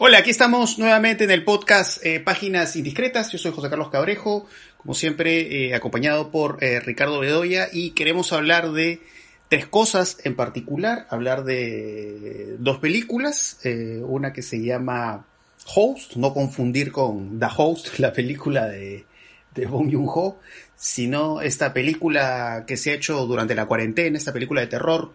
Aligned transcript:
Hola, 0.00 0.18
aquí 0.18 0.30
estamos 0.30 0.78
nuevamente 0.78 1.24
en 1.24 1.32
el 1.32 1.42
podcast 1.42 2.06
eh, 2.06 2.20
Páginas 2.20 2.76
Indiscretas. 2.76 3.32
Yo 3.32 3.38
soy 3.38 3.50
José 3.50 3.68
Carlos 3.68 3.90
Cabrejo, 3.90 4.46
como 4.76 4.94
siempre 4.94 5.66
eh, 5.66 5.74
acompañado 5.74 6.30
por 6.30 6.62
eh, 6.62 6.78
Ricardo 6.78 7.18
Bedoya 7.18 7.68
y 7.72 7.90
queremos 7.90 8.32
hablar 8.32 8.70
de 8.70 9.00
tres 9.48 9.66
cosas 9.66 10.18
en 10.22 10.36
particular. 10.36 11.08
Hablar 11.10 11.42
de 11.42 12.54
dos 12.60 12.78
películas, 12.78 13.58
una 14.04 14.32
que 14.32 14.42
se 14.42 14.62
llama 14.62 15.26
Host, 15.74 16.14
no 16.14 16.32
confundir 16.32 16.92
con 16.92 17.40
The 17.40 17.48
Host, 17.56 17.88
la 17.98 18.12
película 18.12 18.66
de, 18.68 19.04
de 19.52 19.66
Bong 19.66 19.92
Joon-ho, 19.92 20.38
sino 20.76 21.40
esta 21.40 21.72
película 21.72 22.62
que 22.68 22.76
se 22.76 22.92
ha 22.92 22.94
hecho 22.94 23.26
durante 23.26 23.56
la 23.56 23.66
cuarentena, 23.66 24.16
esta 24.16 24.32
película 24.32 24.60
de 24.60 24.68
terror 24.68 25.12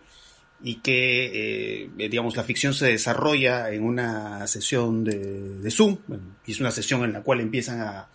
y 0.66 0.76
que, 0.76 1.84
eh, 1.84 1.90
digamos, 2.10 2.38
la 2.38 2.44
ficción 2.44 2.74
se 2.74 2.86
desarrolla 2.86 3.70
en 3.72 3.84
una 3.84 4.48
sesión 4.48 5.04
de, 5.04 5.70
Zoom, 5.70 5.98
y 6.46 6.54
es 6.54 6.62
una 6.62 6.72
sesión 6.72 7.04
en 7.04 7.12
la 7.12 7.22
cual 7.22 7.42
empiezan 7.42 7.82
a, 7.82 8.10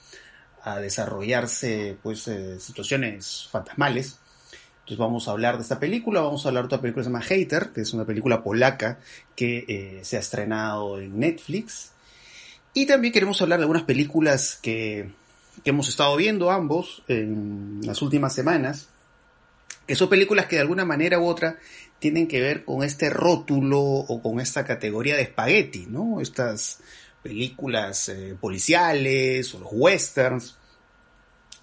desarrollarse, 0.83 1.97
pues, 2.03 2.29
eh, 2.29 2.61
situaciones 2.61 3.49
fantasmales. 3.51 4.19
Entonces 4.81 4.99
vamos 4.99 5.27
a 5.27 5.31
hablar 5.31 5.57
de 5.57 5.63
esta 5.63 5.81
película, 5.81 6.21
vamos 6.21 6.45
a 6.45 6.49
hablar 6.49 6.65
de 6.65 6.67
otra 6.67 6.81
película 6.83 7.01
que 7.01 7.05
se 7.05 7.11
llama 7.11 7.25
Hater, 7.25 7.71
que 7.73 7.81
es 7.81 7.95
una 7.95 8.05
película 8.05 8.43
polaca 8.43 8.99
que 9.35 9.65
eh, 9.67 10.01
se 10.03 10.19
ha 10.19 10.21
estrenado 10.21 11.01
en 11.01 11.19
Netflix. 11.19 11.93
Y 12.75 12.85
también 12.85 13.15
queremos 13.15 13.41
hablar 13.41 13.61
de 13.61 13.63
algunas 13.63 13.85
películas 13.85 14.59
que, 14.61 15.11
que 15.65 15.71
hemos 15.71 15.89
estado 15.89 16.15
viendo 16.17 16.51
ambos 16.51 17.03
en 17.09 17.81
las 17.83 18.03
últimas 18.03 18.35
semanas, 18.35 18.91
que 19.87 19.97
son 19.97 20.11
películas 20.11 20.47
que 20.47 20.57
de 20.57 20.63
alguna 20.63 20.85
manera 20.85 21.19
u 21.19 21.27
otra 21.27 21.59
tienen 21.99 22.29
que 22.29 22.41
ver 22.41 22.65
con 22.65 22.83
este 22.83 23.11
rótulo 23.11 23.81
o 23.81 24.23
con 24.23 24.41
esta 24.41 24.65
categoría 24.65 25.17
de 25.17 25.23
espagueti, 25.23 25.87
¿no? 25.87 26.21
Estas 26.21 26.79
películas 27.23 28.09
eh, 28.09 28.37
policiales 28.41 29.55
o 29.55 29.61
los 29.61 29.69
westerns 29.73 30.57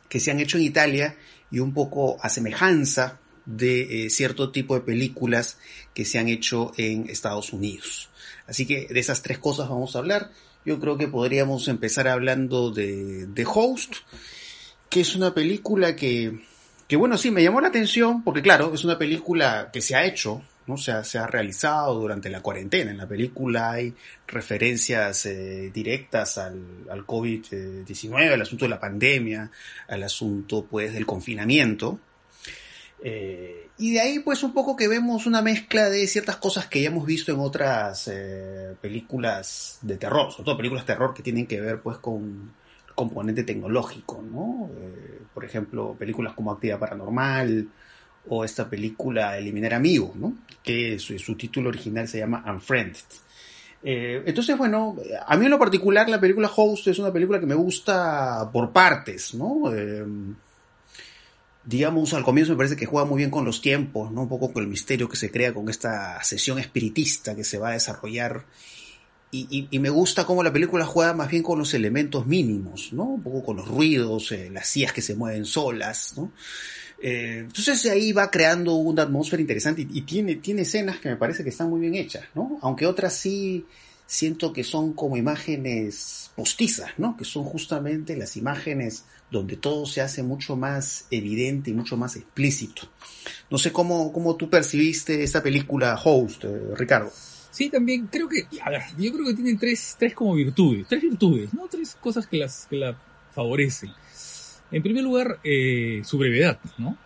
que 0.09 0.19
se 0.19 0.31
han 0.31 0.39
hecho 0.39 0.57
en 0.57 0.63
Italia 0.63 1.15
y 1.51 1.59
un 1.59 1.73
poco 1.73 2.17
a 2.21 2.29
semejanza 2.29 3.19
de 3.45 4.05
eh, 4.05 4.09
cierto 4.09 4.51
tipo 4.51 4.75
de 4.75 4.81
películas 4.81 5.57
que 5.93 6.05
se 6.05 6.19
han 6.19 6.27
hecho 6.27 6.71
en 6.77 7.09
Estados 7.09 7.53
Unidos. 7.53 8.09
Así 8.47 8.65
que 8.65 8.87
de 8.87 8.99
esas 8.99 9.21
tres 9.21 9.37
cosas 9.37 9.69
vamos 9.69 9.95
a 9.95 9.99
hablar. 9.99 10.31
Yo 10.65 10.79
creo 10.79 10.97
que 10.97 11.07
podríamos 11.07 11.67
empezar 11.67 12.07
hablando 12.07 12.71
de 12.71 13.27
The 13.33 13.45
Host, 13.45 13.93
que 14.89 15.01
es 15.01 15.15
una 15.15 15.33
película 15.33 15.95
que 15.95 16.41
que 16.87 16.95
bueno, 16.95 17.17
sí, 17.17 17.31
me 17.31 17.43
llamó 17.43 17.61
la 17.61 17.69
atención 17.69 18.23
porque 18.23 18.41
claro, 18.41 18.73
es 18.73 18.83
una 18.83 18.97
película 18.97 19.69
que 19.71 19.81
se 19.81 19.95
ha 19.95 20.05
hecho, 20.05 20.43
¿no? 20.67 20.77
Se 20.77 20.91
ha, 20.91 21.03
se 21.03 21.17
ha 21.17 21.27
realizado 21.27 21.95
durante 21.95 22.29
la 22.29 22.41
cuarentena. 22.41 22.91
En 22.91 22.97
la 22.97 23.07
película 23.07 23.71
hay 23.71 23.93
referencias 24.27 25.25
eh, 25.25 25.71
directas 25.73 26.37
al, 26.37 26.85
al 26.89 27.05
COVID-19, 27.05 28.33
al 28.33 28.41
asunto 28.41 28.65
de 28.65 28.69
la 28.69 28.79
pandemia, 28.79 29.51
al 29.87 30.03
asunto 30.03 30.65
pues 30.69 30.93
del 30.93 31.05
confinamiento. 31.05 31.99
Eh, 33.03 33.67
y 33.77 33.93
de 33.93 33.99
ahí 33.99 34.19
pues 34.19 34.41
un 34.43 34.53
poco 34.53 34.75
que 34.75 34.87
vemos 34.87 35.25
una 35.25 35.41
mezcla 35.41 35.89
de 35.89 36.07
ciertas 36.07 36.37
cosas 36.37 36.67
que 36.67 36.81
ya 36.81 36.87
hemos 36.87 37.05
visto 37.05 37.31
en 37.31 37.39
otras 37.39 38.07
eh, 38.11 38.75
películas 38.79 39.79
de 39.81 39.97
terror, 39.97 40.31
sobre 40.31 40.45
todo 40.45 40.57
películas 40.57 40.85
de 40.85 40.93
terror 40.93 41.13
que 41.13 41.21
tienen 41.21 41.45
que 41.45 41.59
ver 41.59 41.81
pues 41.81 41.97
con 41.97 42.53
componente 42.95 43.43
tecnológico, 43.43 44.21
¿no? 44.21 44.69
Eh, 44.77 45.19
por 45.33 45.45
ejemplo, 45.45 45.95
películas 45.99 46.33
como 46.33 46.51
Actividad 46.51 46.79
Paranormal 46.79 47.67
o 48.27 48.43
esta 48.43 48.69
película 48.69 49.37
Eliminar 49.37 49.73
Amigos, 49.73 50.15
¿no? 50.15 50.33
Que 50.63 50.97
su, 50.97 51.35
título 51.35 51.69
original 51.69 52.07
se 52.07 52.19
llama 52.19 52.43
Unfriended. 52.47 53.03
Eh, 53.83 54.23
entonces, 54.25 54.57
bueno, 54.57 54.95
a 55.27 55.37
mí 55.37 55.45
en 55.45 55.51
lo 55.51 55.59
particular 55.59 56.09
la 56.09 56.19
película 56.19 56.49
Host 56.55 56.87
es 56.87 56.97
una 56.97 57.13
película 57.13 57.39
que 57.39 57.45
me 57.45 57.53
gusta 57.53 58.49
por 58.51 58.71
partes, 58.71 59.35
¿no? 59.35 59.71
Eh, 59.71 60.05
digamos, 61.65 62.13
al 62.13 62.23
comienzo 62.23 62.53
me 62.53 62.57
parece 62.57 62.75
que 62.75 62.85
juega 62.85 63.05
muy 63.05 63.17
bien 63.17 63.29
con 63.29 63.45
los 63.45 63.61
tiempos, 63.61 64.11
¿no? 64.11 64.23
Un 64.23 64.29
poco 64.29 64.53
con 64.53 64.63
el 64.63 64.69
misterio 64.69 65.09
que 65.09 65.17
se 65.17 65.29
crea 65.29 65.53
con 65.53 65.69
esta 65.69 66.23
sesión 66.23 66.57
espiritista 66.57 67.35
que 67.35 67.43
se 67.43 67.59
va 67.59 67.69
a 67.69 67.73
desarrollar 67.73 68.45
y, 69.37 69.79
me 69.79 69.89
gusta 69.89 70.25
cómo 70.25 70.43
la 70.43 70.53
película 70.53 70.85
juega 70.85 71.13
más 71.13 71.29
bien 71.29 71.43
con 71.43 71.59
los 71.59 71.73
elementos 71.73 72.25
mínimos, 72.25 72.93
¿no? 72.93 73.03
Un 73.03 73.23
poco 73.23 73.43
con 73.43 73.57
los 73.57 73.67
ruidos, 73.67 74.31
eh, 74.31 74.49
las 74.51 74.67
sillas 74.67 74.93
que 74.93 75.01
se 75.01 75.15
mueven 75.15 75.45
solas, 75.45 76.13
¿no? 76.17 76.31
Eh, 77.01 77.39
entonces 77.39 77.85
ahí 77.87 78.13
va 78.13 78.31
creando 78.31 78.75
una 78.75 79.03
atmósfera 79.03 79.41
interesante 79.41 79.87
y, 79.89 80.01
tiene, 80.01 80.35
tiene 80.35 80.61
escenas 80.61 80.99
que 80.99 81.09
me 81.09 81.17
parece 81.17 81.43
que 81.43 81.49
están 81.49 81.69
muy 81.69 81.81
bien 81.81 81.95
hechas, 81.95 82.23
¿no? 82.33 82.57
Aunque 82.61 82.85
otras 82.85 83.13
sí 83.13 83.65
siento 84.07 84.53
que 84.53 84.63
son 84.63 84.93
como 84.93 85.17
imágenes 85.17 86.31
postizas, 86.35 86.91
¿no? 86.97 87.17
Que 87.17 87.25
son 87.25 87.43
justamente 87.43 88.15
las 88.15 88.37
imágenes 88.37 89.05
donde 89.31 89.57
todo 89.57 89.85
se 89.85 90.01
hace 90.01 90.23
mucho 90.23 90.55
más 90.55 91.05
evidente 91.11 91.71
y 91.71 91.73
mucho 91.73 91.97
más 91.97 92.15
explícito. 92.15 92.83
No 93.49 93.57
sé 93.57 93.71
cómo, 93.71 94.13
cómo 94.13 94.35
tú 94.35 94.49
percibiste 94.49 95.23
esta 95.23 95.41
película 95.41 95.99
Host, 96.01 96.45
eh, 96.45 96.61
Ricardo. 96.75 97.11
Sí, 97.55 97.69
también 97.69 98.07
creo 98.07 98.27
que, 98.27 98.47
a 98.61 98.69
ver, 98.69 98.81
yo 98.97 99.13
creo 99.13 99.27
que 99.27 99.33
tiene 99.33 99.55
tres, 99.55 99.95
tres 99.97 100.13
como 100.13 100.35
virtudes, 100.35 100.85
tres 100.89 101.01
virtudes, 101.01 101.53
¿no? 101.53 101.69
Tres 101.69 101.97
cosas 102.01 102.27
que, 102.27 102.35
las, 102.35 102.67
que 102.69 102.75
la 102.75 102.97
favorecen. 103.33 103.91
En 104.71 104.83
primer 104.83 105.05
lugar, 105.05 105.39
eh, 105.41 106.01
su 106.03 106.17
brevedad, 106.17 106.59
¿no? 106.77 106.97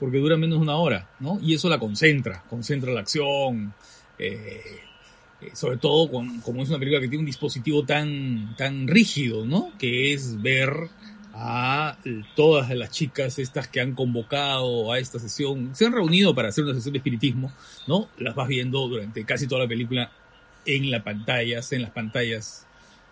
Porque 0.00 0.18
dura 0.18 0.36
menos 0.36 0.58
de 0.58 0.62
una 0.64 0.74
hora, 0.74 1.08
¿no? 1.20 1.38
Y 1.40 1.54
eso 1.54 1.68
la 1.68 1.78
concentra, 1.78 2.42
concentra 2.50 2.90
la 2.90 3.02
acción, 3.02 3.72
eh, 4.18 4.80
eh, 5.42 5.50
sobre 5.54 5.76
todo 5.76 6.10
con, 6.10 6.40
como 6.40 6.64
es 6.64 6.70
una 6.70 6.80
película 6.80 7.00
que 7.00 7.06
tiene 7.06 7.20
un 7.20 7.26
dispositivo 7.26 7.84
tan, 7.84 8.56
tan 8.56 8.88
rígido, 8.88 9.46
¿no? 9.46 9.70
Que 9.78 10.12
es 10.12 10.42
ver 10.42 10.72
a 11.40 11.96
todas 12.34 12.68
las 12.70 12.90
chicas 12.90 13.38
estas 13.38 13.68
que 13.68 13.80
han 13.80 13.94
convocado 13.94 14.92
a 14.92 14.98
esta 14.98 15.20
sesión, 15.20 15.70
se 15.74 15.86
han 15.86 15.92
reunido 15.92 16.34
para 16.34 16.48
hacer 16.48 16.64
una 16.64 16.74
sesión 16.74 16.94
de 16.94 16.98
espiritismo, 16.98 17.52
¿no? 17.86 18.08
Las 18.18 18.34
vas 18.34 18.48
viendo 18.48 18.88
durante 18.88 19.24
casi 19.24 19.46
toda 19.46 19.62
la 19.62 19.68
película 19.68 20.10
en 20.66 20.90
las 20.90 21.02
pantallas, 21.04 21.72
en 21.72 21.82
las 21.82 21.92
pantallas 21.92 22.66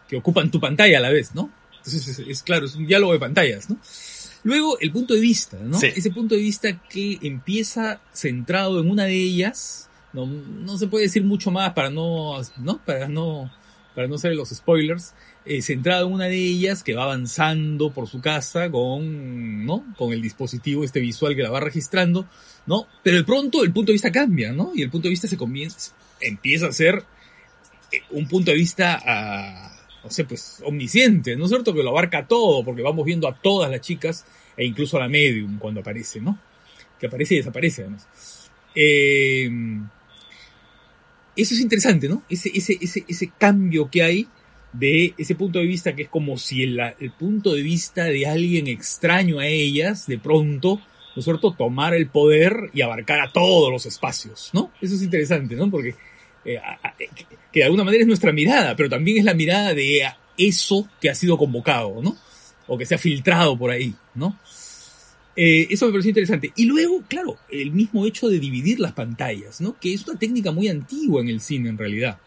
que 0.08 0.16
ocupan 0.16 0.50
tu 0.50 0.58
pantalla 0.58 0.98
a 0.98 1.02
la 1.02 1.10
vez, 1.10 1.36
¿no? 1.36 1.50
Entonces 1.78 2.18
es, 2.18 2.42
claro, 2.42 2.66
es 2.66 2.74
un 2.74 2.86
diálogo 2.86 3.12
de 3.12 3.20
pantallas, 3.20 3.70
¿no? 3.70 3.78
Luego 4.42 4.76
el 4.80 4.90
punto 4.90 5.14
de 5.14 5.20
vista, 5.20 5.58
¿no? 5.58 5.78
Ese 5.80 6.10
punto 6.10 6.34
de 6.34 6.40
vista 6.40 6.80
que 6.88 7.18
empieza 7.22 8.00
centrado 8.12 8.80
en 8.80 8.90
una 8.90 9.04
de 9.04 9.14
ellas, 9.14 9.88
no, 10.12 10.26
no 10.26 10.78
se 10.78 10.88
puede 10.88 11.04
decir 11.04 11.22
mucho 11.22 11.52
más 11.52 11.74
para 11.74 11.90
no, 11.90 12.40
¿no? 12.58 12.78
Para 12.84 13.08
no, 13.08 13.52
para 13.96 14.08
no 14.08 14.18
ser 14.18 14.34
los 14.34 14.50
spoilers, 14.50 15.14
eh, 15.46 15.62
centrado 15.62 16.06
en 16.06 16.12
una 16.12 16.26
de 16.26 16.36
ellas 16.36 16.82
que 16.82 16.94
va 16.94 17.04
avanzando 17.04 17.94
por 17.94 18.08
su 18.08 18.20
casa 18.20 18.70
con, 18.70 19.64
¿no? 19.64 19.86
Con 19.96 20.12
el 20.12 20.20
dispositivo 20.20 20.84
este 20.84 21.00
visual 21.00 21.34
que 21.34 21.42
la 21.42 21.48
va 21.48 21.60
registrando, 21.60 22.28
¿no? 22.66 22.86
Pero 23.02 23.16
de 23.16 23.24
pronto 23.24 23.64
el 23.64 23.72
punto 23.72 23.92
de 23.92 23.94
vista 23.94 24.12
cambia, 24.12 24.52
¿no? 24.52 24.72
Y 24.74 24.82
el 24.82 24.90
punto 24.90 25.08
de 25.08 25.12
vista 25.12 25.28
se 25.28 25.38
comienza, 25.38 25.96
empieza 26.20 26.66
a 26.66 26.72
ser 26.72 27.04
eh, 27.90 28.02
un 28.10 28.28
punto 28.28 28.50
de 28.50 28.58
vista, 28.58 29.00
ah, 29.02 29.74
no 30.04 30.10
sé, 30.10 30.24
pues 30.26 30.62
omnisciente, 30.62 31.34
¿no 31.34 31.44
es 31.44 31.50
cierto? 31.50 31.72
Que 31.72 31.82
lo 31.82 31.88
abarca 31.88 32.28
todo, 32.28 32.62
porque 32.66 32.82
vamos 32.82 33.06
viendo 33.06 33.26
a 33.26 33.34
todas 33.34 33.70
las 33.70 33.80
chicas 33.80 34.26
e 34.58 34.66
incluso 34.66 34.98
a 34.98 35.00
la 35.00 35.08
medium 35.08 35.58
cuando 35.58 35.80
aparece, 35.80 36.20
¿no? 36.20 36.38
Que 37.00 37.06
aparece 37.06 37.32
y 37.32 37.38
desaparece 37.38 37.80
además. 37.80 38.50
Eh, 38.74 39.50
eso 41.36 41.54
es 41.54 41.60
interesante, 41.60 42.08
¿no? 42.08 42.22
Ese, 42.28 42.50
ese, 42.54 42.78
ese, 42.80 43.04
ese 43.06 43.30
cambio 43.38 43.90
que 43.90 44.02
hay 44.02 44.28
de 44.72 45.14
ese 45.16 45.34
punto 45.34 45.58
de 45.58 45.66
vista 45.66 45.94
que 45.94 46.02
es 46.02 46.08
como 46.08 46.36
si 46.38 46.62
el, 46.62 46.78
el, 46.98 47.10
punto 47.12 47.54
de 47.54 47.62
vista 47.62 48.04
de 48.04 48.26
alguien 48.26 48.66
extraño 48.66 49.38
a 49.38 49.46
ellas, 49.46 50.06
de 50.06 50.18
pronto, 50.18 50.80
¿no 51.14 51.20
es 51.20 51.24
cierto?, 51.24 51.52
tomar 51.52 51.94
el 51.94 52.08
poder 52.08 52.70
y 52.74 52.82
abarcar 52.82 53.20
a 53.20 53.32
todos 53.32 53.70
los 53.70 53.86
espacios, 53.86 54.50
¿no? 54.52 54.70
Eso 54.80 54.94
es 54.94 55.02
interesante, 55.02 55.54
¿no? 55.54 55.70
Porque 55.70 55.94
eh, 56.44 56.60
que 57.52 57.60
de 57.60 57.64
alguna 57.64 57.84
manera 57.84 58.02
es 58.02 58.08
nuestra 58.08 58.32
mirada, 58.32 58.76
pero 58.76 58.88
también 58.88 59.18
es 59.18 59.24
la 59.24 59.34
mirada 59.34 59.74
de 59.74 60.06
eso 60.36 60.88
que 61.00 61.10
ha 61.10 61.14
sido 61.14 61.38
convocado, 61.38 62.02
¿no? 62.02 62.16
O 62.66 62.76
que 62.76 62.86
se 62.86 62.94
ha 62.94 62.98
filtrado 62.98 63.56
por 63.58 63.70
ahí, 63.70 63.94
¿no? 64.14 64.38
Eh, 65.36 65.66
eso 65.70 65.86
me 65.86 65.92
pareció 65.92 66.10
interesante. 66.10 66.52
Y 66.56 66.64
luego, 66.64 67.02
claro, 67.06 67.36
el 67.50 67.72
mismo 67.72 68.06
hecho 68.06 68.28
de 68.28 68.40
dividir 68.40 68.80
las 68.80 68.92
pantallas, 68.92 69.60
¿no? 69.60 69.78
Que 69.78 69.92
es 69.92 70.06
una 70.06 70.18
técnica 70.18 70.50
muy 70.50 70.68
antigua 70.68 71.20
en 71.20 71.28
el 71.28 71.40
cine 71.40 71.68
en 71.68 71.78
realidad. 71.78 72.18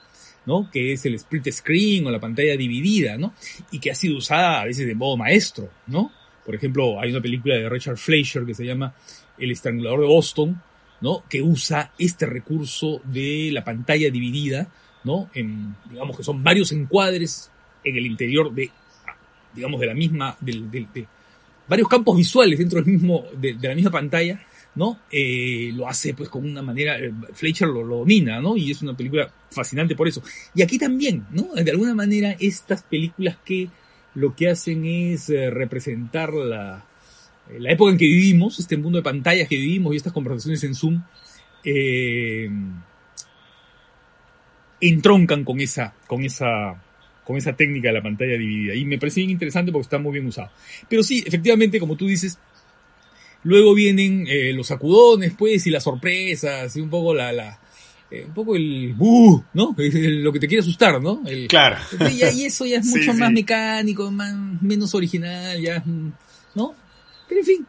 ¿no? 0.45 0.69
Que 0.71 0.93
es 0.93 1.05
el 1.05 1.13
split 1.15 1.51
screen 1.51 2.07
o 2.07 2.11
la 2.11 2.19
pantalla 2.19 2.57
dividida, 2.57 3.17
¿no? 3.17 3.33
Y 3.71 3.79
que 3.79 3.91
ha 3.91 3.95
sido 3.95 4.17
usada 4.17 4.61
a 4.61 4.65
veces 4.65 4.87
de 4.87 4.95
modo 4.95 5.15
maestro, 5.15 5.69
¿no? 5.85 6.11
Por 6.43 6.55
ejemplo, 6.55 6.99
hay 6.99 7.11
una 7.11 7.21
película 7.21 7.55
de 7.55 7.69
Richard 7.69 7.97
Fleischer 7.97 8.45
que 8.45 8.55
se 8.55 8.65
llama 8.65 8.95
El 9.37 9.51
estrangulador 9.51 10.01
de 10.01 10.07
Boston, 10.07 10.59
¿no? 11.01 11.23
Que 11.29 11.41
usa 11.43 11.93
este 11.99 12.25
recurso 12.25 13.01
de 13.03 13.51
la 13.53 13.63
pantalla 13.63 14.09
dividida, 14.09 14.67
¿no? 15.03 15.29
En, 15.35 15.75
digamos 15.89 16.17
que 16.17 16.23
son 16.23 16.43
varios 16.43 16.71
encuadres 16.71 17.51
en 17.83 17.95
el 17.95 18.05
interior 18.05 18.51
de, 18.51 18.71
digamos, 19.53 19.79
de 19.79 19.85
la 19.85 19.93
misma, 19.93 20.35
de, 20.39 21.07
varios 21.69 21.87
campos 21.87 22.17
visuales 22.17 22.59
dentro 22.59 22.81
del 22.81 22.91
mismo, 22.91 23.25
de, 23.37 23.55
la 23.61 23.75
misma 23.75 23.91
pantalla, 23.91 24.43
¿no? 24.75 24.99
Eh, 25.11 25.71
lo 25.73 25.87
hace 25.87 26.13
pues 26.13 26.27
con 26.27 26.43
una 26.43 26.61
manera, 26.61 26.99
eh, 26.99 27.13
Fletcher 27.33 27.67
lo, 27.67 27.83
lo, 27.83 27.97
domina, 27.99 28.41
¿no? 28.41 28.57
Y 28.57 28.71
es 28.71 28.81
una 28.81 28.97
película 28.97 29.31
fascinante 29.51 29.95
por 29.95 30.07
eso. 30.07 30.21
Y 30.55 30.61
aquí 30.61 30.77
también, 30.77 31.25
¿no? 31.31 31.53
De 31.53 31.71
alguna 31.71 31.93
manera 31.93 32.35
estas 32.39 32.83
películas 32.83 33.37
que 33.45 33.69
lo 34.15 34.35
que 34.35 34.49
hacen 34.49 34.85
es 34.85 35.29
eh, 35.29 35.49
representar 35.49 36.33
la, 36.33 36.85
la 37.57 37.71
época 37.71 37.91
en 37.91 37.97
que 37.97 38.05
vivimos, 38.05 38.59
este 38.59 38.77
mundo 38.77 38.97
de 38.97 39.03
pantallas 39.03 39.47
que 39.47 39.55
vivimos 39.55 39.93
y 39.93 39.97
estas 39.97 40.13
conversaciones 40.13 40.63
en 40.63 40.75
Zoom, 40.75 41.03
eh, 41.63 42.49
entroncan 44.81 45.43
con 45.43 45.59
esa, 45.59 45.93
con 46.07 46.23
esa, 46.23 46.81
con 47.29 47.37
esa 47.37 47.55
técnica 47.55 47.89
de 47.89 47.93
la 47.93 48.01
pantalla 48.01 48.39
dividida. 48.39 48.73
Y 48.73 48.85
me 48.85 48.97
parece 48.97 49.19
bien 49.19 49.29
interesante 49.29 49.71
porque 49.71 49.83
está 49.83 49.99
muy 49.99 50.13
bien 50.13 50.25
usado. 50.25 50.49
Pero 50.89 51.03
sí, 51.03 51.23
efectivamente, 51.23 51.79
como 51.79 51.95
tú 51.95 52.07
dices, 52.07 52.39
luego 53.43 53.75
vienen 53.75 54.25
eh, 54.27 54.51
los 54.51 54.65
sacudones, 54.65 55.33
pues, 55.37 55.67
y 55.67 55.69
las 55.69 55.83
sorpresas, 55.83 56.75
y 56.75 56.81
un 56.81 56.89
poco 56.89 57.13
la, 57.13 57.31
la 57.31 57.59
eh, 58.09 58.23
un 58.25 58.33
poco 58.33 58.55
el 58.55 58.95
buh, 58.95 59.43
¿no? 59.53 59.75
Lo 59.77 60.33
que 60.33 60.39
te 60.39 60.47
quiere 60.47 60.61
asustar, 60.61 60.99
¿no? 60.99 61.21
El, 61.27 61.47
claro. 61.47 61.77
Y, 62.11 62.23
y, 62.35 62.45
eso 62.45 62.65
ya 62.65 62.79
es 62.79 62.85
mucho 62.87 63.13
sí, 63.13 63.19
más 63.19 63.29
sí. 63.29 63.35
mecánico, 63.35 64.09
más, 64.09 64.33
menos 64.63 64.95
original, 64.95 65.61
ya, 65.61 65.83
¿no? 66.55 66.73
Pero 67.27 67.41
en 67.41 67.45
fin, 67.45 67.67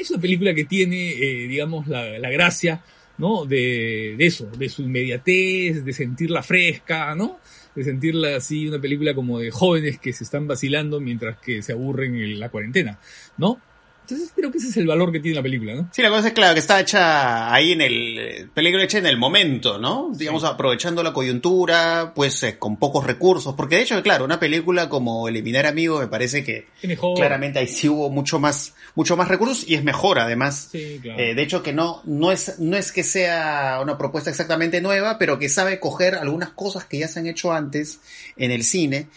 es 0.00 0.10
una 0.10 0.20
película 0.20 0.52
que 0.52 0.64
tiene, 0.64 1.10
eh, 1.10 1.46
digamos, 1.46 1.86
la, 1.86 2.18
la 2.18 2.28
gracia, 2.28 2.82
¿no? 3.18 3.44
De, 3.44 4.16
de, 4.18 4.26
eso, 4.26 4.46
de 4.46 4.68
su 4.68 4.82
inmediatez, 4.82 5.84
de 5.84 5.92
sentirla 5.92 6.42
fresca, 6.42 7.14
¿no? 7.14 7.38
De 7.74 7.84
sentirla 7.84 8.36
así, 8.36 8.66
una 8.68 8.80
película 8.80 9.14
como 9.14 9.38
de 9.38 9.50
jóvenes 9.50 9.98
que 9.98 10.12
se 10.12 10.24
están 10.24 10.48
vacilando 10.48 11.00
mientras 11.00 11.38
que 11.38 11.62
se 11.62 11.72
aburren 11.72 12.16
en 12.16 12.40
la 12.40 12.48
cuarentena, 12.48 12.98
¿no? 13.36 13.60
Entonces 14.10 14.32
creo 14.34 14.50
que 14.50 14.58
ese 14.58 14.68
es 14.68 14.76
el 14.76 14.86
valor 14.86 15.12
que 15.12 15.20
tiene 15.20 15.36
la 15.36 15.42
película, 15.42 15.74
¿no? 15.74 15.88
Sí, 15.92 16.02
la 16.02 16.10
cosa 16.10 16.28
es 16.28 16.34
claro 16.34 16.54
que 16.54 16.60
está 16.60 16.80
hecha 16.80 17.52
ahí 17.52 17.72
en 17.72 17.80
el 17.80 18.50
película 18.54 18.84
hecha 18.84 18.98
en 18.98 19.06
el 19.06 19.18
momento, 19.18 19.78
¿no? 19.78 20.10
Digamos, 20.14 20.42
sí. 20.42 20.48
aprovechando 20.48 21.02
la 21.02 21.12
coyuntura, 21.12 22.12
pues 22.14 22.42
eh, 22.42 22.58
con 22.58 22.76
pocos 22.76 23.06
recursos. 23.06 23.54
Porque 23.54 23.76
de 23.76 23.82
hecho, 23.82 24.02
claro, 24.02 24.24
una 24.24 24.40
película 24.40 24.88
como 24.88 25.28
Eliminar 25.28 25.66
Amigos 25.66 26.00
me 26.00 26.08
parece 26.08 26.44
que 26.44 26.66
mejor. 26.82 27.16
claramente 27.16 27.58
ahí 27.58 27.66
sí 27.66 27.88
hubo 27.88 28.10
mucho 28.10 28.38
más, 28.38 28.74
mucho 28.94 29.16
más 29.16 29.28
recursos 29.28 29.68
y 29.68 29.74
es 29.74 29.84
mejor 29.84 30.18
además. 30.18 30.68
Sí, 30.72 30.98
claro. 31.02 31.20
eh, 31.20 31.34
de 31.34 31.42
hecho 31.42 31.62
que 31.62 31.72
no, 31.72 32.02
no 32.04 32.32
es, 32.32 32.58
no 32.58 32.76
es 32.76 32.92
que 32.92 33.04
sea 33.04 33.78
una 33.82 33.96
propuesta 33.98 34.30
exactamente 34.30 34.80
nueva, 34.80 35.18
pero 35.18 35.38
que 35.38 35.48
sabe 35.48 35.80
coger 35.80 36.14
algunas 36.14 36.50
cosas 36.50 36.84
que 36.84 36.98
ya 36.98 37.08
se 37.08 37.20
han 37.20 37.26
hecho 37.26 37.52
antes 37.52 38.00
en 38.36 38.50
el 38.50 38.64
cine 38.64 39.08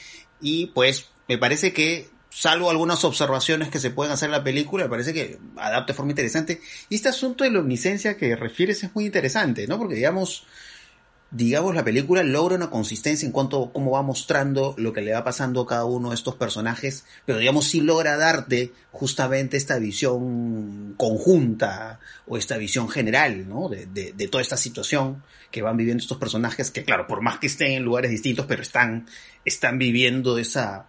y 0.41 0.67
pues 0.67 1.07
me 1.27 1.37
parece 1.37 1.73
que 1.73 2.07
salvo 2.33 2.69
algunas 2.69 3.03
observaciones 3.03 3.69
que 3.69 3.79
se 3.79 3.91
pueden 3.91 4.11
hacer 4.11 4.27
en 4.27 4.31
la 4.31 4.43
película, 4.43 4.85
me 4.85 4.89
parece 4.89 5.13
que 5.13 5.39
adapta 5.55 5.93
de 5.93 5.97
forma 5.97 6.11
interesante. 6.11 6.61
Y 6.89 6.95
este 6.95 7.09
asunto 7.09 7.43
de 7.43 7.51
la 7.51 7.59
omniscencia 7.59 8.17
que 8.17 8.35
refieres 8.35 8.83
es 8.83 8.95
muy 8.95 9.05
interesante, 9.05 9.67
¿no? 9.67 9.77
Porque 9.77 9.95
digamos, 9.95 10.45
digamos, 11.29 11.75
la 11.75 11.83
película 11.83 12.23
logra 12.23 12.55
una 12.55 12.71
consistencia 12.71 13.25
en 13.25 13.31
cuanto 13.31 13.65
a 13.65 13.71
cómo 13.71 13.91
va 13.91 14.01
mostrando 14.01 14.73
lo 14.77 14.93
que 14.93 15.01
le 15.01 15.13
va 15.13 15.23
pasando 15.23 15.61
a 15.61 15.67
cada 15.67 15.85
uno 15.85 16.09
de 16.09 16.15
estos 16.15 16.35
personajes, 16.35 17.05
pero 17.25 17.37
digamos 17.37 17.67
sí 17.67 17.81
logra 17.81 18.17
darte 18.17 18.73
justamente 18.91 19.55
esta 19.55 19.77
visión 19.77 20.95
conjunta 20.97 21.99
o 22.25 22.37
esta 22.37 22.57
visión 22.57 22.89
general, 22.89 23.47
¿no? 23.47 23.69
De, 23.69 23.85
de, 23.85 24.13
de 24.13 24.27
toda 24.27 24.41
esta 24.41 24.57
situación 24.57 25.23
que 25.51 25.61
van 25.61 25.77
viviendo 25.77 26.01
estos 26.01 26.17
personajes, 26.17 26.71
que 26.71 26.83
claro, 26.83 27.05
por 27.05 27.21
más 27.21 27.37
que 27.37 27.45
estén 27.45 27.73
en 27.73 27.83
lugares 27.83 28.09
distintos, 28.09 28.47
pero 28.47 28.63
están, 28.63 29.05
están 29.45 29.77
viviendo 29.77 30.39
esa, 30.39 30.87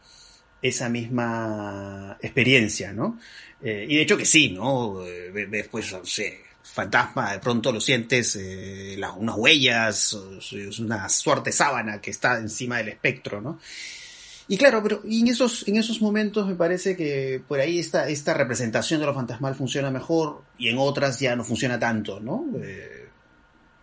esa 0.65 0.89
misma 0.89 2.17
experiencia, 2.23 2.93
¿no? 2.93 3.19
Eh, 3.63 3.87
y 3.87 3.97
de 3.97 4.03
hecho 4.03 4.17
que 4.17 4.25
sí, 4.25 4.51
¿no? 4.51 4.95
Ves, 4.95 5.69
pues, 5.71 5.93
no 5.93 6.05
sé, 6.07 6.41
fantasma, 6.63 7.33
de 7.33 7.39
pronto 7.39 7.71
lo 7.71 7.81
sientes, 7.81 8.35
eh, 8.37 8.97
las, 8.99 9.13
unas 9.15 9.37
huellas, 9.37 10.17
una 10.79 11.09
suerte 11.11 11.53
sábana 11.53 12.01
que 12.01 12.11
está 12.11 12.39
encima 12.39 12.79
del 12.79 12.89
espectro, 12.89 13.43
¿no? 13.43 13.61
Y 14.49 14.57
claro, 14.57 14.83
pero 14.83 15.03
en 15.05 15.29
esos, 15.29 15.69
en 15.69 15.77
esos 15.77 16.01
momentos 16.01 16.47
me 16.47 16.55
parece 16.55 16.97
que 16.97 17.43
por 17.47 17.61
ahí 17.61 17.79
esta, 17.79 18.09
esta 18.09 18.35
representación 18.35 19.01
de 19.01 19.07
lo 19.07 19.15
fantasmal 19.15 19.55
funciona 19.55 19.91
mejor 19.91 20.43
y 20.59 20.69
en 20.69 20.77
otras 20.79 21.19
ya 21.19 21.37
no 21.37 21.45
funciona 21.45 21.79
tanto, 21.79 22.21
¿no? 22.21 22.47
Eh, 22.63 22.94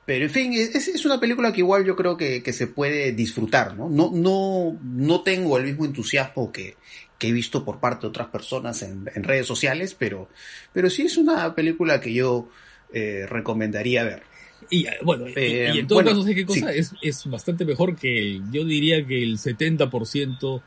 pero 0.05 0.25
en 0.25 0.31
fin, 0.31 0.53
es, 0.53 0.87
es, 0.87 1.05
una 1.05 1.19
película 1.19 1.53
que 1.53 1.59
igual 1.59 1.85
yo 1.85 1.95
creo 1.95 2.17
que, 2.17 2.41
que, 2.41 2.53
se 2.53 2.67
puede 2.67 3.11
disfrutar, 3.11 3.77
¿no? 3.77 3.87
No, 3.87 4.11
no, 4.13 4.77
no 4.83 5.21
tengo 5.21 5.57
el 5.57 5.65
mismo 5.65 5.85
entusiasmo 5.85 6.51
que, 6.51 6.75
que 7.17 7.27
he 7.27 7.31
visto 7.31 7.63
por 7.63 7.79
parte 7.79 8.01
de 8.01 8.07
otras 8.07 8.27
personas 8.29 8.81
en, 8.81 9.09
en, 9.13 9.23
redes 9.23 9.45
sociales, 9.45 9.95
pero, 9.97 10.27
pero 10.73 10.89
sí 10.89 11.03
es 11.03 11.17
una 11.17 11.53
película 11.53 12.01
que 12.01 12.13
yo 12.13 12.49
eh, 12.93 13.25
recomendaría 13.29 14.03
ver. 14.03 14.23
Y 14.69 14.87
bueno, 15.03 15.27
eh, 15.35 15.69
y, 15.71 15.77
y, 15.77 15.79
en 15.81 15.87
todo 15.87 15.97
bueno, 15.97 16.11
caso, 16.11 16.23
¿sé 16.23 16.35
qué 16.35 16.45
cosa? 16.45 16.71
Sí. 16.71 16.79
Es, 16.79 16.93
es 17.01 17.25
bastante 17.27 17.63
mejor 17.63 17.95
que 17.95 18.17
el, 18.17 18.51
yo 18.51 18.65
diría 18.65 19.05
que 19.05 19.21
el 19.21 19.37
70% 19.37 20.61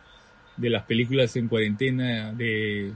de 0.57 0.71
las 0.71 0.85
películas 0.85 1.35
en 1.37 1.49
cuarentena 1.49 2.33
de, 2.33 2.93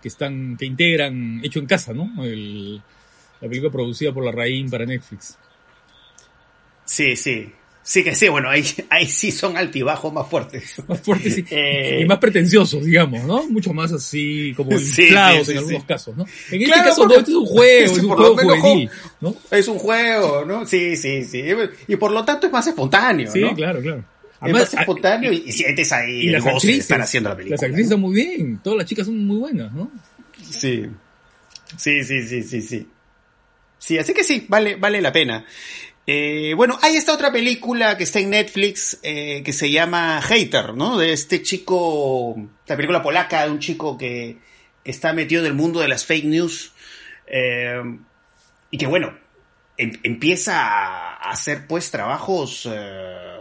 que 0.00 0.08
están, 0.08 0.56
que 0.56 0.66
integran 0.66 1.40
hecho 1.42 1.58
en 1.58 1.66
casa, 1.66 1.92
¿no? 1.92 2.24
El, 2.24 2.76
la 3.40 3.48
película 3.48 3.72
producida 3.72 4.12
por 4.12 4.24
la 4.24 4.30
Raín 4.30 4.70
para 4.70 4.86
Netflix. 4.86 5.38
Sí, 6.92 7.16
sí. 7.16 7.50
Sí 7.82 8.04
que 8.04 8.14
sí, 8.14 8.28
bueno, 8.28 8.50
ahí, 8.50 8.62
ahí 8.90 9.06
sí 9.06 9.32
son 9.32 9.56
altibajos 9.56 10.12
más 10.12 10.28
fuertes. 10.28 10.74
Más 10.86 11.00
fuertes 11.00 11.36
sí. 11.36 11.44
eh... 11.50 12.00
y 12.02 12.04
más 12.04 12.18
pretenciosos, 12.18 12.84
digamos, 12.84 13.24
¿no? 13.24 13.48
Mucho 13.48 13.72
más 13.72 13.92
así, 13.92 14.52
como 14.54 14.72
inflados 14.78 15.38
sí, 15.38 15.44
sí, 15.46 15.52
en 15.52 15.58
algunos 15.58 15.84
casos, 15.84 16.14
¿no? 16.14 16.26
En 16.50 16.64
claro, 16.64 16.80
este 16.80 16.88
caso, 16.90 17.08
no, 17.08 17.14
este 17.14 17.30
es 17.30 17.36
un 17.36 17.46
juego, 17.46 17.92
es 17.96 17.98
un 17.98 18.08
juego 18.08 18.36
juvenil, 18.36 18.90
¿no? 19.22 19.36
Es 19.50 19.68
un 19.68 19.78
juego, 19.78 20.44
¿no? 20.44 20.66
Sí, 20.66 20.94
sí, 20.96 21.24
sí. 21.24 21.42
Y 21.88 21.96
por 21.96 22.12
lo 22.12 22.22
tanto 22.26 22.46
es 22.46 22.52
más 22.52 22.66
espontáneo, 22.66 23.32
sí, 23.32 23.40
¿no? 23.40 23.48
Sí, 23.48 23.54
claro, 23.54 23.80
claro. 23.80 24.04
Además, 24.40 24.62
es 24.64 24.74
más 24.74 24.80
espontáneo 24.82 25.32
y, 25.32 25.44
y 25.46 25.52
sientes 25.52 25.92
ahí 25.92 26.20
y 26.24 26.28
las 26.28 26.44
actrices, 26.44 26.80
están 26.80 27.00
haciendo 27.00 27.30
la 27.30 27.36
película. 27.36 27.56
Las 27.56 27.62
actrices 27.62 27.84
están 27.86 28.00
muy 28.00 28.14
bien, 28.14 28.60
todas 28.62 28.76
las 28.76 28.86
chicas 28.86 29.06
son 29.06 29.26
muy 29.26 29.38
buenas, 29.38 29.72
¿no? 29.72 29.90
Sí. 30.50 30.86
Sí, 31.78 32.04
sí, 32.04 32.28
sí, 32.28 32.42
sí, 32.42 32.60
sí. 32.60 32.86
Sí, 33.78 33.98
así 33.98 34.12
que 34.12 34.22
sí, 34.22 34.44
vale, 34.48 34.76
vale 34.76 35.00
la 35.00 35.10
pena. 35.10 35.44
Eh, 36.06 36.54
bueno, 36.56 36.78
hay 36.82 36.96
esta 36.96 37.14
otra 37.14 37.30
película 37.30 37.96
que 37.96 38.02
está 38.04 38.18
en 38.18 38.30
Netflix 38.30 38.98
eh, 39.02 39.42
que 39.44 39.52
se 39.52 39.70
llama 39.70 40.20
Hater, 40.20 40.74
¿no? 40.74 40.98
De 40.98 41.12
este 41.12 41.42
chico, 41.42 42.36
la 42.66 42.76
película 42.76 43.02
polaca 43.02 43.44
de 43.44 43.50
un 43.50 43.60
chico 43.60 43.96
que, 43.96 44.38
que 44.82 44.90
está 44.90 45.12
metido 45.12 45.42
en 45.42 45.46
el 45.46 45.54
mundo 45.54 45.80
de 45.80 45.88
las 45.88 46.04
fake 46.04 46.24
news 46.24 46.72
eh, 47.26 47.82
y 48.70 48.78
que, 48.78 48.86
bueno, 48.86 49.16
em, 49.76 49.92
empieza 50.02 50.60
a 50.60 51.30
hacer 51.30 51.66
pues 51.66 51.90
trabajos, 51.90 52.68
eh, 52.70 53.36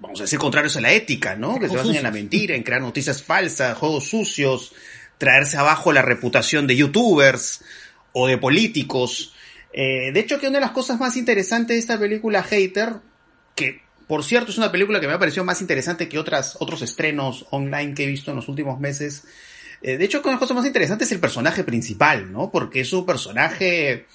vamos 0.00 0.20
a 0.20 0.24
decir, 0.24 0.38
contrarios 0.38 0.76
a 0.76 0.80
la 0.80 0.92
ética, 0.92 1.36
¿no? 1.36 1.58
Que 1.58 1.68
se 1.68 1.76
basan 1.76 1.96
en 1.96 2.02
la 2.02 2.10
mentira, 2.10 2.54
en 2.54 2.62
crear 2.62 2.80
noticias 2.80 3.22
falsas, 3.22 3.76
juegos 3.76 4.08
sucios, 4.08 4.72
traerse 5.18 5.56
abajo 5.56 5.92
la 5.92 6.02
reputación 6.02 6.66
de 6.66 6.76
youtubers 6.76 7.62
o 8.12 8.26
de 8.26 8.38
políticos. 8.38 9.34
Eh, 9.72 10.12
de 10.12 10.20
hecho, 10.20 10.38
que 10.38 10.48
una 10.48 10.58
de 10.58 10.66
las 10.66 10.72
cosas 10.72 11.00
más 11.00 11.16
interesantes 11.16 11.76
de 11.76 11.80
esta 11.80 11.98
película 11.98 12.42
Hater, 12.42 12.96
que 13.54 13.80
por 14.06 14.24
cierto 14.24 14.50
es 14.50 14.58
una 14.58 14.70
película 14.70 15.00
que 15.00 15.06
me 15.06 15.14
ha 15.14 15.18
parecido 15.18 15.44
más 15.44 15.60
interesante 15.60 16.08
que 16.08 16.18
otras, 16.18 16.56
otros 16.60 16.82
estrenos 16.82 17.46
online 17.50 17.94
que 17.94 18.04
he 18.04 18.06
visto 18.06 18.30
en 18.30 18.36
los 18.36 18.48
últimos 18.48 18.78
meses. 18.78 19.24
Eh, 19.80 19.96
de 19.96 20.04
hecho, 20.04 20.18
una 20.18 20.26
de 20.26 20.32
las 20.32 20.40
cosas 20.40 20.56
más 20.56 20.66
interesantes 20.66 21.08
es 21.08 21.12
el 21.12 21.20
personaje 21.20 21.64
principal, 21.64 22.30
¿no? 22.30 22.50
Porque 22.50 22.80
es 22.80 22.92
un 22.92 23.06
personaje, 23.06 24.06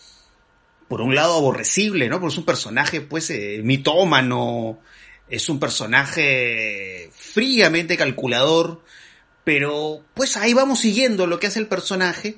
por 0.88 1.02
un 1.02 1.16
lado, 1.16 1.38
aborrecible, 1.38 2.08
¿no? 2.10 2.20
Porque 2.20 2.34
es 2.34 2.38
un 2.38 2.46
personaje, 2.46 3.02
pues, 3.02 3.30
eh, 3.32 3.62
mitómano, 3.64 4.80
es 5.30 5.50
un 5.50 5.60
personaje 5.60 7.10
fríamente 7.14 7.98
calculador, 7.98 8.84
pero 9.44 10.04
pues 10.14 10.38
ahí 10.38 10.54
vamos 10.54 10.80
siguiendo 10.80 11.28
lo 11.28 11.40
que 11.40 11.48
hace 11.48 11.60
el 11.60 11.68
personaje. 11.68 12.38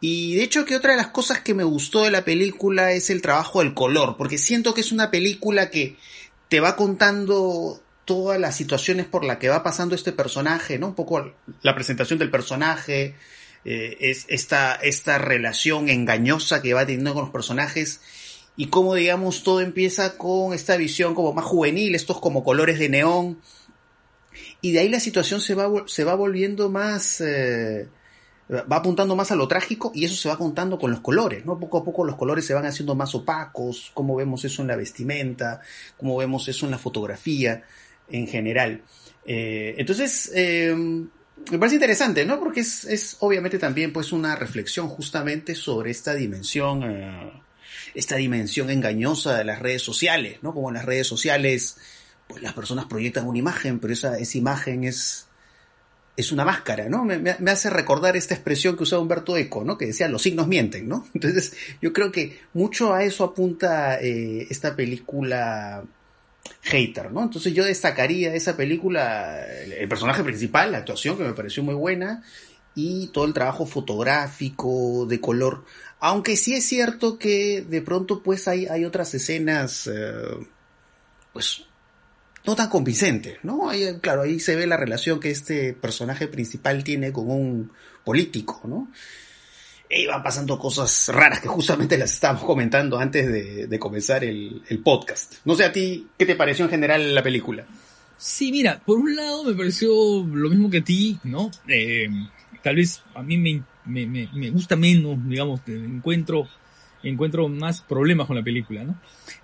Y 0.00 0.36
de 0.36 0.44
hecho 0.44 0.64
que 0.64 0.76
otra 0.76 0.92
de 0.92 0.96
las 0.96 1.08
cosas 1.08 1.40
que 1.40 1.54
me 1.54 1.64
gustó 1.64 2.04
de 2.04 2.10
la 2.10 2.24
película 2.24 2.92
es 2.92 3.10
el 3.10 3.20
trabajo 3.20 3.60
del 3.60 3.74
color, 3.74 4.16
porque 4.16 4.38
siento 4.38 4.74
que 4.74 4.80
es 4.80 4.92
una 4.92 5.10
película 5.10 5.70
que 5.70 5.96
te 6.48 6.60
va 6.60 6.76
contando 6.76 7.80
todas 8.04 8.38
las 8.40 8.56
situaciones 8.56 9.06
por 9.06 9.24
las 9.24 9.38
que 9.38 9.48
va 9.48 9.62
pasando 9.62 9.94
este 9.94 10.12
personaje, 10.12 10.78
¿no? 10.78 10.88
Un 10.88 10.94
poco 10.94 11.32
la 11.62 11.74
presentación 11.74 12.18
del 12.18 12.30
personaje, 12.30 13.16
eh, 13.64 13.96
es 14.00 14.24
esta, 14.28 14.76
esta 14.76 15.18
relación 15.18 15.88
engañosa 15.88 16.62
que 16.62 16.74
va 16.74 16.86
teniendo 16.86 17.12
con 17.12 17.24
los 17.24 17.32
personajes 17.32 18.00
y 18.56 18.68
cómo, 18.68 18.94
digamos, 18.94 19.42
todo 19.42 19.60
empieza 19.60 20.16
con 20.16 20.54
esta 20.54 20.76
visión 20.76 21.14
como 21.14 21.32
más 21.32 21.44
juvenil, 21.44 21.94
estos 21.94 22.20
como 22.20 22.44
colores 22.44 22.78
de 22.78 22.88
neón, 22.88 23.40
y 24.60 24.72
de 24.72 24.80
ahí 24.80 24.88
la 24.88 25.00
situación 25.00 25.40
se 25.40 25.54
va, 25.54 25.68
se 25.86 26.04
va 26.04 26.14
volviendo 26.14 26.70
más... 26.70 27.20
Eh, 27.20 27.88
va 28.50 28.76
apuntando 28.76 29.14
más 29.14 29.30
a 29.30 29.36
lo 29.36 29.46
trágico 29.46 29.92
y 29.94 30.04
eso 30.04 30.16
se 30.16 30.28
va 30.28 30.38
contando 30.38 30.78
con 30.78 30.90
los 30.90 31.00
colores, 31.00 31.44
¿no? 31.44 31.58
Poco 31.58 31.78
a 31.78 31.84
poco 31.84 32.04
los 32.04 32.16
colores 32.16 32.46
se 32.46 32.54
van 32.54 32.64
haciendo 32.64 32.94
más 32.94 33.14
opacos, 33.14 33.90
como 33.92 34.16
vemos 34.16 34.44
eso 34.44 34.62
en 34.62 34.68
la 34.68 34.76
vestimenta, 34.76 35.60
como 35.96 36.16
vemos 36.16 36.48
eso 36.48 36.64
en 36.64 36.72
la 36.72 36.78
fotografía 36.78 37.62
en 38.08 38.26
general. 38.26 38.82
Eh, 39.26 39.74
entonces, 39.76 40.30
eh, 40.34 40.74
me 41.50 41.58
parece 41.58 41.76
interesante, 41.76 42.24
¿no? 42.24 42.38
Porque 42.38 42.60
es, 42.60 42.84
es 42.84 43.16
obviamente 43.20 43.58
también 43.58 43.92
pues 43.92 44.12
una 44.12 44.34
reflexión 44.36 44.88
justamente 44.88 45.54
sobre 45.54 45.90
esta 45.90 46.14
dimensión, 46.14 46.82
eh, 46.84 47.32
esta 47.94 48.16
dimensión 48.16 48.70
engañosa 48.70 49.36
de 49.36 49.44
las 49.44 49.58
redes 49.58 49.82
sociales, 49.82 50.38
¿no? 50.42 50.52
Como 50.52 50.68
en 50.68 50.74
las 50.74 50.84
redes 50.84 51.06
sociales, 51.06 51.76
pues 52.26 52.42
las 52.42 52.54
personas 52.54 52.86
proyectan 52.86 53.26
una 53.26 53.38
imagen, 53.38 53.78
pero 53.78 53.92
esa, 53.92 54.18
esa 54.18 54.38
imagen 54.38 54.84
es, 54.84 55.27
es 56.18 56.32
una 56.32 56.44
máscara, 56.44 56.88
¿no? 56.88 57.04
Me, 57.04 57.16
me, 57.18 57.50
hace 57.52 57.70
recordar 57.70 58.16
esta 58.16 58.34
expresión 58.34 58.76
que 58.76 58.82
usaba 58.82 59.00
Humberto 59.00 59.36
Eco, 59.36 59.62
¿no? 59.62 59.78
Que 59.78 59.86
decía, 59.86 60.08
los 60.08 60.20
signos 60.20 60.48
mienten, 60.48 60.88
¿no? 60.88 61.06
Entonces, 61.14 61.52
yo 61.80 61.92
creo 61.92 62.10
que 62.10 62.40
mucho 62.54 62.92
a 62.92 63.04
eso 63.04 63.22
apunta 63.22 64.00
eh, 64.00 64.44
esta 64.50 64.74
película 64.74 65.84
Hater, 66.62 67.12
¿no? 67.12 67.22
Entonces 67.22 67.54
yo 67.54 67.64
destacaría 67.64 68.34
esa 68.34 68.56
película, 68.56 69.46
el 69.46 69.88
personaje 69.88 70.24
principal, 70.24 70.72
la 70.72 70.78
actuación 70.78 71.16
que 71.16 71.22
me 71.22 71.34
pareció 71.34 71.62
muy 71.62 71.76
buena, 71.76 72.24
y 72.74 73.08
todo 73.08 73.24
el 73.24 73.32
trabajo 73.32 73.64
fotográfico, 73.64 75.06
de 75.06 75.20
color. 75.20 75.64
Aunque 76.00 76.36
sí 76.36 76.54
es 76.54 76.66
cierto 76.66 77.16
que 77.16 77.62
de 77.62 77.80
pronto 77.80 78.24
pues 78.24 78.48
hay, 78.48 78.66
hay 78.66 78.84
otras 78.84 79.14
escenas, 79.14 79.86
eh, 79.86 80.46
pues 81.32 81.67
no 82.48 82.56
tan 82.56 82.70
convincente, 82.70 83.36
¿no? 83.42 83.68
Claro, 84.00 84.22
ahí 84.22 84.40
se 84.40 84.56
ve 84.56 84.66
la 84.66 84.78
relación 84.78 85.20
que 85.20 85.30
este 85.30 85.74
personaje 85.74 86.28
principal 86.28 86.82
tiene 86.82 87.12
con 87.12 87.30
un 87.30 87.70
político, 88.02 88.62
¿no? 88.64 88.90
E 89.90 90.00
iban 90.00 90.22
pasando 90.22 90.58
cosas 90.58 91.08
raras 91.08 91.40
que 91.40 91.48
justamente 91.48 91.98
las 91.98 92.10
estábamos 92.10 92.44
comentando 92.44 92.98
antes 92.98 93.68
de, 93.68 93.78
comenzar 93.78 94.24
el, 94.24 94.62
podcast. 94.82 95.34
No 95.44 95.54
sé 95.56 95.64
a 95.64 95.72
ti, 95.72 96.06
¿qué 96.16 96.24
te 96.24 96.36
pareció 96.36 96.64
en 96.64 96.70
general 96.70 97.14
la 97.14 97.22
película? 97.22 97.66
Sí, 98.16 98.50
mira, 98.50 98.80
por 98.82 98.96
un 98.96 99.14
lado 99.14 99.44
me 99.44 99.52
pareció 99.52 99.90
lo 100.24 100.48
mismo 100.48 100.70
que 100.70 100.78
a 100.78 100.84
ti, 100.84 101.18
¿no? 101.24 101.50
Eh, 101.68 102.08
tal 102.62 102.76
vez 102.76 103.02
a 103.14 103.22
mí 103.22 103.36
me, 103.36 103.62
me, 103.84 104.26
me 104.32 104.48
gusta 104.48 104.74
menos, 104.74 105.18
digamos, 105.28 105.60
encuentro 105.66 106.48
encuentro 107.02 107.48
más 107.48 107.80
problemas 107.80 108.26
con 108.26 108.36
la 108.36 108.42
película, 108.42 108.84
¿no? 108.84 109.00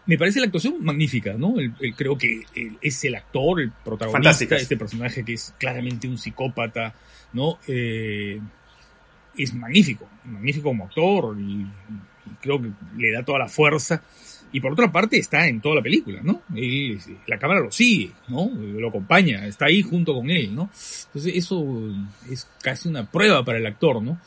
Me 0.07 0.19
parece 0.19 0.41
la 0.41 0.47
actuación 0.47 0.83
magnífica, 0.83 1.35
¿no? 1.35 1.55
creo 1.97 2.19
que 2.19 2.43
es 2.81 3.05
el 3.05 3.15
actor, 3.15 3.61
el 3.61 3.71
protagonista, 3.71 4.57
este 4.57 4.77
personaje 4.77 5.25
que 5.25 5.35
es 5.35 5.55
claramente 5.59 6.09
un 6.09 6.19
psicópata, 6.19 6.95
¿no? 7.33 7.59
Eh, 7.67 8.41
es 9.37 9.55
magnífico, 9.55 10.09
magnífico 10.25 10.69
como 10.69 10.85
actor 10.85 11.37
y, 11.39 11.67
creo 12.41 12.61
que 12.61 12.71
le 12.97 13.13
da 13.13 13.25
toda 13.25 13.39
la 13.39 13.49
fuerza. 13.49 14.03
Y 14.53 14.61
por 14.61 14.73
otra 14.73 14.93
parte 14.93 15.19
está 15.19 15.49
en 15.49 15.61
toda 15.61 15.77
la 15.77 15.83
película, 15.83 16.21
¿no? 16.23 16.43
la 17.27 17.39
cámara 17.41 17.61
lo 17.61 17.73
sigue, 17.73 18.13
¿no? 18.29 18.49
Lo 18.55 18.89
acompaña, 18.89 19.45
está 19.47 19.67
ahí 19.67 19.83
junto 19.83 20.15
con 20.15 20.31
él, 20.31 20.55
¿no? 20.55 20.71
Entonces 21.07 21.33
eso 21.35 21.93
es 22.31 22.49
casi 22.63 22.89
una 22.89 23.11
prueba 23.11 23.45
para 23.45 23.59
el 23.59 23.67
actor, 23.67 24.01
¿no? 24.01 24.21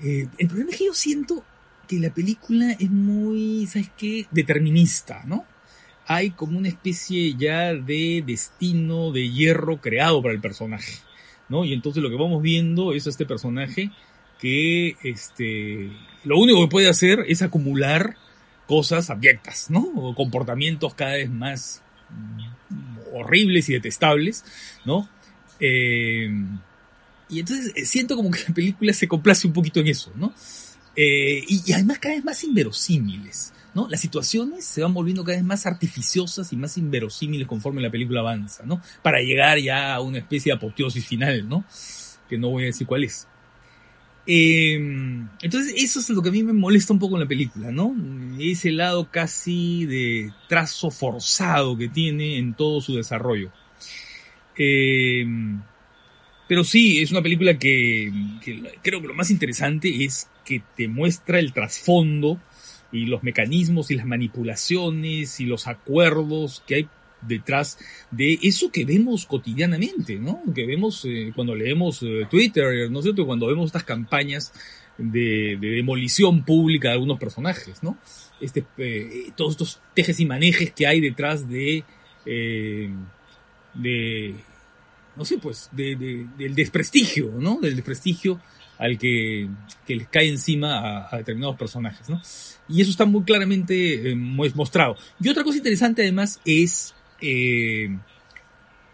Eh, 0.00 0.28
el 0.38 0.46
problema 0.46 0.70
es 0.70 0.78
que 0.78 0.86
yo 0.86 0.94
siento 0.94 1.42
que 1.86 1.98
la 1.98 2.12
película 2.12 2.72
es 2.72 2.90
muy, 2.90 3.66
¿sabes 3.66 3.90
qué? 3.96 4.26
Determinista, 4.30 5.22
¿no? 5.26 5.44
Hay 6.06 6.30
como 6.30 6.58
una 6.58 6.68
especie 6.68 7.34
ya 7.34 7.74
de 7.74 8.22
destino 8.26 9.12
de 9.12 9.30
hierro 9.30 9.80
creado 9.80 10.22
para 10.22 10.34
el 10.34 10.40
personaje, 10.40 10.94
¿no? 11.48 11.64
Y 11.64 11.72
entonces 11.72 12.02
lo 12.02 12.10
que 12.10 12.16
vamos 12.16 12.42
viendo 12.42 12.92
es 12.92 13.06
este 13.06 13.26
personaje 13.26 13.90
que, 14.38 14.96
este, 15.02 15.90
lo 16.24 16.38
único 16.38 16.60
que 16.62 16.70
puede 16.70 16.88
hacer 16.88 17.24
es 17.28 17.42
acumular 17.42 18.16
cosas 18.66 19.10
abyectas, 19.10 19.70
¿no? 19.70 19.80
O 19.96 20.14
comportamientos 20.14 20.94
cada 20.94 21.12
vez 21.12 21.30
más 21.30 21.82
horribles 23.12 23.68
y 23.68 23.74
detestables, 23.74 24.44
¿no? 24.84 25.08
Eh, 25.60 26.30
y 27.28 27.40
entonces 27.40 27.72
eh, 27.74 27.86
siento 27.86 28.16
como 28.16 28.30
que 28.30 28.40
la 28.48 28.54
película 28.54 28.92
se 28.92 29.08
complace 29.08 29.46
un 29.46 29.52
poquito 29.52 29.80
en 29.80 29.88
eso, 29.88 30.12
¿no? 30.16 30.32
Eh, 30.96 31.44
y, 31.46 31.72
además 31.72 31.98
cada 31.98 32.14
vez 32.14 32.24
más 32.24 32.42
inverosímiles. 32.44 33.52
¿no? 33.74 33.86
Las 33.88 34.00
situaciones 34.00 34.64
se 34.64 34.80
van 34.82 34.94
volviendo 34.94 35.22
cada 35.22 35.36
vez 35.36 35.44
más 35.44 35.66
artificiosas 35.66 36.50
y 36.52 36.56
más 36.56 36.78
inverosímiles 36.78 37.46
conforme 37.46 37.82
la 37.82 37.90
película 37.90 38.20
avanza, 38.20 38.64
¿no? 38.64 38.80
Para 39.02 39.20
llegar 39.20 39.58
ya 39.58 39.94
a 39.94 40.00
una 40.00 40.16
especie 40.16 40.50
de 40.50 40.56
apoteosis 40.56 41.06
final, 41.06 41.46
¿no? 41.46 41.62
Que 42.26 42.38
no 42.38 42.48
voy 42.48 42.62
a 42.62 42.66
decir 42.66 42.86
cuál 42.86 43.04
es. 43.04 43.28
Em, 44.26 45.28
entonces, 45.40 45.74
eso 45.76 46.00
es 46.00 46.08
lo 46.08 46.20
que 46.20 46.30
a 46.30 46.32
mí 46.32 46.42
me 46.42 46.52
molesta 46.52 46.92
un 46.92 46.98
poco 46.98 47.14
en 47.14 47.20
la 47.20 47.28
película, 47.28 47.70
¿no? 47.70 47.94
Ese 48.40 48.72
lado 48.72 49.08
casi 49.10 49.86
de 49.86 50.32
trazo 50.48 50.90
forzado 50.90 51.76
que 51.76 51.88
tiene 51.88 52.38
en 52.38 52.54
todo 52.54 52.80
su 52.80 52.96
desarrollo. 52.96 53.52
Em, 54.56 55.62
pero 56.48 56.64
sí, 56.64 57.00
es 57.00 57.10
una 57.12 57.22
película 57.22 57.58
que, 57.58 58.12
creo 58.82 59.00
que 59.00 59.08
lo 59.08 59.14
más 59.14 59.30
interesante 59.30 60.04
es 60.04 60.28
que 60.46 60.62
te 60.76 60.88
muestra 60.88 61.38
el 61.38 61.52
trasfondo 61.52 62.40
y 62.92 63.06
los 63.06 63.22
mecanismos 63.22 63.90
y 63.90 63.96
las 63.96 64.06
manipulaciones 64.06 65.40
y 65.40 65.44
los 65.44 65.66
acuerdos 65.66 66.62
que 66.66 66.74
hay 66.76 66.88
detrás 67.20 67.78
de 68.10 68.38
eso 68.42 68.70
que 68.70 68.84
vemos 68.84 69.26
cotidianamente, 69.26 70.16
¿no? 70.16 70.42
Que 70.54 70.66
vemos 70.66 71.04
eh, 71.04 71.32
cuando 71.34 71.54
leemos 71.54 72.02
eh, 72.02 72.26
Twitter, 72.30 72.90
¿no 72.90 73.00
es 73.00 73.04
cierto? 73.04 73.26
Cuando 73.26 73.48
vemos 73.48 73.66
estas 73.66 73.84
campañas 73.84 74.52
de, 74.96 75.58
demolición 75.60 76.44
pública 76.44 76.88
de 76.88 76.94
algunos 76.94 77.18
personajes, 77.18 77.82
¿no? 77.82 77.98
Este, 78.40 78.64
eh, 78.78 79.30
todos 79.34 79.52
estos 79.52 79.80
tejes 79.94 80.20
y 80.20 80.26
manejes 80.26 80.72
que 80.72 80.86
hay 80.86 81.00
detrás 81.00 81.48
de, 81.48 81.84
de 82.24 84.34
no 85.16 85.24
sé, 85.24 85.38
pues, 85.38 85.70
del 85.72 86.54
desprestigio, 86.54 87.32
¿no? 87.38 87.58
Del 87.60 87.74
desprestigio 87.74 88.40
al 88.78 88.98
que, 88.98 89.48
que 89.86 89.96
les 89.96 90.08
cae 90.08 90.28
encima 90.28 91.08
a, 91.08 91.16
determinados 91.16 91.56
personajes, 91.56 92.08
¿no? 92.08 92.20
Y 92.68 92.80
eso 92.80 92.90
está 92.90 93.04
muy 93.04 93.22
claramente 93.22 94.10
eh, 94.10 94.16
mostrado. 94.16 94.96
Y 95.20 95.28
otra 95.28 95.44
cosa 95.44 95.58
interesante 95.58 96.02
además 96.02 96.40
es 96.44 96.94
eh, 97.20 97.96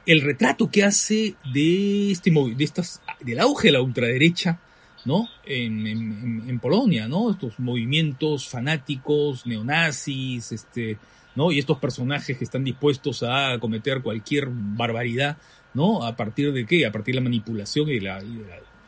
el 0.06 0.20
retrato 0.20 0.70
que 0.70 0.84
hace 0.84 1.34
de 1.52 2.12
este 2.12 2.30
de 2.30 2.64
estas, 2.64 3.00
del 3.20 3.40
auge 3.40 3.68
de 3.68 3.72
la 3.72 3.82
ultraderecha, 3.82 4.60
¿no? 5.04 5.28
En, 5.44 5.86
en, 5.86 6.44
en, 6.46 6.60
Polonia, 6.60 7.08
¿no? 7.08 7.30
Estos 7.30 7.58
movimientos 7.58 8.48
fanáticos, 8.48 9.46
neonazis, 9.46 10.52
este, 10.52 10.98
¿no? 11.34 11.50
Y 11.50 11.58
estos 11.58 11.78
personajes 11.78 12.38
que 12.38 12.44
están 12.44 12.62
dispuestos 12.62 13.22
a 13.22 13.58
cometer 13.58 14.02
cualquier 14.02 14.48
barbaridad 14.48 15.38
¿no? 15.74 16.04
¿A 16.04 16.16
partir 16.16 16.52
de 16.52 16.66
qué? 16.66 16.86
A 16.86 16.92
partir 16.92 17.14
de 17.14 17.20
la 17.20 17.24
manipulación 17.24 17.88
y 17.88 17.94
de 17.94 18.00
la, 18.00 18.22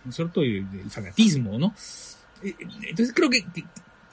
¿no 0.05 0.11
es 0.11 0.17
cierto? 0.17 0.45
Y 0.45 0.61
del 0.61 0.91
fanatismo, 0.91 1.59
¿no? 1.59 1.75
Eh, 2.43 2.55
entonces 2.83 3.15
creo 3.15 3.31
que, 3.31 3.45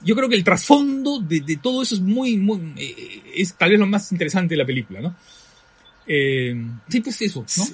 yo 0.00 0.16
creo 0.16 0.28
que 0.28 0.36
el 0.36 0.44
trasfondo 0.44 1.20
de, 1.20 1.58
todo 1.62 1.82
eso 1.82 1.94
es 1.94 2.00
muy, 2.00 2.36
muy, 2.36 2.74
eh, 2.76 3.22
es 3.36 3.54
tal 3.54 3.70
vez 3.70 3.78
lo 3.78 3.86
más 3.86 4.10
interesante 4.12 4.54
de 4.54 4.58
la 4.58 4.66
película, 4.66 5.00
¿no? 5.00 5.14
Eh, 6.06 6.54
sí, 6.88 7.00
pues 7.00 7.20
eso, 7.22 7.40
¿no? 7.40 7.66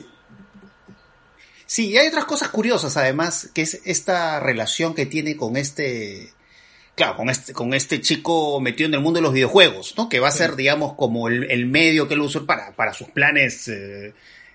Sí. 1.67 1.91
y 1.91 1.97
hay 1.97 2.09
otras 2.09 2.25
cosas 2.25 2.49
curiosas 2.49 2.97
además, 2.97 3.51
que 3.55 3.63
es 3.63 3.81
esta 3.85 4.41
relación 4.41 4.95
que 4.95 5.07
tiene 5.07 5.37
con 5.37 5.57
este, 5.57 6.33
claro, 6.95 7.17
con 7.17 7.31
este, 7.31 7.53
con 7.53 7.73
este 7.73 8.01
chico 8.01 8.61
metido 8.61 8.89
en 8.89 8.95
el 8.95 9.01
mundo 9.01 9.19
de 9.19 9.23
los 9.23 9.33
videojuegos, 9.33 9.95
¿no? 9.97 10.09
Que 10.09 10.21
va 10.21 10.29
a 10.29 10.33
ser, 10.33 10.57
digamos, 10.57 10.95
como 10.95 11.29
el, 11.29 11.67
medio 11.67 12.09
que 12.09 12.15
él 12.15 12.21
usa 12.21 12.43
para, 12.45 12.75
para 12.75 12.93
sus 12.93 13.09
planes 13.09 13.71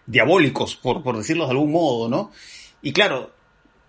diabólicos, 0.06 0.76
por, 0.76 1.02
por 1.02 1.18
decirlo 1.18 1.46
de 1.46 1.52
algún 1.52 1.72
modo, 1.72 2.10
¿no? 2.10 2.32
Y 2.82 2.92
claro, 2.92 3.34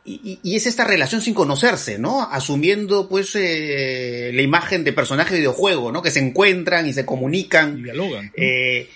y, 0.07 0.55
es 0.55 0.67
esta 0.67 0.85
relación 0.85 1.23
sin 1.23 1.33
conocerse, 1.33 1.99
¿no? 1.99 2.23
Asumiendo, 2.23 3.09
pues, 3.09 3.35
eh, 3.37 4.31
la 4.35 4.43
imagen 4.43 4.85
de 4.85 4.93
personajes 4.93 5.33
de 5.33 5.39
videojuego, 5.39 5.93
¿no? 5.93 6.03
Que 6.03 6.11
se 6.11 6.21
encuentran 6.21 6.87
y 6.87 6.93
se 6.93 7.07
comunican. 7.07 7.79
Y 7.79 7.83
dialogan. 7.85 8.33
Eh, 8.37 8.91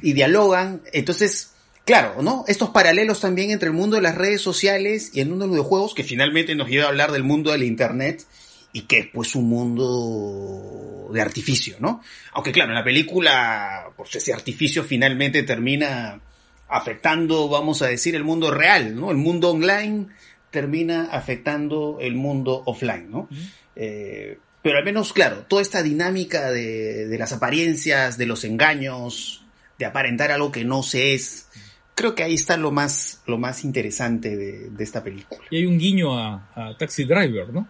y 0.00 0.12
dialogan. 0.12 0.82
Entonces, 0.92 1.54
claro, 1.84 2.22
¿no? 2.22 2.44
Estos 2.46 2.70
paralelos 2.70 3.20
también 3.20 3.50
entre 3.50 3.68
el 3.68 3.74
mundo 3.74 3.96
de 3.96 4.02
las 4.02 4.14
redes 4.14 4.42
sociales 4.42 5.10
y 5.12 5.20
el 5.20 5.28
mundo 5.28 5.44
de 5.44 5.48
los 5.48 5.56
videojuegos, 5.56 5.92
que 5.92 6.04
finalmente 6.04 6.54
nos 6.54 6.68
lleva 6.68 6.84
a 6.84 6.88
hablar 6.88 7.10
del 7.10 7.24
mundo 7.24 7.50
del 7.50 7.64
Internet 7.64 8.24
y 8.72 8.82
que 8.82 9.00
es, 9.00 9.06
pues, 9.12 9.34
un 9.34 9.48
mundo 9.48 11.08
de 11.12 11.20
artificio, 11.20 11.76
¿no? 11.80 12.00
Aunque, 12.32 12.52
claro, 12.52 12.70
en 12.70 12.76
la 12.76 12.84
película, 12.84 13.90
pues, 13.96 14.14
ese 14.14 14.32
artificio 14.32 14.84
finalmente 14.84 15.42
termina 15.42 16.20
afectando, 16.68 17.48
vamos 17.48 17.82
a 17.82 17.88
decir, 17.88 18.14
el 18.14 18.22
mundo 18.22 18.52
real, 18.52 18.94
¿no? 18.94 19.10
El 19.10 19.16
mundo 19.16 19.50
online 19.50 20.06
termina 20.54 21.08
afectando 21.10 21.98
el 22.00 22.14
mundo 22.14 22.62
offline, 22.64 23.10
¿no? 23.10 23.28
Eh, 23.74 24.38
pero 24.62 24.78
al 24.78 24.84
menos, 24.84 25.12
claro, 25.12 25.44
toda 25.48 25.60
esta 25.60 25.82
dinámica 25.82 26.52
de, 26.52 27.12
las 27.18 27.32
apariencias, 27.32 28.16
de 28.16 28.26
los 28.26 28.44
engaños, 28.44 29.44
de 29.80 29.84
aparentar 29.84 30.30
algo 30.30 30.52
que 30.52 30.64
no 30.64 30.84
se 30.84 31.14
es, 31.14 31.48
creo 31.96 32.14
que 32.14 32.22
ahí 32.22 32.34
está 32.34 32.56
lo 32.56 32.70
más, 32.70 33.20
lo 33.26 33.36
más 33.36 33.64
interesante 33.64 34.36
de, 34.36 34.70
esta 34.78 35.02
película. 35.02 35.40
Y 35.50 35.56
hay 35.56 35.66
un 35.66 35.76
guiño 35.76 36.16
a, 36.16 36.76
Taxi 36.78 37.04
Driver, 37.04 37.52
¿no? 37.52 37.68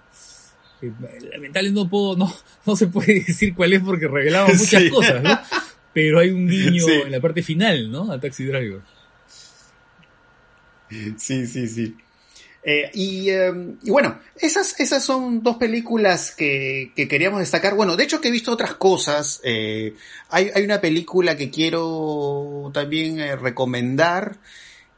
lamentablemente 1.33 1.73
no 1.73 1.89
puedo, 1.89 2.15
no, 2.15 2.31
no 2.67 2.77
se 2.77 2.89
puede 2.89 3.15
decir 3.27 3.55
cuál 3.55 3.73
es 3.73 3.81
porque 3.81 4.07
revelaba 4.07 4.49
muchas 4.55 4.85
cosas, 4.91 5.23
¿no? 5.23 5.39
Pero 5.95 6.19
hay 6.19 6.29
un 6.29 6.47
guiño 6.47 6.87
en 7.07 7.11
la 7.11 7.21
parte 7.21 7.43
final, 7.43 7.91
¿no? 7.91 8.13
A 8.13 8.21
Taxi 8.21 8.45
Driver. 8.45 8.83
Sí, 11.17 11.47
sí, 11.47 11.67
sí. 11.67 11.97
Eh, 12.67 12.91
y, 12.95 13.29
em, 13.29 13.77
y, 13.83 13.91
bueno, 13.91 14.19
esas, 14.37 14.81
esas 14.81 15.05
son 15.05 15.43
dos 15.43 15.59
películas 15.59 16.31
que, 16.31 16.93
que, 16.97 17.07
queríamos 17.09 17.41
destacar. 17.41 17.75
Bueno, 17.75 17.95
de 17.97 18.05
hecho 18.05 18.23
que 18.23 18.29
he 18.29 18.31
visto 18.31 18.51
otras 18.53 18.75
cosas. 18.75 19.41
Eh, 19.45 19.95
hay, 20.31 20.51
hay, 20.55 20.65
una 20.65 20.81
película 20.81 21.37
que 21.37 21.51
quiero 21.51 22.71
también 22.73 23.21
eh, 23.21 23.37
recomendar, 23.37 24.39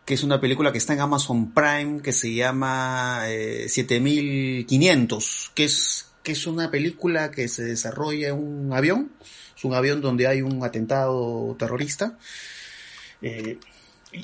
que 0.05 0.15
es 0.15 0.23
una 0.23 0.41
película 0.41 0.71
que 0.71 0.79
está 0.79 0.93
en 0.93 1.01
Amazon 1.01 1.53
Prime, 1.53 2.03
que 2.03 2.13
se 2.13 2.33
llama 2.33 3.25
7500, 3.67 5.51
que 5.55 5.65
es, 5.65 6.07
que 6.23 6.33
es 6.33 6.47
una 6.47 6.71
película 6.71 7.33
que 7.33 7.49
se 7.49 7.65
desarrolla 7.65 8.29
en 8.29 8.37
un 8.37 8.73
avión. 8.73 9.11
Es 9.57 9.65
un 9.65 9.75
avión 9.75 10.01
donde 10.01 10.29
hay 10.29 10.43
un 10.43 10.63
atentado 10.63 11.57
terrorista. 11.59 12.17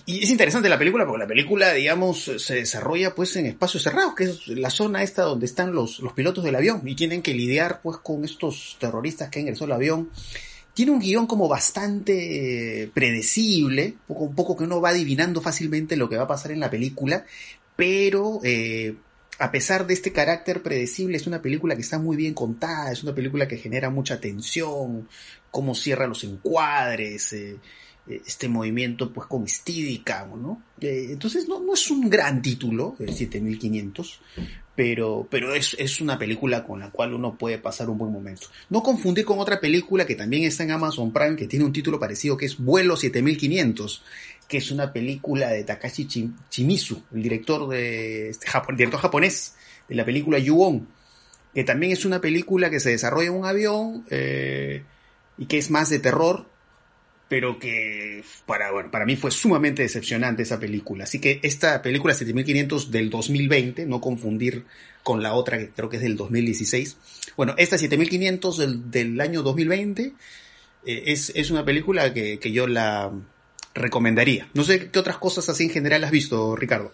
Y 0.06 0.22
es 0.22 0.30
interesante 0.30 0.68
la 0.68 0.78
película 0.78 1.06
porque 1.06 1.20
la 1.20 1.28
película, 1.28 1.72
digamos, 1.72 2.30
se 2.38 2.54
desarrolla 2.54 3.14
pues 3.14 3.36
en 3.36 3.46
espacios 3.46 3.82
cerrados, 3.82 4.14
que 4.14 4.24
es 4.24 4.48
la 4.48 4.70
zona 4.70 5.02
esta 5.02 5.22
donde 5.22 5.46
están 5.46 5.72
los, 5.72 6.00
los 6.00 6.12
pilotos 6.12 6.44
del 6.44 6.54
avión 6.54 6.82
y 6.84 6.94
tienen 6.94 7.22
que 7.22 7.34
lidiar 7.34 7.80
pues 7.82 7.98
con 7.98 8.24
estos 8.24 8.76
terroristas 8.80 9.28
que 9.28 9.38
han 9.38 9.46
ingresado 9.46 9.66
al 9.66 9.72
avión. 9.72 10.10
Tiene 10.74 10.92
un 10.92 11.00
guion 11.00 11.26
como 11.26 11.48
bastante 11.48 12.90
predecible, 12.94 13.96
un 14.08 14.34
poco, 14.34 14.56
que 14.56 14.64
uno 14.64 14.80
va 14.80 14.90
adivinando 14.90 15.42
fácilmente 15.42 15.96
lo 15.96 16.08
que 16.08 16.16
va 16.16 16.22
a 16.22 16.28
pasar 16.28 16.50
en 16.52 16.60
la 16.60 16.70
película, 16.70 17.26
pero 17.76 18.40
eh, 18.42 18.94
a 19.38 19.50
pesar 19.50 19.86
de 19.86 19.92
este 19.92 20.12
carácter 20.12 20.62
predecible, 20.62 21.18
es 21.18 21.26
una 21.26 21.42
película 21.42 21.74
que 21.74 21.82
está 21.82 21.98
muy 21.98 22.16
bien 22.16 22.32
contada, 22.32 22.90
es 22.90 23.02
una 23.02 23.14
película 23.14 23.46
que 23.48 23.58
genera 23.58 23.90
mucha 23.90 24.18
tensión, 24.18 25.08
cómo 25.50 25.74
cierra 25.74 26.06
los 26.06 26.24
encuadres, 26.24 27.32
eh, 27.34 27.58
este 28.06 28.48
movimiento 28.48 29.12
pues 29.12 29.26
con 29.28 29.44
estídica, 29.44 30.26
¿no? 30.26 30.62
Eh, 30.80 31.08
entonces 31.10 31.48
no, 31.48 31.60
no 31.60 31.74
es 31.74 31.90
un 31.90 32.10
gran 32.10 32.42
título, 32.42 32.96
el 32.98 33.14
7500, 33.14 34.20
pero, 34.74 35.26
pero 35.30 35.54
es, 35.54 35.76
es 35.78 36.00
una 36.00 36.18
película 36.18 36.64
con 36.64 36.80
la 36.80 36.90
cual 36.90 37.14
uno 37.14 37.36
puede 37.38 37.58
pasar 37.58 37.88
un 37.90 37.98
buen 37.98 38.12
momento. 38.12 38.48
No 38.70 38.82
confundir 38.82 39.24
con 39.24 39.38
otra 39.38 39.60
película 39.60 40.06
que 40.06 40.14
también 40.14 40.44
está 40.44 40.64
en 40.64 40.72
Amazon 40.72 41.12
Prime, 41.12 41.36
que 41.36 41.46
tiene 41.46 41.64
un 41.64 41.72
título 41.72 42.00
parecido, 42.00 42.36
que 42.36 42.46
es 42.46 42.58
Vuelo 42.58 42.96
7500, 42.96 44.02
que 44.48 44.58
es 44.58 44.70
una 44.70 44.92
película 44.92 45.50
de 45.50 45.64
Takashi 45.64 46.08
Shimizu, 46.50 47.02
el 47.14 47.22
director, 47.22 47.68
de, 47.68 48.30
este, 48.30 48.46
director 48.76 49.00
japonés 49.00 49.54
de 49.88 49.94
la 49.94 50.04
película 50.04 50.38
Yu-On, 50.38 50.88
que 51.54 51.64
también 51.64 51.92
es 51.92 52.04
una 52.04 52.20
película 52.20 52.70
que 52.70 52.80
se 52.80 52.90
desarrolla 52.90 53.28
en 53.28 53.34
un 53.34 53.46
avión 53.46 54.04
eh, 54.10 54.82
y 55.38 55.46
que 55.46 55.58
es 55.58 55.70
más 55.70 55.90
de 55.90 55.98
terror, 55.98 56.46
pero 57.32 57.58
que 57.58 58.22
para, 58.44 58.72
bueno, 58.72 58.90
para 58.90 59.06
mí 59.06 59.16
fue 59.16 59.30
sumamente 59.30 59.80
decepcionante 59.80 60.42
esa 60.42 60.60
película. 60.60 61.04
Así 61.04 61.18
que 61.18 61.40
esta 61.42 61.80
película 61.80 62.12
7500 62.12 62.90
del 62.90 63.08
2020, 63.08 63.86
no 63.86 64.02
confundir 64.02 64.66
con 65.02 65.22
la 65.22 65.32
otra 65.32 65.56
que 65.56 65.70
creo 65.70 65.88
que 65.88 65.96
es 65.96 66.02
del 66.02 66.18
2016. 66.18 66.98
Bueno, 67.34 67.54
esta 67.56 67.78
7500 67.78 68.58
del, 68.58 68.90
del 68.90 69.18
año 69.18 69.42
2020 69.42 70.12
eh, 70.84 71.02
es, 71.06 71.32
es, 71.34 71.50
una 71.50 71.64
película 71.64 72.12
que, 72.12 72.38
que, 72.38 72.52
yo 72.52 72.66
la 72.66 73.10
recomendaría. 73.72 74.50
No 74.52 74.62
sé 74.62 74.90
qué 74.90 74.98
otras 74.98 75.16
cosas 75.16 75.48
así 75.48 75.64
en 75.64 75.70
general 75.70 76.04
has 76.04 76.10
visto, 76.10 76.54
Ricardo. 76.54 76.92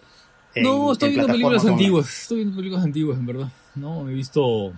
En, 0.55 0.63
no, 0.63 0.93
estoy 0.93 1.09
viendo 1.09 1.27
películas 1.27 1.65
antiguas. 1.65 2.21
Estoy 2.21 2.37
viendo 2.37 2.55
películas 2.55 2.85
antiguas, 2.85 3.19
en 3.19 3.25
verdad. 3.25 3.51
No, 3.75 4.09
he 4.09 4.13
visto 4.13 4.71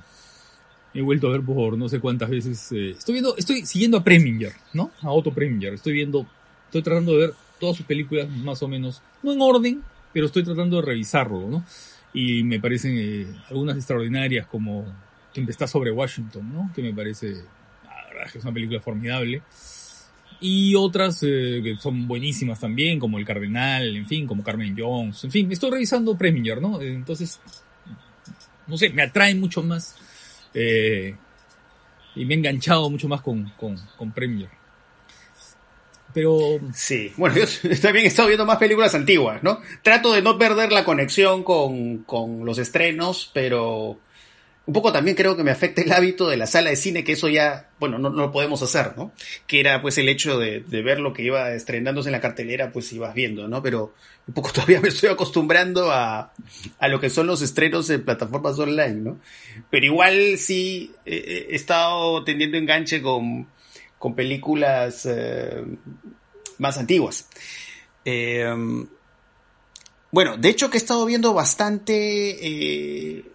he 0.94 1.02
vuelto 1.02 1.28
a 1.28 1.32
ver 1.32 1.42
por 1.42 1.78
no 1.78 1.90
sé 1.90 2.00
cuántas 2.00 2.30
veces. 2.30 2.72
Eh, 2.72 2.92
estoy 2.92 3.14
viendo, 3.14 3.36
estoy 3.38 3.66
siguiendo 3.66 3.98
a 3.98 4.04
Preminger, 4.04 4.54
¿no? 4.74 4.92
A 5.02 5.12
Otto 5.12 5.34
Preminger. 5.34 5.74
Estoy 5.74 5.94
viendo, 5.94 6.26
estoy 6.66 6.82
tratando 6.82 7.14
de 7.14 7.28
ver 7.28 7.34
todas 7.60 7.78
sus 7.78 7.86
películas 7.86 8.30
más 8.30 8.62
o 8.64 8.68
menos, 8.68 9.02
no 9.24 9.32
en 9.32 9.42
orden, 9.42 9.84
pero 10.14 10.26
estoy 10.26 10.44
tratando 10.44 10.78
de 10.78 10.82
revisarlo, 10.82 11.48
¿no? 11.48 11.64
Y 12.14 12.44
me 12.44 12.60
parecen 12.60 12.96
eh, 12.98 13.28
algunas 13.50 13.78
extraordinarias 13.78 14.48
como 14.48 14.86
Tempestad 15.34 15.68
sobre 15.68 15.92
Washington, 15.92 16.52
¿no? 16.52 16.72
Que 16.76 16.82
me 16.82 16.94
parece, 16.94 17.32
la 17.86 18.08
verdad, 18.10 18.32
que 18.32 18.38
es 18.40 18.44
una 18.44 18.54
película 18.54 18.82
formidable. 18.82 19.42
Y 20.42 20.74
otras 20.76 21.22
eh, 21.22 21.62
que 21.64 21.78
son 21.78 22.08
buenísimas 22.08 22.60
también, 22.60 23.00
como 23.00 23.20
El 23.20 23.26
Cardenal, 23.26 23.96
en 23.96 24.08
fin, 24.08 24.26
como 24.26 24.44
Carmen 24.44 24.76
Jones, 24.78 25.24
en 25.24 25.32
fin, 25.32 25.52
estoy 25.52 25.72
revisando 25.72 26.18
Preminger, 26.18 26.60
¿no? 26.60 26.82
Entonces, 26.82 27.40
no 28.66 28.76
sé, 28.76 28.90
me 28.90 29.04
atrae 29.04 29.36
mucho 29.36 29.62
más 29.62 30.01
eh, 30.54 31.16
y 32.16 32.26
me 32.26 32.34
he 32.34 32.38
enganchado 32.38 32.90
mucho 32.90 33.08
más 33.08 33.22
con, 33.22 33.52
con, 33.58 33.78
con 33.98 34.12
Premier. 34.12 34.50
Pero. 36.14 36.60
Sí, 36.74 37.14
bueno, 37.18 37.36
yo 37.36 37.46
también 37.82 38.06
he 38.06 38.08
estado 38.08 38.28
viendo 38.28 38.46
más 38.46 38.58
películas 38.58 38.94
antiguas, 38.96 39.44
¿no? 39.44 39.62
Trato 39.82 40.14
de 40.14 40.22
no 40.22 40.38
perder 40.38 40.72
la 40.72 40.84
conexión 40.84 41.44
con, 41.44 42.00
con 42.00 42.46
los 42.46 42.58
estrenos, 42.58 43.30
pero 43.34 44.00
un 44.66 44.74
poco 44.74 44.92
también 44.92 45.18
creo 45.18 45.36
que 45.36 45.44
me 45.44 45.52
afecta 45.52 45.82
el 45.82 45.92
hábito 45.92 46.30
de 46.30 46.38
la 46.38 46.46
sala 46.46 46.70
de 46.70 46.76
cine, 46.76 47.04
que 47.04 47.14
eso 47.14 47.28
ya, 47.28 47.72
bueno, 47.80 47.98
no, 47.98 48.10
no 48.12 48.22
lo 48.22 48.32
podemos 48.32 48.62
hacer, 48.62 48.96
¿no? 48.96 49.12
Que 49.48 49.60
era 49.60 49.82
pues 49.82 49.98
el 49.98 50.08
hecho 50.08 50.38
de, 50.38 50.60
ver 50.60 51.00
lo 51.00 51.14
que 51.14 51.24
iba 51.24 51.52
estrenándose 51.52 52.10
en 52.10 52.14
la 52.14 52.22
cartelera, 52.22 52.72
pues 52.72 52.94
ibas 52.94 53.16
viendo, 53.16 53.48
¿no? 53.48 53.64
Pero 53.64 53.94
un 54.28 54.34
poco 54.34 54.52
todavía 54.54 54.80
me 54.80 54.90
estoy 54.90 55.10
acostumbrando 55.10 55.92
a, 55.92 56.32
a 56.78 56.88
lo 56.88 57.00
que 57.00 57.10
son 57.10 57.26
los 57.28 57.42
estrenos 57.42 57.90
en 57.90 58.06
plataformas 58.06 58.60
online, 58.60 59.02
¿no? 59.02 59.20
Pero 59.72 59.86
igual 59.86 60.38
sí 60.38 60.92
he 61.06 61.56
estado 61.56 62.24
teniendo 62.24 62.58
enganche 62.58 63.02
con, 63.02 63.48
con 63.98 64.16
películas 64.16 65.08
eh, 65.10 65.64
más 66.60 66.78
antiguas. 66.78 67.28
Eh, 68.06 68.46
bueno, 70.12 70.38
de 70.38 70.50
hecho 70.50 70.70
que 70.70 70.78
he 70.78 70.80
estado 70.80 71.06
viendo 71.06 71.34
bastante... 71.34 73.26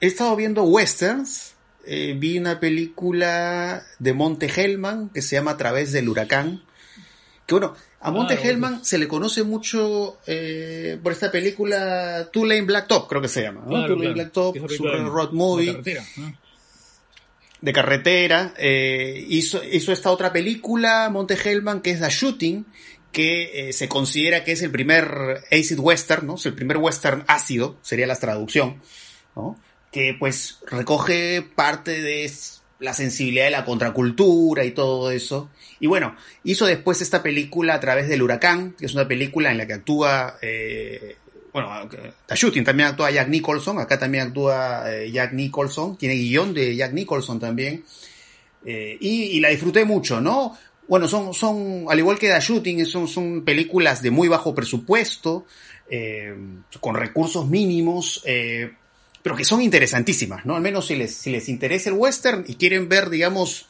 He 0.00 0.06
estado 0.06 0.36
viendo 0.36 0.62
westerns. 0.62 1.54
Eh, 1.84 2.14
vi 2.16 2.38
una 2.38 2.60
película 2.60 3.82
de 3.98 4.12
Monte 4.12 4.46
Hellman 4.46 5.08
que 5.08 5.22
se 5.22 5.36
llama 5.36 5.52
A 5.52 5.56
través 5.56 5.92
del 5.92 6.08
huracán. 6.08 6.62
Que 7.46 7.54
bueno, 7.54 7.74
a 8.00 8.10
Monte 8.10 8.34
ah, 8.34 8.40
Hellman 8.40 8.84
se 8.84 8.98
le 8.98 9.08
conoce 9.08 9.42
mucho 9.42 10.18
eh, 10.26 10.98
por 11.02 11.12
esta 11.12 11.32
película 11.32 12.28
Two 12.32 12.44
Lane 12.44 12.62
Black 12.62 12.86
Top, 12.86 13.08
creo 13.08 13.20
que 13.20 13.28
se 13.28 13.42
llama. 13.42 13.62
¿no? 13.66 13.86
Two 13.86 13.96
Lane 13.96 14.14
Black 14.14 14.32
Top, 14.32 14.56
su 14.68 14.84
road 14.84 15.32
movie. 15.32 15.66
De 15.66 15.72
carretera. 15.72 16.04
De 17.60 17.72
carretera. 17.72 18.54
Eh, 18.56 19.26
hizo, 19.28 19.64
hizo 19.64 19.92
esta 19.92 20.12
otra 20.12 20.32
película, 20.32 21.08
Monte 21.10 21.36
Hellman, 21.42 21.80
que 21.80 21.90
es 21.90 22.00
The 22.00 22.10
Shooting, 22.10 22.66
que 23.10 23.68
eh, 23.68 23.72
se 23.72 23.88
considera 23.88 24.44
que 24.44 24.52
es 24.52 24.62
el 24.62 24.70
primer 24.70 25.42
acid 25.50 25.80
western, 25.80 26.26
¿no? 26.26 26.34
Es 26.36 26.46
el 26.46 26.54
primer 26.54 26.76
western 26.76 27.24
ácido, 27.26 27.78
sería 27.82 28.06
la 28.06 28.14
traducción, 28.14 28.80
¿no? 29.34 29.58
Que 29.92 30.14
pues 30.18 30.60
recoge 30.66 31.42
parte 31.42 32.00
de 32.02 32.30
la 32.80 32.94
sensibilidad 32.94 33.46
de 33.46 33.50
la 33.50 33.64
contracultura 33.64 34.64
y 34.64 34.70
todo 34.70 35.10
eso. 35.10 35.50
Y 35.80 35.86
bueno, 35.86 36.16
hizo 36.44 36.66
después 36.66 37.00
esta 37.00 37.22
película 37.22 37.74
a 37.74 37.80
través 37.80 38.08
del 38.08 38.22
huracán, 38.22 38.74
que 38.78 38.86
es 38.86 38.94
una 38.94 39.08
película 39.08 39.50
en 39.50 39.58
la 39.58 39.66
que 39.66 39.74
actúa, 39.74 40.36
eh, 40.42 41.16
bueno, 41.52 41.88
The 42.26 42.34
Shooting 42.34 42.64
también 42.64 42.90
actúa 42.90 43.10
Jack 43.10 43.28
Nicholson, 43.28 43.78
acá 43.78 43.98
también 43.98 44.28
actúa 44.28 44.84
eh, 44.92 45.10
Jack 45.10 45.32
Nicholson, 45.32 45.96
tiene 45.96 46.14
guion 46.14 46.54
de 46.54 46.76
Jack 46.76 46.92
Nicholson 46.92 47.40
también. 47.40 47.84
Eh, 48.64 48.96
y, 49.00 49.40
la 49.40 49.48
disfruté 49.48 49.84
mucho, 49.84 50.20
¿no? 50.20 50.56
Bueno, 50.88 51.06
son, 51.06 51.32
son, 51.32 51.86
al 51.88 51.98
igual 51.98 52.18
que 52.18 52.28
The 52.28 52.40
Shooting, 52.40 52.86
son, 52.86 53.08
son 53.08 53.44
películas 53.44 54.02
de 54.02 54.10
muy 54.10 54.28
bajo 54.28 54.54
presupuesto, 54.54 55.46
eh, 55.90 56.34
con 56.80 56.94
recursos 56.94 57.46
mínimos, 57.46 58.22
pero 59.22 59.36
que 59.36 59.44
son 59.44 59.60
interesantísimas, 59.62 60.46
¿no? 60.46 60.56
Al 60.56 60.62
menos 60.62 60.86
si 60.86 60.96
les, 60.96 61.14
si 61.14 61.30
les 61.30 61.48
interesa 61.48 61.90
el 61.90 61.96
western 61.96 62.44
y 62.46 62.54
quieren 62.54 62.88
ver, 62.88 63.10
digamos, 63.10 63.66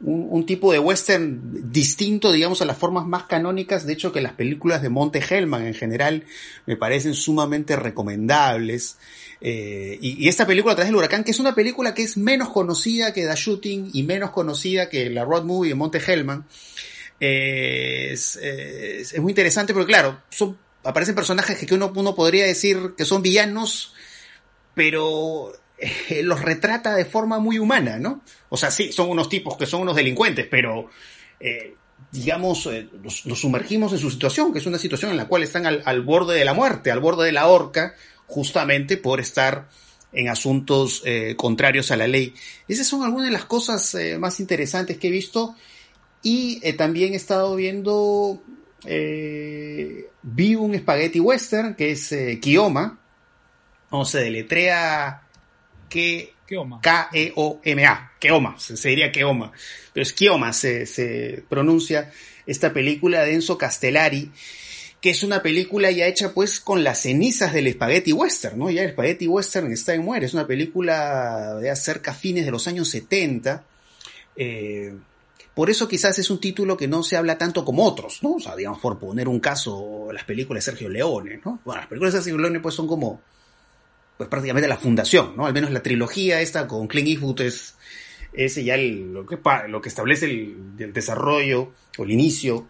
un, 0.00 0.28
un, 0.30 0.46
tipo 0.46 0.72
de 0.72 0.78
western 0.78 1.72
distinto, 1.72 2.32
digamos, 2.32 2.60
a 2.62 2.64
las 2.64 2.76
formas 2.76 3.06
más 3.06 3.24
canónicas, 3.24 3.86
de 3.86 3.94
hecho 3.94 4.12
que 4.12 4.20
las 4.20 4.32
películas 4.32 4.82
de 4.82 4.88
Monte 4.88 5.22
Hellman 5.28 5.66
en 5.66 5.74
general 5.74 6.24
me 6.66 6.76
parecen 6.76 7.14
sumamente 7.14 7.76
recomendables. 7.76 8.98
Eh, 9.40 9.98
y, 10.00 10.28
esta 10.28 10.46
película 10.46 10.72
a 10.72 10.76
través 10.76 10.88
del 10.88 10.96
huracán, 10.96 11.24
que 11.24 11.30
es 11.30 11.38
una 11.38 11.54
película 11.54 11.94
que 11.94 12.02
es 12.02 12.16
menos 12.16 12.50
conocida 12.50 13.12
que 13.12 13.26
The 13.26 13.34
Shooting 13.34 13.90
y 13.92 14.02
menos 14.02 14.30
conocida 14.30 14.88
que 14.88 15.10
la 15.10 15.24
Road 15.24 15.44
Movie 15.44 15.70
de 15.70 15.74
Monte 15.74 16.00
Hellman, 16.04 16.46
eh, 17.20 18.10
es, 18.12 18.36
es, 18.36 19.12
es, 19.14 19.20
muy 19.20 19.32
interesante 19.32 19.72
porque 19.72 19.86
claro, 19.86 20.20
son, 20.28 20.58
aparecen 20.84 21.14
personajes 21.14 21.58
que 21.58 21.74
uno, 21.74 21.92
uno 21.94 22.14
podría 22.14 22.46
decir 22.46 22.94
que 22.96 23.04
son 23.04 23.22
villanos, 23.22 23.94
pero 24.76 25.54
eh, 25.78 26.22
los 26.22 26.42
retrata 26.42 26.94
de 26.94 27.06
forma 27.06 27.38
muy 27.38 27.58
humana, 27.58 27.98
¿no? 27.98 28.20
O 28.50 28.58
sea, 28.58 28.70
sí, 28.70 28.92
son 28.92 29.08
unos 29.08 29.30
tipos 29.30 29.56
que 29.56 29.64
son 29.64 29.80
unos 29.80 29.96
delincuentes, 29.96 30.46
pero 30.50 30.90
eh, 31.40 31.74
digamos, 32.12 32.66
eh, 32.66 32.86
los, 33.02 33.22
sumergimos 33.40 33.94
en 33.94 33.98
su 33.98 34.10
situación, 34.10 34.52
que 34.52 34.58
es 34.58 34.66
una 34.66 34.76
situación 34.76 35.12
en 35.12 35.16
la 35.16 35.28
cual 35.28 35.42
están 35.42 35.64
al, 35.64 35.82
al, 35.86 36.02
borde 36.02 36.38
de 36.38 36.44
la 36.44 36.52
muerte, 36.52 36.90
al 36.90 37.00
borde 37.00 37.24
de 37.24 37.32
la 37.32 37.46
horca, 37.46 37.94
justamente 38.26 38.98
por 38.98 39.18
estar 39.18 39.70
en 40.12 40.28
asuntos 40.28 41.00
eh, 41.06 41.36
contrarios 41.38 41.90
a 41.90 41.96
la 41.96 42.06
ley. 42.06 42.34
Esas 42.68 42.86
son 42.86 43.02
algunas 43.02 43.28
de 43.28 43.32
las 43.32 43.46
cosas 43.46 43.96
más 44.18 44.40
interesantes 44.40 44.98
que 44.98 45.08
he 45.08 45.10
visto 45.10 45.56
y 46.22 46.60
también 46.72 47.14
he 47.14 47.16
estado 47.16 47.56
viendo 47.56 48.42
vi 50.22 50.54
un 50.54 50.78
spaghetti 50.78 51.20
western 51.20 51.74
que 51.74 51.92
es 51.92 52.14
Kioma, 52.40 52.98
o 53.90 54.04
se 54.04 54.20
deletrea 54.20 55.22
que 55.88 56.34
K-E-O-M-A, 56.82 58.12
Keoma, 58.20 58.58
se, 58.58 58.88
diría 58.88 59.10
Keoma, 59.10 59.52
pero 59.92 60.02
es 60.02 60.12
Kioma, 60.12 60.52
se, 60.52 60.86
se 60.86 61.44
pronuncia 61.48 62.12
esta 62.46 62.72
película 62.72 63.24
de 63.24 63.34
Enzo 63.34 63.58
Castellari, 63.58 64.30
que 65.00 65.10
es 65.10 65.22
una 65.22 65.42
película 65.42 65.90
ya 65.90 66.06
hecha 66.06 66.32
pues 66.32 66.60
con 66.60 66.84
las 66.84 67.02
cenizas 67.02 67.52
del 67.52 67.72
spaghetti 67.72 68.12
western, 68.12 68.58
¿no? 68.58 68.70
Ya 68.70 68.82
el 68.82 68.92
spaghetti 68.92 69.26
western 69.26 69.72
está 69.72 69.94
en 69.94 70.02
muere, 70.02 70.26
es 70.26 70.34
una 70.34 70.46
película 70.46 71.56
de 71.60 71.70
acerca 71.70 72.14
fines 72.14 72.44
de 72.44 72.50
los 72.50 72.66
años 72.66 72.88
70. 72.90 73.64
Eh, 74.36 74.94
por 75.54 75.70
eso 75.70 75.88
quizás 75.88 76.18
es 76.18 76.30
un 76.30 76.40
título 76.40 76.76
que 76.76 76.86
no 76.86 77.02
se 77.02 77.16
habla 77.16 77.38
tanto 77.38 77.64
como 77.64 77.84
otros, 77.84 78.22
¿no? 78.22 78.34
O 78.34 78.40
sea, 78.40 78.54
digamos, 78.54 78.78
por 78.78 78.98
poner 78.98 79.26
un 79.26 79.40
caso, 79.40 80.08
las 80.12 80.24
películas 80.24 80.64
de 80.64 80.70
Sergio 80.70 80.88
Leone, 80.88 81.40
¿no? 81.44 81.60
Bueno, 81.64 81.80
las 81.80 81.88
películas 81.88 82.14
de 82.14 82.20
Sergio 82.20 82.38
Leone 82.38 82.60
pues 82.60 82.74
son 82.74 82.86
como, 82.86 83.22
pues 84.16 84.28
prácticamente 84.28 84.68
la 84.68 84.76
fundación, 84.76 85.34
¿no? 85.36 85.46
Al 85.46 85.52
menos 85.52 85.70
la 85.70 85.82
trilogía 85.82 86.40
esta 86.40 86.66
con 86.66 86.86
Clint 86.88 87.08
Eastwood 87.08 87.40
es, 87.42 87.76
es 88.32 88.56
ya 88.56 88.76
lo, 88.76 89.26
que, 89.26 89.38
lo 89.68 89.80
que 89.80 89.88
establece 89.88 90.26
el 90.26 90.92
desarrollo 90.92 91.72
o 91.98 92.04
el 92.04 92.10
inicio 92.10 92.66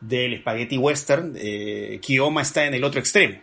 del 0.00 0.38
spaghetti 0.38 0.78
western, 0.78 1.34
eh, 1.36 1.98
Kioma 2.00 2.42
está 2.42 2.66
en 2.66 2.74
el 2.74 2.84
otro 2.84 3.00
extremo. 3.00 3.40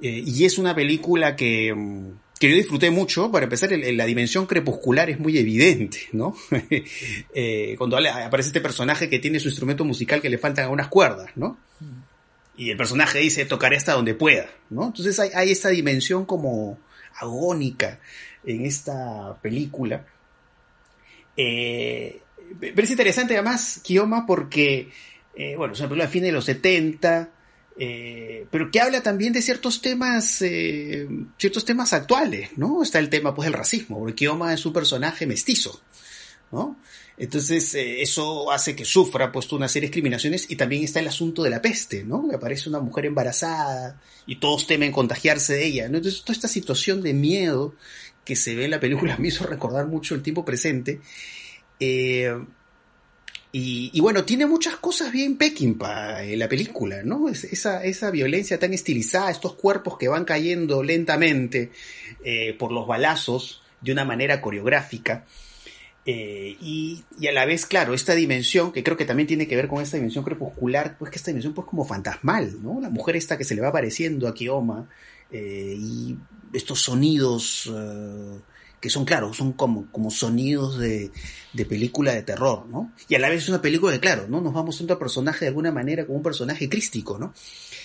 Eh, 0.00 0.22
y 0.26 0.44
es 0.44 0.58
una 0.58 0.74
película 0.74 1.34
que, 1.34 1.74
que 2.38 2.50
yo 2.50 2.56
disfruté 2.56 2.90
mucho. 2.90 3.30
Para 3.32 3.44
empezar, 3.44 3.70
la 3.72 4.06
dimensión 4.06 4.46
crepuscular 4.46 5.10
es 5.10 5.18
muy 5.18 5.38
evidente, 5.38 6.00
¿no? 6.12 6.36
eh, 7.34 7.74
cuando 7.78 7.96
aparece 7.96 8.48
este 8.48 8.60
personaje 8.60 9.08
que 9.08 9.18
tiene 9.18 9.40
su 9.40 9.48
instrumento 9.48 9.84
musical 9.84 10.20
que 10.20 10.30
le 10.30 10.38
faltan 10.38 10.64
algunas 10.64 10.88
cuerdas, 10.88 11.30
¿no? 11.36 11.58
Y 12.58 12.70
el 12.70 12.76
personaje 12.76 13.20
dice, 13.20 13.46
tocaré 13.46 13.76
hasta 13.78 13.94
donde 13.94 14.14
pueda, 14.14 14.50
¿no? 14.68 14.86
Entonces 14.86 15.18
hay, 15.18 15.50
esta 15.50 15.70
dimensión 15.70 16.26
como 16.26 16.78
agónica 17.18 18.00
en 18.44 18.66
esta 18.66 19.38
película. 19.40 20.04
Eh, 21.36 22.20
pero 22.60 22.82
es 22.82 22.90
interesante 22.90 23.34
además, 23.34 23.80
Kioma, 23.82 24.26
porque 24.26 24.90
eh, 25.38 25.54
bueno, 25.54 25.72
es 25.72 25.78
una 25.78 25.88
película 25.88 26.06
de 26.06 26.12
fin 26.12 26.22
de 26.24 26.32
los 26.32 26.44
70, 26.46 27.30
eh, 27.78 28.46
pero 28.50 28.72
que 28.72 28.80
habla 28.80 29.04
también 29.04 29.32
de 29.32 29.40
ciertos 29.40 29.80
temas, 29.80 30.42
eh, 30.42 31.08
ciertos 31.38 31.64
temas 31.64 31.92
actuales, 31.92 32.50
¿no? 32.56 32.82
Está 32.82 32.98
el 32.98 33.08
tema, 33.08 33.36
pues, 33.36 33.46
del 33.46 33.52
racismo, 33.52 34.00
porque 34.00 34.16
Kioma 34.16 34.52
es 34.52 34.66
un 34.66 34.72
personaje 34.72 35.26
mestizo, 35.26 35.80
¿no? 36.50 36.76
Entonces, 37.18 37.74
eso 37.74 38.52
hace 38.52 38.76
que 38.76 38.84
sufra, 38.84 39.32
pues, 39.32 39.50
una 39.52 39.68
serie 39.68 39.88
de 39.88 39.90
discriminaciones 39.90 40.48
y 40.50 40.56
también 40.56 40.84
está 40.84 41.00
el 41.00 41.08
asunto 41.08 41.42
de 41.42 41.50
la 41.50 41.60
peste, 41.60 42.04
¿no? 42.04 42.28
Aparece 42.32 42.68
una 42.68 42.80
mujer 42.80 43.06
embarazada 43.06 44.00
y 44.26 44.36
todos 44.36 44.66
temen 44.66 44.92
contagiarse 44.92 45.54
de 45.54 45.66
ella, 45.66 45.88
¿no? 45.88 45.96
Entonces, 45.96 46.22
toda 46.22 46.34
esta 46.34 46.48
situación 46.48 47.02
de 47.02 47.14
miedo 47.14 47.74
que 48.24 48.36
se 48.36 48.54
ve 48.54 48.66
en 48.66 48.70
la 48.70 48.80
película 48.80 49.16
me 49.18 49.28
hizo 49.28 49.44
recordar 49.46 49.88
mucho 49.88 50.14
el 50.14 50.22
tiempo 50.22 50.44
presente. 50.44 51.00
Eh, 51.80 52.32
y, 53.50 53.98
bueno, 54.00 54.24
tiene 54.24 54.46
muchas 54.46 54.76
cosas 54.76 55.10
bien 55.10 55.36
Peckinpah 55.38 56.22
en 56.22 56.38
la 56.38 56.48
película, 56.48 57.02
¿no? 57.02 57.30
esa, 57.30 57.82
esa 57.82 58.10
violencia 58.10 58.58
tan 58.58 58.74
estilizada, 58.74 59.30
estos 59.30 59.54
cuerpos 59.54 59.96
que 59.96 60.06
van 60.06 60.26
cayendo 60.26 60.82
lentamente 60.82 61.72
eh, 62.22 62.54
por 62.58 62.72
los 62.72 62.86
balazos 62.86 63.62
de 63.80 63.92
una 63.92 64.04
manera 64.04 64.42
coreográfica. 64.42 65.24
Eh, 66.10 66.56
y, 66.62 67.04
a 67.28 67.32
la 67.32 67.44
vez, 67.44 67.66
claro, 67.66 67.92
esta 67.92 68.14
dimensión, 68.14 68.72
que 68.72 68.82
creo 68.82 68.96
que 68.96 69.04
también 69.04 69.26
tiene 69.26 69.46
que 69.46 69.56
ver 69.56 69.68
con 69.68 69.82
esta 69.82 69.98
dimensión 69.98 70.24
crepuscular, 70.24 70.96
pues 70.96 71.10
que 71.10 71.18
esta 71.18 71.30
dimensión 71.30 71.52
pues 71.52 71.66
como 71.66 71.84
fantasmal, 71.84 72.62
¿no? 72.62 72.80
La 72.80 72.88
mujer 72.88 73.16
esta 73.16 73.36
que 73.36 73.44
se 73.44 73.54
le 73.54 73.60
va 73.60 73.68
apareciendo 73.68 74.26
a 74.26 74.32
Kioma 74.32 74.88
eh, 75.30 75.76
y 75.78 76.16
estos 76.54 76.80
sonidos 76.80 77.70
que 78.80 78.88
son, 78.88 79.04
claro, 79.04 79.34
son 79.34 79.52
como, 79.52 79.90
como 79.92 80.10
sonidos 80.10 80.78
de, 80.78 81.10
de, 81.52 81.66
película 81.66 82.14
de 82.14 82.22
terror, 82.22 82.66
¿no? 82.68 82.92
Y 83.06 83.14
a 83.14 83.18
la 83.18 83.28
vez 83.28 83.42
es 83.42 83.48
una 83.50 83.60
película 83.60 83.92
de, 83.92 84.00
claro, 84.00 84.28
¿no? 84.28 84.40
Nos 84.40 84.56
va 84.56 84.62
mostrando 84.62 84.94
al 84.94 84.98
personaje 84.98 85.44
de 85.44 85.48
alguna 85.48 85.72
manera 85.72 86.06
como 86.06 86.18
un 86.18 86.22
personaje 86.22 86.70
crístico, 86.70 87.18
¿no? 87.18 87.34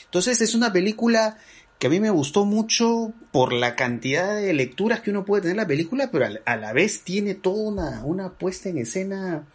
Entonces 0.05 0.39
es 0.39 0.55
una 0.55 0.71
película 0.71 1.39
que 1.83 1.87
a 1.87 1.89
mí 1.89 1.99
me 1.99 2.11
gustó 2.11 2.45
mucho 2.45 3.11
por 3.33 3.51
la 3.51 3.75
cantidad 3.75 4.37
de 4.37 4.53
lecturas 4.53 5.01
que 5.01 5.09
uno 5.09 5.25
puede 5.25 5.41
tener 5.41 5.55
en 5.55 5.63
la 5.63 5.67
película, 5.67 6.11
pero 6.13 6.25
a, 6.45 6.55
la 6.55 6.71
vez 6.71 7.01
tiene 7.01 7.35
toda 7.35 7.61
una, 7.61 8.05
una 8.05 8.29
puesta 8.29 8.69
en 8.69 8.77
escena 8.77 9.45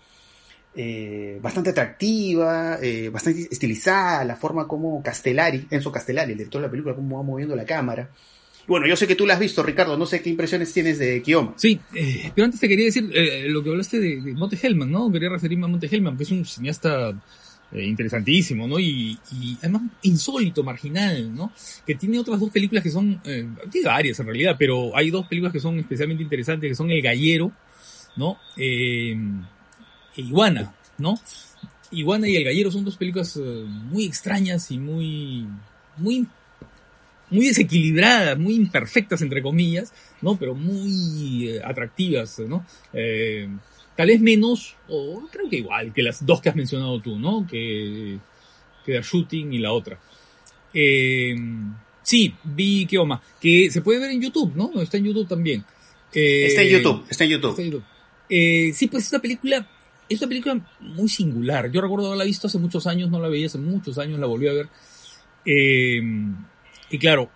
eh, 0.77 1.39
bastante 1.41 1.71
atractiva, 1.71 2.77
eh, 2.83 3.09
bastante 3.09 3.49
estilizada, 3.51 4.27
la 4.27 4.37
forma 4.37 4.69
como 4.69 5.03
Castellari, 5.03 5.69
Enzo 5.71 5.91
Castellari, 5.91 6.33
el 6.33 6.37
director 6.37 6.61
de 6.61 6.67
la 6.67 6.71
película, 6.71 6.95
cómo 6.95 7.17
va 7.17 7.23
moviendo 7.23 7.57
la 7.57 7.65
cámara. 7.65 8.11
Bueno, 8.67 8.87
yo 8.87 8.95
sé 8.95 9.07
que 9.07 9.15
tú 9.15 9.25
la 9.25 9.33
has 9.33 9.41
visto, 9.41 9.63
Ricardo, 9.63 9.97
no 9.97 10.05
sé 10.05 10.21
qué 10.21 10.29
impresiones 10.29 10.71
tienes 10.71 10.99
de 10.99 11.23
Kioma. 11.23 11.55
Sí, 11.57 11.81
eh, 11.95 12.31
pero 12.35 12.45
antes 12.45 12.61
te 12.61 12.69
quería 12.69 12.85
decir 12.85 13.05
lo 13.49 13.63
que 13.63 13.71
hablaste 13.71 14.01
de, 14.01 14.21
de, 14.21 14.35
Monte 14.35 14.59
Hellman, 14.63 14.93
¿no? 14.93 15.11
Quería 15.11 15.31
referirme 15.31 15.65
a 15.65 15.69
Monte 15.69 15.89
Hellman, 15.91 16.19
que 16.19 16.25
es 16.25 16.31
un 16.31 16.45
cineasta 16.45 17.15
eh, 17.71 17.85
interesantísimo, 17.85 18.67
¿no? 18.67 18.79
Y, 18.79 19.19
y, 19.33 19.57
además 19.59 19.83
insólito, 20.03 20.63
marginal, 20.65 21.35
¿no? 21.35 21.53
Que 21.87 21.95
tiene 21.95 22.19
otras 22.19 22.41
dos 22.41 22.51
películas 22.51 22.83
que 22.83 22.91
son, 22.91 23.21
eh, 23.25 23.47
tiene 23.71 23.87
varias 23.87 24.19
en 24.21 24.27
realidad, 24.27 24.57
pero 24.59 24.97
hay 24.97 25.11
dos 25.11 25.27
películas 25.27 25.53
que 25.53 25.61
son 25.61 25.79
especialmente 25.79 26.23
interesantes, 26.23 26.71
que 26.71 26.75
son 26.75 26.91
El 26.91 27.03
Gallero, 27.03 27.53
¿no? 28.17 28.39
Eh, 28.57 29.17
e 30.17 30.21
Iguana, 30.23 30.75
¿no? 30.97 31.21
Iguana 31.91 32.27
y 32.27 32.37
El 32.37 32.45
Gallero 32.45 32.71
son 32.71 32.85
dos 32.85 32.97
películas 32.97 33.37
muy 33.37 34.05
extrañas 34.05 34.71
y 34.71 34.79
muy, 34.79 35.47
muy 35.97 36.27
muy 37.31 37.49
desequilibradas, 37.49 38.39
muy 38.39 38.55
imperfectas 38.55 39.21
entre 39.23 39.43
comillas, 39.43 39.93
¿no? 40.23 40.37
Pero 40.39 40.55
muy 40.55 41.49
eh, 41.49 41.61
atractivas, 41.63 42.39
¿no? 42.41 42.65
Eh, 43.99 44.03
tal 44.03 44.09
vez 44.09 44.21
menos, 44.21 44.77
o 44.89 45.29
creo 45.31 45.51
que 45.51 45.57
igual 45.57 45.93
que 45.93 46.03
las 46.03 46.25
dos 46.25 46.41
que 46.41 46.49
has 46.49 46.57
mencionado 46.57 47.01
tú, 47.01 47.19
¿no? 47.19 47.47
Que, 47.47 48.19
que 48.85 48.93
The 48.93 49.03
Shooting 49.03 49.53
y 49.53 49.59
la 49.59 49.73
otra. 49.73 49.99
Eh, 50.73 51.35
sí, 52.03 52.33
vi 52.45 52.87
Keoma, 52.87 53.21
que 53.41 53.71
se 53.71 53.83
puede 53.83 53.99
ver 53.99 54.11
en 54.11 54.23
YouTube, 54.23 54.53
¿no? 54.55 54.81
Está 54.81 54.99
en 54.99 55.05
YouTube 55.05 55.27
también. 55.27 55.65
está 56.13 56.63
en 56.63 56.69
YouTube, 56.69 57.05
está 57.11 57.25
en 57.25 57.31
YouTube. 57.31 57.51
Está 57.51 57.63
en 57.63 57.71
YouTube. 57.71 58.75
sí, 58.75 58.87
pues 58.87 59.07
es 59.07 59.13
una 59.13 59.21
película, 59.21 59.69
es 60.09 60.21
una 60.21 60.29
película 60.29 60.61
muy 60.81 61.09
singular. 61.09 61.71
Yo 61.71 61.81
recuerdo 61.81 62.07
haberla 62.07 62.25
visto 62.25 62.47
hace 62.47 62.59
muchos 62.59 62.87
años, 62.87 63.11
no 63.11 63.21
la 63.21 63.29
veía 63.29 63.47
hace 63.47 63.59
muchos 63.59 63.99
años, 63.99 64.21
la 64.21 64.27
volví 64.27 64.49
a 64.49 64.53
ver. 64.53 64.69
Eh, 65.45 66.01
y 66.91 66.99
claro, 66.99 67.31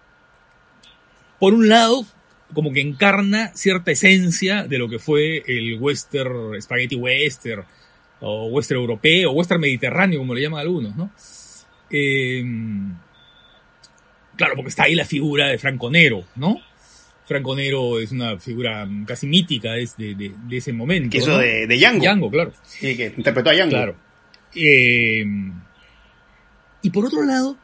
por 1.41 1.55
un 1.55 1.69
lado, 1.69 2.07
como 2.53 2.73
que 2.73 2.81
encarna 2.81 3.51
cierta 3.55 3.91
esencia 3.91 4.65
de 4.65 4.79
lo 4.79 4.89
que 4.89 4.99
fue 4.99 5.43
el 5.47 5.79
western, 5.81 6.61
spaghetti 6.61 6.97
western, 6.97 7.65
o 8.21 8.47
western 8.47 8.81
europeo, 8.81 9.31
o 9.31 9.35
western 9.35 9.61
mediterráneo, 9.61 10.19
como 10.19 10.35
le 10.35 10.43
llaman 10.43 10.61
algunos, 10.61 10.95
¿no? 10.95 11.11
Eh, 11.91 12.45
claro, 14.37 14.55
porque 14.55 14.69
está 14.69 14.85
ahí 14.85 14.95
la 14.95 15.05
figura 15.05 15.49
de 15.49 15.59
Franco 15.59 15.91
Nero, 15.91 16.25
¿no? 16.37 16.61
Franco 17.25 17.55
Nero 17.57 17.99
es 18.01 18.13
una 18.13 18.39
figura 18.39 18.87
casi 19.07 19.27
mítica 19.27 19.73
de, 19.73 19.89
de, 19.97 20.33
de 20.37 20.57
ese 20.57 20.73
momento. 20.73 21.11
Que 21.11 21.19
eso 21.19 21.39
de, 21.39 21.67
de 21.67 21.77
Django. 21.77 22.03
Django, 22.03 22.31
claro. 22.31 22.53
Y 22.81 22.97
que 22.97 23.15
interpretó 23.17 23.51
a 23.51 23.55
Django. 23.55 23.71
Claro. 23.71 23.97
Eh, 24.55 25.25
y 26.83 26.91
por 26.91 27.07
otro 27.07 27.23
lado, 27.25 27.57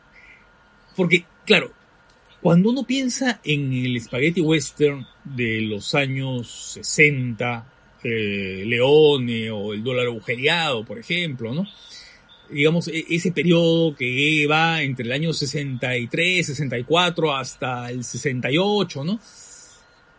porque, 0.97 1.25
claro, 1.45 1.73
cuando 2.41 2.71
uno 2.71 2.85
piensa 2.85 3.41
en 3.43 3.73
el 3.73 4.01
spaghetti 4.01 4.41
western 4.41 5.07
de 5.25 5.61
los 5.63 5.95
años 5.95 6.73
60, 6.75 7.67
eh, 8.05 8.63
Leone 8.65 9.51
o 9.51 9.73
el 9.73 9.83
dólar 9.83 10.07
agujereado, 10.07 10.85
por 10.85 10.99
ejemplo, 10.99 11.53
¿no? 11.53 11.67
Digamos, 12.49 12.89
e-, 12.89 13.05
ese 13.11 13.33
periodo 13.33 13.97
que 13.97 14.47
va 14.49 14.83
entre 14.83 15.07
el 15.07 15.13
año 15.13 15.33
63, 15.33 16.47
64 16.47 17.35
hasta 17.37 17.91
el 17.91 18.05
68, 18.05 19.05
¿no? 19.05 19.19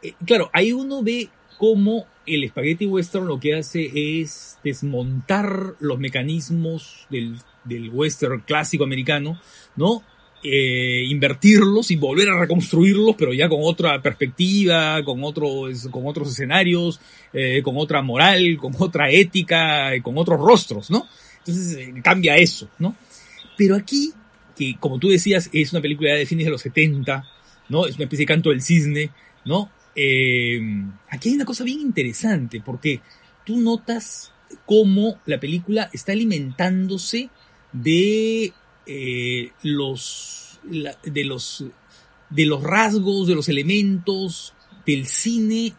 Eh, 0.01 0.13
claro, 0.25 0.49
ahí 0.51 0.73
uno 0.73 1.01
ve 1.01 1.29
cómo 1.57 2.05
el 2.25 2.47
spaghetti 2.49 2.85
western 2.85 3.27
lo 3.27 3.39
que 3.39 3.55
hace 3.55 3.89
es 4.21 4.59
desmontar 4.63 5.75
los 5.79 5.99
mecanismos 5.99 7.07
del, 7.09 7.37
del 7.63 7.89
western 7.89 8.41
clásico 8.41 8.83
americano, 8.83 9.39
¿no? 9.77 10.03
Eh, 10.43 11.05
invertirlos 11.07 11.91
y 11.91 11.95
volver 11.95 12.29
a 12.29 12.39
reconstruirlos, 12.39 13.15
pero 13.17 13.33
ya 13.33 13.49
con 13.49 13.59
otra 13.61 14.01
perspectiva, 14.01 15.03
con 15.03 15.23
otros, 15.23 15.87
con 15.91 16.07
otros 16.07 16.29
escenarios, 16.29 16.99
eh, 17.33 17.61
con 17.61 17.75
otra 17.77 18.01
moral, 18.01 18.57
con 18.57 18.73
otra 18.79 19.09
ética, 19.09 19.91
con 20.01 20.17
otros 20.17 20.39
rostros, 20.39 20.89
¿no? 20.89 21.07
Entonces 21.39 21.77
eh, 21.77 21.93
cambia 22.03 22.37
eso, 22.37 22.69
¿no? 22.79 22.95
Pero 23.57 23.75
aquí, 23.75 24.13
que 24.55 24.75
como 24.79 24.99
tú 24.99 25.09
decías, 25.09 25.49
es 25.51 25.73
una 25.73 25.81
película 25.81 26.13
de 26.13 26.25
fines 26.25 26.45
de 26.45 26.51
los 26.51 26.61
70, 26.61 27.25
¿no? 27.69 27.85
Es 27.85 27.95
una 27.95 28.05
especie 28.05 28.23
de 28.25 28.33
canto 28.33 28.49
del 28.49 28.61
cisne, 28.61 29.09
¿no? 29.45 29.69
Eh, 29.95 30.61
aquí 31.09 31.29
hay 31.29 31.35
una 31.35 31.45
cosa 31.45 31.63
bien 31.63 31.81
interesante, 31.81 32.61
porque 32.65 33.01
tú 33.45 33.57
notas 33.57 34.31
cómo 34.65 35.19
la 35.25 35.39
película 35.39 35.89
está 35.93 36.13
alimentándose 36.13 37.29
de 37.73 38.53
eh, 38.91 39.51
los, 39.61 40.59
de 41.03 41.23
los 41.23 41.65
de 42.29 42.45
los 42.45 42.63
rasgos, 42.63 43.27
de 43.27 43.35
los 43.35 43.49
elementos 43.49 44.53
del 44.85 45.05
cine 45.07 45.73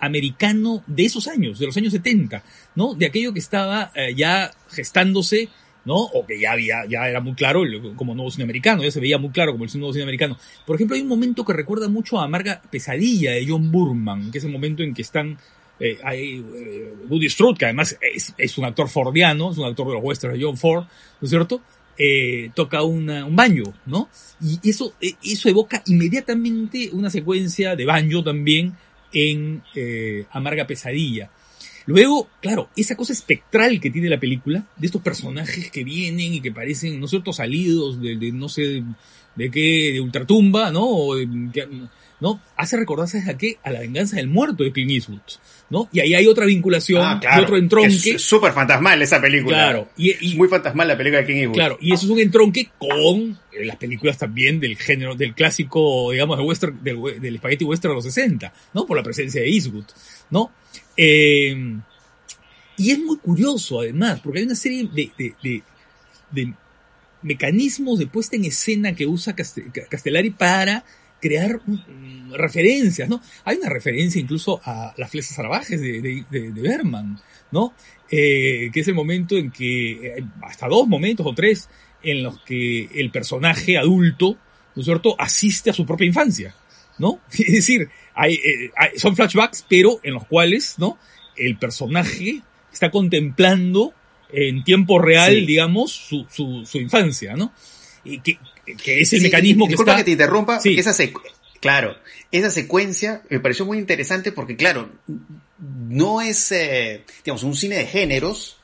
americano 0.00 0.82
de 0.86 1.04
esos 1.04 1.28
años, 1.28 1.58
de 1.58 1.66
los 1.66 1.76
años 1.76 1.92
70, 1.92 2.42
¿no? 2.74 2.94
De 2.94 3.06
aquello 3.06 3.32
que 3.32 3.38
estaba 3.38 3.92
eh, 3.94 4.14
ya 4.14 4.50
gestándose, 4.70 5.48
¿no? 5.84 5.96
O 5.96 6.26
que 6.26 6.40
ya 6.40 6.52
había, 6.52 6.84
ya 6.86 7.08
era 7.08 7.20
muy 7.20 7.34
claro 7.34 7.62
como 7.96 8.14
nuevo 8.14 8.30
cine 8.30 8.44
americano, 8.44 8.82
ya 8.82 8.90
se 8.90 9.00
veía 9.00 9.18
muy 9.18 9.30
claro 9.30 9.52
como 9.52 9.64
el 9.64 9.70
nuevo 9.74 9.92
cine 9.92 10.02
americano. 10.02 10.36
Por 10.66 10.76
ejemplo, 10.76 10.96
hay 10.96 11.02
un 11.02 11.08
momento 11.08 11.44
que 11.44 11.52
recuerda 11.52 11.88
mucho 11.88 12.20
a 12.20 12.24
Amarga 12.24 12.60
Pesadilla 12.70 13.32
de 13.32 13.46
John 13.48 13.70
Burman, 13.70 14.30
que 14.30 14.38
es 14.38 14.44
el 14.44 14.50
momento 14.50 14.82
en 14.82 14.92
que 14.92 15.02
están 15.02 15.38
eh, 15.78 15.98
hay 16.04 16.44
eh, 16.54 16.94
Woody 17.08 17.28
Strode, 17.28 17.58
que 17.58 17.64
además 17.64 17.96
es, 18.00 18.34
es, 18.36 18.58
un 18.58 18.64
actor 18.64 18.88
fordiano, 18.88 19.50
es 19.50 19.58
un 19.58 19.64
actor 19.64 19.88
de 19.88 19.94
los 19.94 20.02
westerns 20.02 20.38
de 20.38 20.44
John 20.44 20.56
Ford, 20.56 20.84
¿no 20.84 21.24
es 21.24 21.30
cierto? 21.30 21.60
Eh, 21.98 22.50
toca 22.54 22.82
una, 22.82 23.26
un 23.26 23.36
banjo, 23.36 23.74
¿no? 23.84 24.08
Y 24.40 24.58
eso, 24.68 24.94
eh, 25.00 25.14
eso 25.22 25.48
evoca 25.48 25.82
inmediatamente 25.86 26.88
una 26.92 27.10
secuencia 27.10 27.76
de 27.76 27.84
banjo 27.84 28.24
también 28.24 28.74
en 29.12 29.62
eh, 29.74 30.24
Amarga 30.30 30.66
Pesadilla. 30.66 31.30
Luego, 31.84 32.28
claro, 32.40 32.70
esa 32.76 32.96
cosa 32.96 33.12
espectral 33.12 33.80
que 33.80 33.90
tiene 33.90 34.08
la 34.08 34.20
película, 34.20 34.66
de 34.76 34.86
estos 34.86 35.02
personajes 35.02 35.70
que 35.70 35.84
vienen 35.84 36.34
y 36.34 36.40
que 36.40 36.52
parecen, 36.52 36.98
¿no 36.98 37.08
cierto?, 37.08 37.32
salidos 37.32 38.00
de, 38.00 38.16
de 38.16 38.32
no 38.32 38.48
sé, 38.48 38.82
de 39.34 39.50
qué, 39.50 39.90
de 39.92 40.00
ultratumba, 40.00 40.70
¿no? 40.70 40.86
O 40.86 41.16
de, 41.16 41.26
¿no? 42.22 42.40
Hace 42.56 42.76
recordar, 42.76 43.08
¿sabes 43.08 43.28
a 43.28 43.36
qué? 43.36 43.58
A 43.64 43.72
la 43.72 43.80
venganza 43.80 44.14
del 44.14 44.28
muerto 44.28 44.62
de 44.62 44.70
Clint 44.70 44.92
Eastwood, 44.92 45.18
¿no? 45.70 45.88
Y 45.92 45.98
ahí 45.98 46.14
hay 46.14 46.28
otra 46.28 46.46
vinculación, 46.46 47.02
ah, 47.04 47.18
claro. 47.20 47.40
y 47.40 47.44
otro 47.44 47.56
entronque. 47.56 48.10
Es 48.12 48.22
súper 48.22 48.52
fantasmal 48.52 49.02
esa 49.02 49.20
película. 49.20 49.56
Claro. 49.56 49.88
Y, 49.96 50.36
muy 50.36 50.46
fantasmal 50.46 50.86
la 50.86 50.96
película 50.96 51.18
de 51.18 51.24
Clint 51.24 51.40
Eastwood. 51.40 51.56
Claro, 51.56 51.78
y 51.80 51.92
eso 51.92 52.06
es 52.06 52.10
un 52.12 52.20
entronque 52.20 52.70
con 52.78 53.36
eh, 53.52 53.64
las 53.64 53.74
películas 53.76 54.18
también 54.18 54.60
del 54.60 54.76
género, 54.76 55.16
del 55.16 55.34
clásico, 55.34 56.12
digamos, 56.12 56.38
de 56.38 56.44
western, 56.44 56.78
del, 56.84 57.20
del 57.20 57.38
spaghetti 57.38 57.64
western 57.64 57.90
de 57.90 57.96
los 57.96 58.04
60, 58.04 58.52
¿no? 58.72 58.86
Por 58.86 58.96
la 58.96 59.02
presencia 59.02 59.40
de 59.40 59.48
Eastwood, 59.48 59.86
¿no? 60.30 60.52
Eh, 60.96 61.56
y 62.76 62.90
es 62.92 62.98
muy 63.00 63.18
curioso, 63.18 63.80
además, 63.80 64.20
porque 64.22 64.38
hay 64.38 64.44
una 64.44 64.54
serie 64.54 64.88
de, 64.94 65.10
de, 65.18 65.34
de, 65.42 65.62
de 66.30 66.54
mecanismos 67.22 67.98
de 67.98 68.06
puesta 68.06 68.36
en 68.36 68.44
escena 68.44 68.94
que 68.94 69.08
usa 69.08 69.34
Castellari 69.34 70.30
para 70.30 70.84
crear 71.22 71.60
um, 71.66 72.32
referencias, 72.32 73.08
¿no? 73.08 73.22
Hay 73.44 73.56
una 73.56 73.70
referencia 73.70 74.20
incluso 74.20 74.60
a 74.64 74.92
las 74.98 75.10
flechas 75.10 75.36
salvajes 75.36 75.80
de, 75.80 76.02
de, 76.02 76.24
de, 76.28 76.50
de 76.50 76.60
Berman, 76.60 77.18
¿no? 77.52 77.72
Eh, 78.10 78.70
que 78.72 78.80
es 78.80 78.88
el 78.88 78.94
momento 78.94 79.38
en 79.38 79.50
que, 79.50 79.92
eh, 79.92 80.24
hasta 80.42 80.68
dos 80.68 80.86
momentos 80.86 81.24
o 81.26 81.34
tres, 81.34 81.70
en 82.02 82.22
los 82.22 82.40
que 82.40 82.88
el 82.94 83.10
personaje 83.10 83.78
adulto, 83.78 84.36
¿no 84.74 84.80
es 84.80 84.84
cierto?, 84.84 85.14
asiste 85.18 85.70
a 85.70 85.72
su 85.72 85.86
propia 85.86 86.06
infancia, 86.06 86.54
¿no? 86.98 87.20
Es 87.32 87.52
decir, 87.52 87.88
hay, 88.14 88.34
eh, 88.34 88.70
hay, 88.76 88.98
son 88.98 89.16
flashbacks, 89.16 89.64
pero 89.68 90.00
en 90.02 90.14
los 90.14 90.26
cuales, 90.26 90.74
¿no? 90.78 90.98
El 91.36 91.56
personaje 91.56 92.42
está 92.72 92.90
contemplando 92.90 93.94
en 94.32 94.64
tiempo 94.64 94.98
real, 94.98 95.32
sí. 95.32 95.46
digamos, 95.46 95.92
su, 95.92 96.26
su, 96.30 96.66
su 96.66 96.78
infancia, 96.78 97.36
¿no? 97.36 97.52
Y 98.04 98.20
que, 98.20 98.38
que 98.76 99.00
es 99.00 99.12
el 99.12 99.20
sí, 99.20 99.24
mecanismo 99.24 99.66
que 99.66 99.70
disculpa 99.70 99.92
está... 99.92 100.00
que 100.00 100.04
te 100.04 100.10
interrumpa, 100.12 100.60
sí. 100.60 100.78
esa 100.78 100.94
claro, 101.60 101.96
esa 102.30 102.50
secuencia 102.50 103.22
me 103.30 103.40
pareció 103.40 103.64
muy 103.64 103.78
interesante 103.78 104.32
porque, 104.32 104.56
claro, 104.56 104.90
no 105.58 106.20
es, 106.20 106.52
eh, 106.52 107.04
digamos, 107.24 107.42
un 107.42 107.54
cine 107.54 107.76
de 107.76 107.86
géneros, 107.86 108.58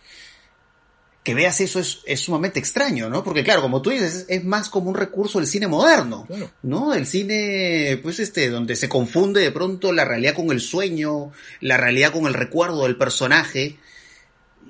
que 1.29 1.35
veas 1.35 1.61
eso 1.61 1.79
es, 1.79 2.01
es, 2.07 2.21
sumamente 2.21 2.59
extraño, 2.59 3.11
¿no? 3.11 3.23
Porque 3.23 3.45
claro, 3.45 3.61
como 3.61 3.83
tú 3.83 3.91
dices, 3.91 4.15
es, 4.15 4.27
es 4.29 4.45
más 4.45 4.71
como 4.71 4.89
un 4.89 4.97
recurso 4.97 5.39
del 5.39 5.47
cine 5.47 5.69
moderno, 5.69 6.25
claro. 6.27 6.51
¿no? 6.63 6.95
El 6.95 7.07
cine, 7.07 8.01
pues 8.03 8.19
este, 8.19 8.49
donde 8.49 8.77
se 8.77 8.89
confunde 8.89 9.43
de 9.43 9.51
pronto 9.53 9.93
la 9.93 10.07
realidad 10.07 10.35
con 10.35 10.51
el 10.51 10.61
sueño, 10.61 11.31
la 11.61 11.77
realidad 11.77 12.13
con 12.13 12.27
el 12.27 12.33
recuerdo 12.33 12.85
del 12.85 12.97
personaje. 12.97 13.77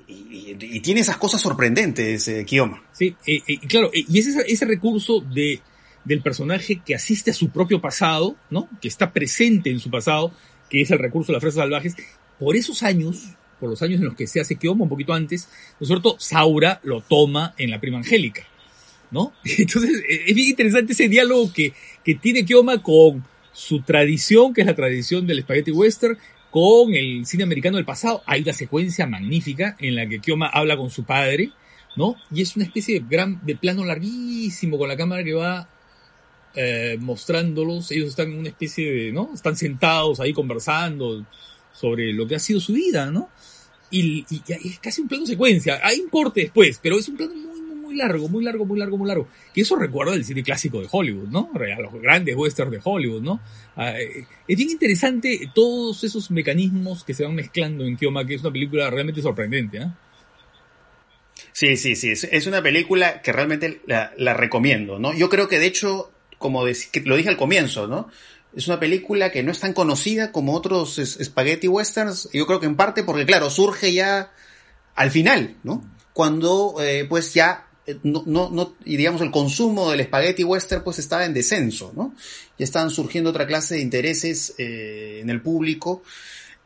Y, 0.09 0.57
y, 0.57 0.57
y 0.59 0.79
tiene 0.79 1.01
esas 1.01 1.17
cosas 1.17 1.39
sorprendentes, 1.39 2.27
eh. 2.27 2.45
Sí, 2.47 3.15
eh, 3.27 3.41
eh, 3.47 3.59
claro, 3.67 3.91
y 3.93 4.17
es 4.17 4.25
ese, 4.25 4.65
recurso 4.65 5.21
de, 5.21 5.61
del 6.03 6.23
personaje 6.23 6.81
que 6.83 6.95
asiste 6.95 7.29
a 7.29 7.33
su 7.35 7.49
propio 7.49 7.79
pasado, 7.79 8.35
¿no? 8.49 8.67
Que 8.81 8.87
está 8.87 9.13
presente 9.13 9.69
en 9.69 9.79
su 9.79 9.91
pasado, 9.91 10.33
que 10.67 10.81
es 10.81 10.89
el 10.89 10.97
recurso 10.97 11.31
de 11.31 11.33
las 11.33 11.41
fresas 11.41 11.61
salvajes. 11.61 11.95
Por 12.39 12.55
esos 12.55 12.81
años, 12.81 13.35
por 13.59 13.69
los 13.69 13.83
años 13.83 13.99
en 13.99 14.05
los 14.05 14.15
que 14.15 14.25
se 14.25 14.39
hace 14.39 14.55
Kioma, 14.55 14.83
un 14.83 14.89
poquito 14.89 15.13
antes, 15.13 15.47
¿no 15.79 15.85
cierto? 15.85 16.15
Saura 16.17 16.79
lo 16.83 17.01
toma 17.01 17.53
en 17.59 17.69
la 17.69 17.79
prima 17.79 17.99
angélica, 17.99 18.47
¿no? 19.11 19.33
Entonces, 19.43 20.03
es 20.27 20.33
bien 20.33 20.49
interesante 20.49 20.93
ese 20.93 21.07
diálogo 21.07 21.53
que, 21.53 21.73
que 22.03 22.15
tiene 22.15 22.45
Kioma 22.45 22.81
con 22.81 23.23
su 23.53 23.81
tradición, 23.81 24.55
que 24.55 24.61
es 24.61 24.67
la 24.67 24.75
tradición 24.75 25.27
del 25.27 25.41
spaghetti 25.43 25.71
western, 25.71 26.17
con 26.51 26.93
el 26.93 27.25
cine 27.25 27.43
americano 27.43 27.77
del 27.77 27.85
pasado. 27.85 28.23
Hay 28.25 28.41
una 28.41 28.53
secuencia 28.53 29.05
magnífica 29.05 29.75
en 29.79 29.95
la 29.95 30.07
que 30.07 30.19
Kioma 30.19 30.47
habla 30.47 30.77
con 30.77 30.89
su 30.89 31.03
padre, 31.03 31.51
¿no? 31.95 32.15
Y 32.33 32.41
es 32.41 32.55
una 32.55 32.65
especie 32.65 32.99
de 32.99 33.05
gran, 33.07 33.39
de 33.45 33.55
plano 33.55 33.85
larguísimo 33.85 34.77
con 34.77 34.89
la 34.89 34.97
cámara 34.97 35.23
que 35.23 35.33
va 35.33 35.67
eh, 36.55 36.97
mostrándolos. 36.99 37.91
Ellos 37.91 38.09
están 38.09 38.31
en 38.31 38.39
una 38.39 38.49
especie 38.49 38.91
de, 38.91 39.11
¿no? 39.11 39.31
Están 39.33 39.55
sentados 39.55 40.19
ahí 40.19 40.33
conversando 40.33 41.25
sobre 41.73 42.13
lo 42.13 42.27
que 42.27 42.35
ha 42.35 42.39
sido 42.39 42.59
su 42.59 42.73
vida, 42.73 43.11
¿no? 43.11 43.29
Y, 43.91 44.25
y, 44.29 44.41
y 44.47 44.67
es 44.69 44.79
casi 44.79 45.01
un 45.01 45.07
plano 45.07 45.25
secuencia. 45.25 45.79
Hay 45.83 45.99
un 45.99 46.09
corte 46.09 46.41
después, 46.41 46.79
pero 46.81 46.97
es 46.97 47.07
un 47.07 47.17
plano 47.17 47.33
muy, 47.89 47.97
largo, 47.97 48.29
muy 48.29 48.43
largo, 48.43 48.65
muy 48.65 48.79
largo, 48.79 48.97
muy 48.97 49.07
largo. 49.07 49.27
Que 49.53 49.61
eso 49.61 49.75
recuerda 49.75 50.13
el 50.13 50.23
cine 50.23 50.43
clásico 50.43 50.79
de 50.79 50.87
Hollywood, 50.89 51.27
¿no? 51.29 51.49
A 51.53 51.81
los 51.81 51.93
grandes 52.01 52.35
westerns 52.35 52.71
de 52.71 52.79
Hollywood, 52.83 53.21
¿no? 53.21 53.41
Eh, 53.77 54.25
es 54.47 54.57
bien 54.57 54.69
interesante 54.69 55.49
todos 55.53 56.03
esos 56.03 56.29
mecanismos 56.31 57.03
que 57.03 57.13
se 57.13 57.23
van 57.23 57.35
mezclando 57.35 57.85
en 57.85 57.97
Kioma, 57.97 58.25
que 58.25 58.35
es 58.35 58.41
una 58.41 58.51
película 58.51 58.89
realmente 58.89 59.21
sorprendente, 59.21 59.77
¿eh? 59.77 59.87
Sí, 61.51 61.77
sí, 61.77 61.95
sí. 61.95 62.11
Es, 62.11 62.47
una 62.47 62.61
película 62.61 63.21
que 63.21 63.31
realmente 63.31 63.81
la, 63.85 64.33
recomiendo, 64.33 64.99
¿no? 64.99 65.13
Yo 65.13 65.29
creo 65.29 65.47
que 65.47 65.59
de 65.59 65.65
hecho, 65.65 66.11
como 66.37 66.63
lo 66.65 67.15
dije 67.15 67.29
al 67.29 67.37
comienzo, 67.37 67.87
¿no? 67.87 68.09
Es 68.55 68.67
una 68.67 68.79
película 68.79 69.31
que 69.31 69.43
no 69.43 69.51
es 69.51 69.59
tan 69.59 69.73
conocida 69.73 70.31
como 70.31 70.53
otros 70.53 70.99
spaghetti 71.03 71.67
westerns. 71.67 72.29
Yo 72.33 72.45
creo 72.47 72.59
que 72.59 72.65
en 72.65 72.75
parte 72.75 73.03
porque, 73.03 73.25
claro, 73.25 73.49
surge 73.49 73.93
ya 73.93 74.31
al 74.95 75.11
final, 75.11 75.55
¿no? 75.63 75.83
Cuando, 76.13 76.75
eh, 76.81 77.05
pues 77.07 77.33
ya, 77.33 77.67
no, 78.03 78.23
no, 78.25 78.49
no, 78.49 78.75
y 78.85 78.97
digamos, 78.97 79.21
el 79.21 79.31
consumo 79.31 79.91
del 79.91 80.03
spaghetti 80.03 80.43
western, 80.43 80.83
pues 80.83 80.99
estaba 80.99 81.25
en 81.25 81.33
descenso, 81.33 81.93
¿no? 81.95 82.15
Ya 82.57 82.63
estaban 82.63 82.89
surgiendo 82.89 83.29
otra 83.29 83.47
clase 83.47 83.75
de 83.75 83.81
intereses 83.81 84.55
eh, 84.57 85.19
en 85.21 85.29
el 85.29 85.41
público. 85.41 86.03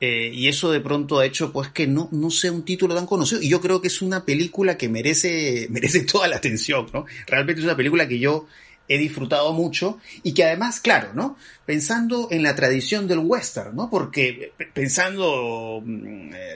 Eh, 0.01 0.31
y 0.33 0.49
eso 0.49 0.69
de 0.69 0.81
pronto 0.81 1.19
ha 1.19 1.25
hecho 1.25 1.53
pues 1.53 1.69
que 1.69 1.87
no, 1.87 2.09
no 2.11 2.29
sea 2.29 2.51
un 2.51 2.65
título 2.65 2.93
tan 2.93 3.05
conocido. 3.05 3.41
Y 3.41 3.47
yo 3.47 3.61
creo 3.61 3.79
que 3.79 3.87
es 3.87 4.01
una 4.01 4.25
película 4.25 4.77
que 4.77 4.89
merece, 4.89 5.67
merece 5.71 6.01
toda 6.01 6.27
la 6.27 6.35
atención, 6.35 6.87
¿no? 6.93 7.05
Realmente 7.25 7.61
es 7.61 7.65
una 7.65 7.77
película 7.77 8.07
que 8.07 8.19
yo 8.19 8.47
he 8.87 8.97
disfrutado 8.97 9.53
mucho 9.53 9.99
y 10.23 10.33
que 10.33 10.43
además, 10.43 10.79
claro, 10.79 11.11
¿no? 11.13 11.37
Pensando 11.65 12.27
en 12.31 12.43
la 12.43 12.55
tradición 12.55 13.07
del 13.07 13.19
western, 13.19 13.75
¿no? 13.75 13.89
Porque 13.89 14.51
pensando, 14.73 15.81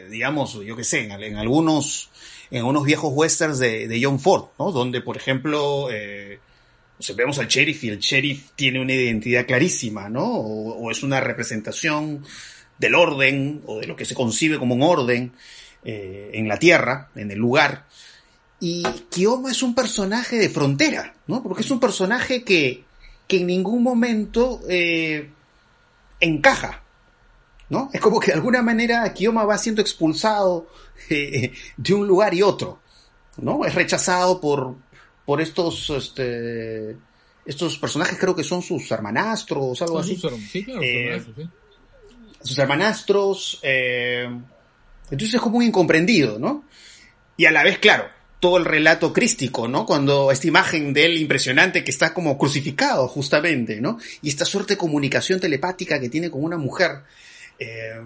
digamos, 0.09 0.53
yo 0.65 0.75
qué 0.75 0.83
sé, 0.83 1.05
en, 1.05 1.35
algunos, 1.37 2.09
en 2.51 2.65
unos 2.65 2.85
viejos 2.85 3.11
westerns 3.13 3.59
de, 3.59 3.87
de 3.87 4.03
John 4.03 4.19
Ford, 4.19 4.45
¿no? 4.59 4.71
Donde, 4.71 5.01
por 5.01 5.17
ejemplo, 5.17 5.89
eh, 5.91 6.39
vemos 7.15 7.39
al 7.39 7.47
sheriff 7.47 7.83
y 7.83 7.89
el 7.89 7.99
sheriff 7.99 8.51
tiene 8.55 8.81
una 8.81 8.93
identidad 8.93 9.45
clarísima, 9.45 10.09
¿no? 10.09 10.25
O, 10.25 10.73
o, 10.77 10.91
es 10.91 11.03
una 11.03 11.19
representación 11.19 12.23
del 12.77 12.95
orden 12.95 13.61
o 13.65 13.79
de 13.79 13.87
lo 13.87 13.95
que 13.95 14.05
se 14.05 14.15
concibe 14.15 14.57
como 14.57 14.75
un 14.75 14.83
orden 14.83 15.33
eh, 15.83 16.31
en 16.33 16.47
la 16.47 16.57
tierra, 16.57 17.09
en 17.15 17.31
el 17.31 17.37
lugar. 17.37 17.85
Y 18.59 18.83
Kioma 19.11 19.51
es 19.51 19.61
un 19.61 19.75
personaje 19.75 20.37
de 20.37 20.49
frontera, 20.49 21.15
¿no? 21.27 21.43
Porque 21.43 21.61
es 21.61 21.71
un 21.71 21.79
personaje 21.79 22.43
que, 22.43 22.83
que 23.27 23.37
en 23.37 23.47
ningún 23.47 23.83
momento 23.83 24.61
eh, 24.67 25.29
encaja, 26.19 26.83
¿no? 27.69 27.89
Es 27.93 28.01
como 28.01 28.19
que 28.19 28.27
de 28.27 28.33
alguna 28.33 28.61
manera 28.61 29.13
Kioma 29.13 29.45
va 29.45 29.57
siendo 29.57 29.81
expulsado 29.81 30.67
eh, 31.09 31.51
de 31.75 31.93
un 31.93 32.07
lugar 32.07 32.33
y 32.33 32.41
otro, 32.41 32.79
¿no? 33.37 33.65
Es 33.65 33.75
rechazado 33.75 34.39
por, 34.39 34.75
por 35.25 35.41
estos, 35.41 35.89
este, 35.89 36.97
estos 37.45 37.77
personajes, 37.77 38.17
creo 38.17 38.35
que 38.35 38.43
son 38.43 38.61
sus 38.61 38.89
hermanastros, 38.91 39.81
algo 39.81 39.99
así. 39.99 40.15
Sí, 40.15 40.63
claro, 40.63 40.81
eh, 40.81 41.23
sí. 41.35 41.49
Sus 42.41 42.57
hermanastros, 42.59 43.59
eh, 43.63 44.29
entonces 45.09 45.33
es 45.33 45.41
como 45.41 45.57
un 45.57 45.63
incomprendido, 45.63 46.39
¿no? 46.39 46.65
Y 47.35 47.45
a 47.45 47.51
la 47.51 47.63
vez, 47.63 47.79
claro, 47.79 48.05
todo 48.39 48.57
el 48.57 48.65
relato 48.65 49.13
crístico, 49.13 49.67
¿no? 49.67 49.85
Cuando 49.85 50.31
esta 50.31 50.47
imagen 50.47 50.93
de 50.93 51.05
él 51.05 51.17
impresionante 51.17 51.83
que 51.83 51.91
está 51.91 52.13
como 52.13 52.37
crucificado 52.37 53.07
justamente, 53.07 53.81
¿no? 53.81 53.97
Y 54.21 54.29
esta 54.29 54.45
suerte 54.45 54.73
de 54.73 54.77
comunicación 54.77 55.39
telepática 55.39 55.99
que 55.99 56.09
tiene 56.09 56.29
con 56.29 56.43
una 56.43 56.57
mujer. 56.57 57.03
Eh, 57.59 58.01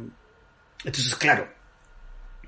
entonces, 0.83 1.15
claro, 1.15 1.47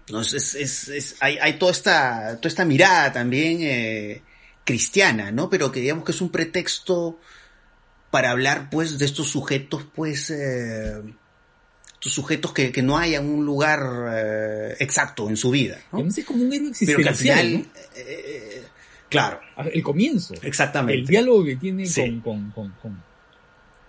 ¿no? 0.09 0.21
Es, 0.21 0.33
es, 0.33 0.87
es, 0.89 1.15
hay, 1.19 1.37
hay, 1.39 1.53
toda 1.53 1.71
esta, 1.71 2.37
toda 2.37 2.49
esta 2.49 2.65
mirada 2.65 3.11
también 3.13 3.59
eh, 3.61 4.21
cristiana, 4.63 5.31
¿no? 5.31 5.49
Pero 5.49 5.71
que 5.71 5.79
digamos 5.79 6.03
que 6.03 6.11
es 6.11 6.21
un 6.21 6.29
pretexto 6.29 7.19
para 8.11 8.31
hablar, 8.31 8.69
pues, 8.69 8.99
de 8.99 9.05
estos 9.05 9.29
sujetos, 9.29 9.85
pues, 9.93 10.29
eh, 10.29 11.01
estos 11.93 12.13
sujetos 12.13 12.53
que, 12.53 12.71
no 12.83 12.97
hayan 12.97 13.27
un 13.27 13.45
lugar 13.45 13.81
eh, 14.11 14.75
exacto 14.79 15.29
en 15.29 15.37
su 15.37 15.51
vida, 15.51 15.79
¿no? 15.91 16.05
Es 16.05 16.25
como 16.25 16.43
un 16.43 16.53
héroe 16.53 16.69
existencial, 16.69 16.95
Pero 16.97 17.03
que 17.03 17.09
al 17.09 17.15
final, 17.15 17.67
claro. 19.09 19.39
El 19.71 19.83
comienzo. 19.83 20.33
Exactamente. 20.41 21.01
El 21.01 21.07
diálogo 21.07 21.45
que 21.45 21.55
tiene 21.55 21.85
con, 22.23 22.51
con, 22.51 22.73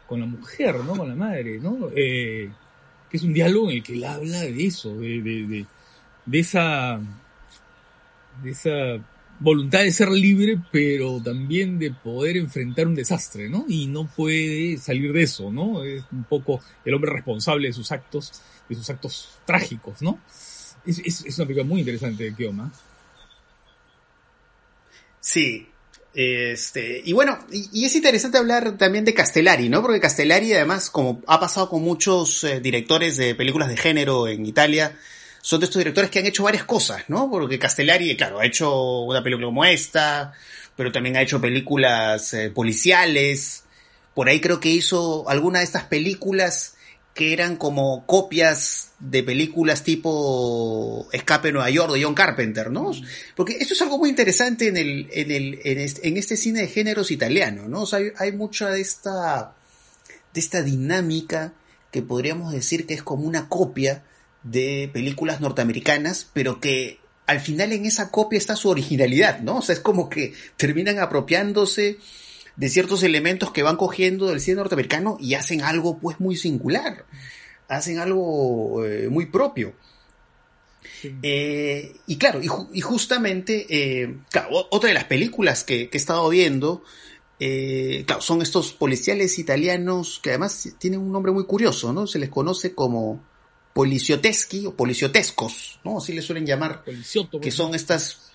con, 0.07 0.21
la 0.21 0.27
mujer, 0.27 0.77
¿no? 0.77 0.95
Con 0.95 1.09
la 1.09 1.15
madre, 1.17 1.59
¿no? 1.59 1.91
Es 3.17 3.23
un 3.23 3.33
diálogo 3.33 3.71
en 3.71 3.77
el 3.77 3.83
que 3.83 3.93
él 3.93 4.05
habla 4.05 4.41
de 4.41 4.67
eso, 4.67 4.97
de, 4.97 5.23
de, 5.23 5.67
de, 6.27 6.39
esa 6.41 7.01
de 8.43 8.51
esa 8.51 8.99
voluntad 9.39 9.83
de 9.83 9.93
ser 9.93 10.11
libre, 10.11 10.61
pero 10.73 11.21
también 11.23 11.79
de 11.79 11.93
poder 11.93 12.37
enfrentar 12.37 12.89
un 12.89 12.97
desastre, 12.97 13.49
¿no? 13.49 13.67
Y 13.69 13.87
no 13.87 14.09
puede 14.09 14.79
salir 14.79 15.13
de 15.13 15.23
eso, 15.23 15.53
¿no? 15.53 15.85
Es 15.85 16.05
un 16.11 16.25
poco 16.25 16.61
el 16.85 16.95
hombre 16.95 17.13
responsable 17.13 17.69
de 17.69 17.75
sus 17.75 17.93
actos, 17.93 18.43
de 18.69 18.75
sus 18.75 18.91
actos 18.91 19.39
trágicos, 19.45 20.03
¿no? 20.03 20.19
Es, 20.85 20.99
es, 20.99 21.39
una 21.39 21.47
película 21.47 21.65
muy 21.65 21.81
interesante 21.81 22.25
de 22.25 22.35
Kioma. 22.35 22.73
Sí. 25.21 25.69
Este, 26.15 27.03
y 27.05 27.13
bueno, 27.13 27.39
y, 27.51 27.85
es 27.85 27.97
interesante 27.97 28.39
hablar 28.39 28.79
también 28.79 29.05
de 29.05 29.15
Castellari, 29.15 29.69
¿no? 29.69 29.83
Porque 29.83 29.99
Castellari, 29.99 30.53
además, 30.53 30.89
como 30.89 31.21
ha 31.27 31.41
pasado 31.41 31.69
con 31.69 31.83
muchos 31.83 32.45
eh, 32.45 32.61
directores 32.61 33.17
de 33.17 33.35
películas 33.35 33.69
de 33.69 33.77
género 33.77 34.29
en 34.29 34.47
Italia, 34.47 34.97
son 35.43 35.61
de 35.61 35.67
estos 35.67 35.81
directores 35.81 36.11
que 36.11 36.21
han 36.21 36.27
hecho 36.27 36.45
varias 36.45 36.65
cosas, 36.65 37.03
¿no? 37.09 37.29
Porque 37.29 37.59
Castellari, 37.59 38.17
claro, 38.17 38.39
ha 38.39 38.47
hecho 38.47 39.01
una 39.03 39.25
película 39.25 39.47
como 39.49 39.65
esta, 39.65 40.33
pero 40.77 40.93
también 40.93 41.17
ha 41.17 41.23
hecho 41.23 41.41
películas 41.41 42.33
eh, 42.33 42.51
policiales. 42.51 43.65
Por 44.15 44.29
ahí 44.29 44.41
creo 44.41 44.61
que 44.61 44.71
hizo 44.71 45.29
alguna 45.29 45.59
de 45.59 45.65
estas 45.65 45.85
películas 45.85 46.77
que 47.13 47.33
eran 47.33 47.57
como 47.57 48.07
copias 48.07 48.93
de 49.11 49.23
películas 49.23 49.85
tipo 49.85 51.09
Escape 51.13 51.53
Nueva 51.53 51.71
York 51.71 51.93
de 51.93 52.03
John 52.03 52.15
Carpenter, 52.15 52.71
¿no? 52.71 52.93
Porque 53.37 53.57
esto 53.59 53.75
es 53.75 53.83
algo 53.83 53.99
muy 53.99 54.09
interesante 54.09 54.69
en 54.69 54.77
el, 54.77 55.09
en 55.13 55.31
el, 55.31 55.61
en 55.63 55.79
este, 55.79 56.09
en 56.09 56.17
este 56.17 56.37
cine 56.37 56.63
de 56.63 56.69
géneros 56.69 57.11
italiano, 57.11 57.69
¿no? 57.69 57.83
O 57.83 57.87
sea, 57.87 57.99
hay, 57.99 58.07
hay 58.19 58.33
mucha 58.33 58.71
de 58.71 58.81
esta, 58.81 59.55
de 60.33 60.41
esta 60.41 60.63
dinámica 60.63 61.53
que 61.91 62.03
podríamos 62.03 62.53
decir 62.53 62.87
que 62.87 62.95
es 62.95 63.03
como 63.03 63.25
una 63.25 63.49
copia 63.49 64.03
de 64.43 64.91
películas 64.93 65.41
norteamericanas, 65.41 66.29
pero 66.33 66.61
que 66.61 66.99
al 67.27 67.41
final 67.41 67.73
en 67.73 67.87
esa 67.87 68.11
copia 68.11 68.39
está 68.39 68.57
su 68.57 68.69
originalidad, 68.69 69.41
¿no? 69.41 69.59
O 69.59 69.63
sea, 69.63 69.75
es 69.75 69.81
como 69.81 70.09
que 70.09 70.35
terminan 70.57 70.99
apropiándose 70.99 71.99
de 72.57 72.69
ciertos 72.69 73.03
elementos 73.03 73.51
que 73.51 73.63
van 73.63 73.77
cogiendo 73.77 74.29
del 74.29 74.41
cine 74.41 74.57
norteamericano 74.57 75.17
y 75.21 75.35
hacen 75.35 75.63
algo 75.63 75.99
pues 75.99 76.21
muy 76.21 76.37
singular, 76.37 77.05
hacen 77.69 77.99
algo 77.99 78.85
eh, 78.85 79.09
muy 79.09 79.27
propio. 79.27 79.75
Eh, 81.23 81.97
y 82.07 82.17
claro, 82.17 82.41
y, 82.43 82.81
justamente, 82.81 83.67
eh, 83.69 84.17
otra 84.71 84.89
de 84.89 84.95
las 84.95 85.05
películas 85.05 85.65
que, 85.65 85.91
he 85.93 85.97
estado 85.97 86.29
viendo, 86.29 86.83
claro, 88.07 88.23
son 88.23 88.43
estos 88.43 88.73
policiales 88.73 89.39
italianos 89.39 90.19
que 90.23 90.31
además 90.31 90.75
tienen 90.79 91.01
un 91.01 91.13
nombre 91.13 91.33
muy 91.33 91.45
curioso, 91.45 91.93
¿no? 91.93 92.07
Se 92.07 92.19
les 92.19 92.31
conoce 92.31 92.75
como 92.75 93.23
policioteschi 93.75 94.67
o 94.67 94.75
policiotescos, 94.75 95.81
¿no? 95.85 95.99
Así 95.99 96.13
le 96.13 96.23
suelen 96.23 96.47
llamar. 96.47 96.85
que 97.41 97.51
son 97.51 97.75
estas. 97.75 98.31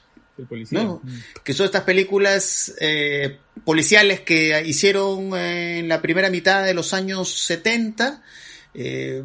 ¿no? 0.71 1.01
Mm. 1.03 1.19
Que 1.43 1.53
son 1.53 1.65
estas 1.65 1.83
películas 1.83 2.73
policiales 3.63 4.21
que 4.21 4.61
hicieron 4.65 5.35
en 5.35 5.87
la 5.87 6.01
primera 6.01 6.29
mitad 6.29 6.65
de 6.65 6.73
los 6.73 6.93
años 6.93 7.29
70. 7.45 8.23
Eh, 8.73 9.23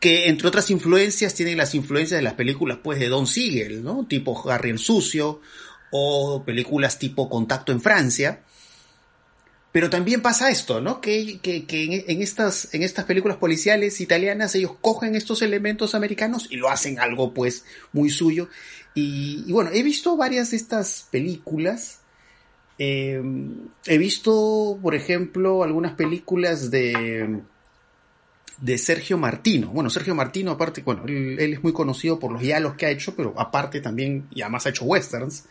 que 0.00 0.28
entre 0.28 0.48
otras 0.48 0.70
influencias 0.70 1.34
tienen 1.34 1.56
las 1.56 1.74
influencias 1.74 2.18
de 2.18 2.24
las 2.24 2.34
películas 2.34 2.78
pues 2.82 2.98
de 3.00 3.08
Don 3.08 3.26
Siegel, 3.26 3.82
¿no? 3.82 4.06
Tipo 4.06 4.48
Harry 4.50 4.70
el 4.70 4.78
Sucio 4.78 5.40
o 5.90 6.42
películas 6.44 6.98
tipo 6.98 7.28
Contacto 7.28 7.72
en 7.72 7.80
Francia. 7.80 8.42
Pero 9.72 9.90
también 9.90 10.22
pasa 10.22 10.50
esto, 10.50 10.80
¿no? 10.80 11.02
Que, 11.02 11.38
en, 11.42 12.22
estas, 12.22 12.72
en 12.72 12.82
estas 12.82 13.04
películas 13.04 13.36
policiales 13.36 14.00
italianas 14.00 14.54
ellos 14.54 14.72
cogen 14.80 15.14
estos 15.14 15.42
elementos 15.42 15.94
americanos 15.94 16.46
y 16.50 16.56
lo 16.56 16.70
hacen 16.70 16.98
algo 16.98 17.34
pues 17.34 17.64
muy 17.92 18.08
suyo. 18.08 18.48
Y, 18.94 19.52
bueno, 19.52 19.70
he 19.74 19.82
visto 19.82 20.16
varias 20.16 20.52
de 20.52 20.56
estas 20.56 21.06
películas. 21.10 22.00
Eh, 22.78 23.22
he 23.84 23.98
visto, 23.98 24.78
por 24.80 24.94
ejemplo, 24.94 25.62
algunas 25.62 25.92
películas 25.92 26.70
de, 26.70 27.42
de 28.58 28.78
Sergio 28.78 29.18
Martino. 29.18 29.68
Bueno, 29.68 29.90
Sergio 29.90 30.14
Martino, 30.14 30.52
aparte, 30.52 30.82
bueno, 30.82 31.04
él, 31.06 31.38
es 31.38 31.62
muy 31.62 31.72
conocido 31.72 32.18
por 32.18 32.32
los 32.32 32.40
diálogos 32.40 32.76
que 32.76 32.86
ha 32.86 32.90
hecho, 32.90 33.14
pero 33.14 33.34
aparte 33.36 33.80
también, 33.80 34.26
y 34.34 34.42
además 34.42 34.66
ha 34.66 34.70
hecho 34.70 34.84
westerns. 34.84 35.44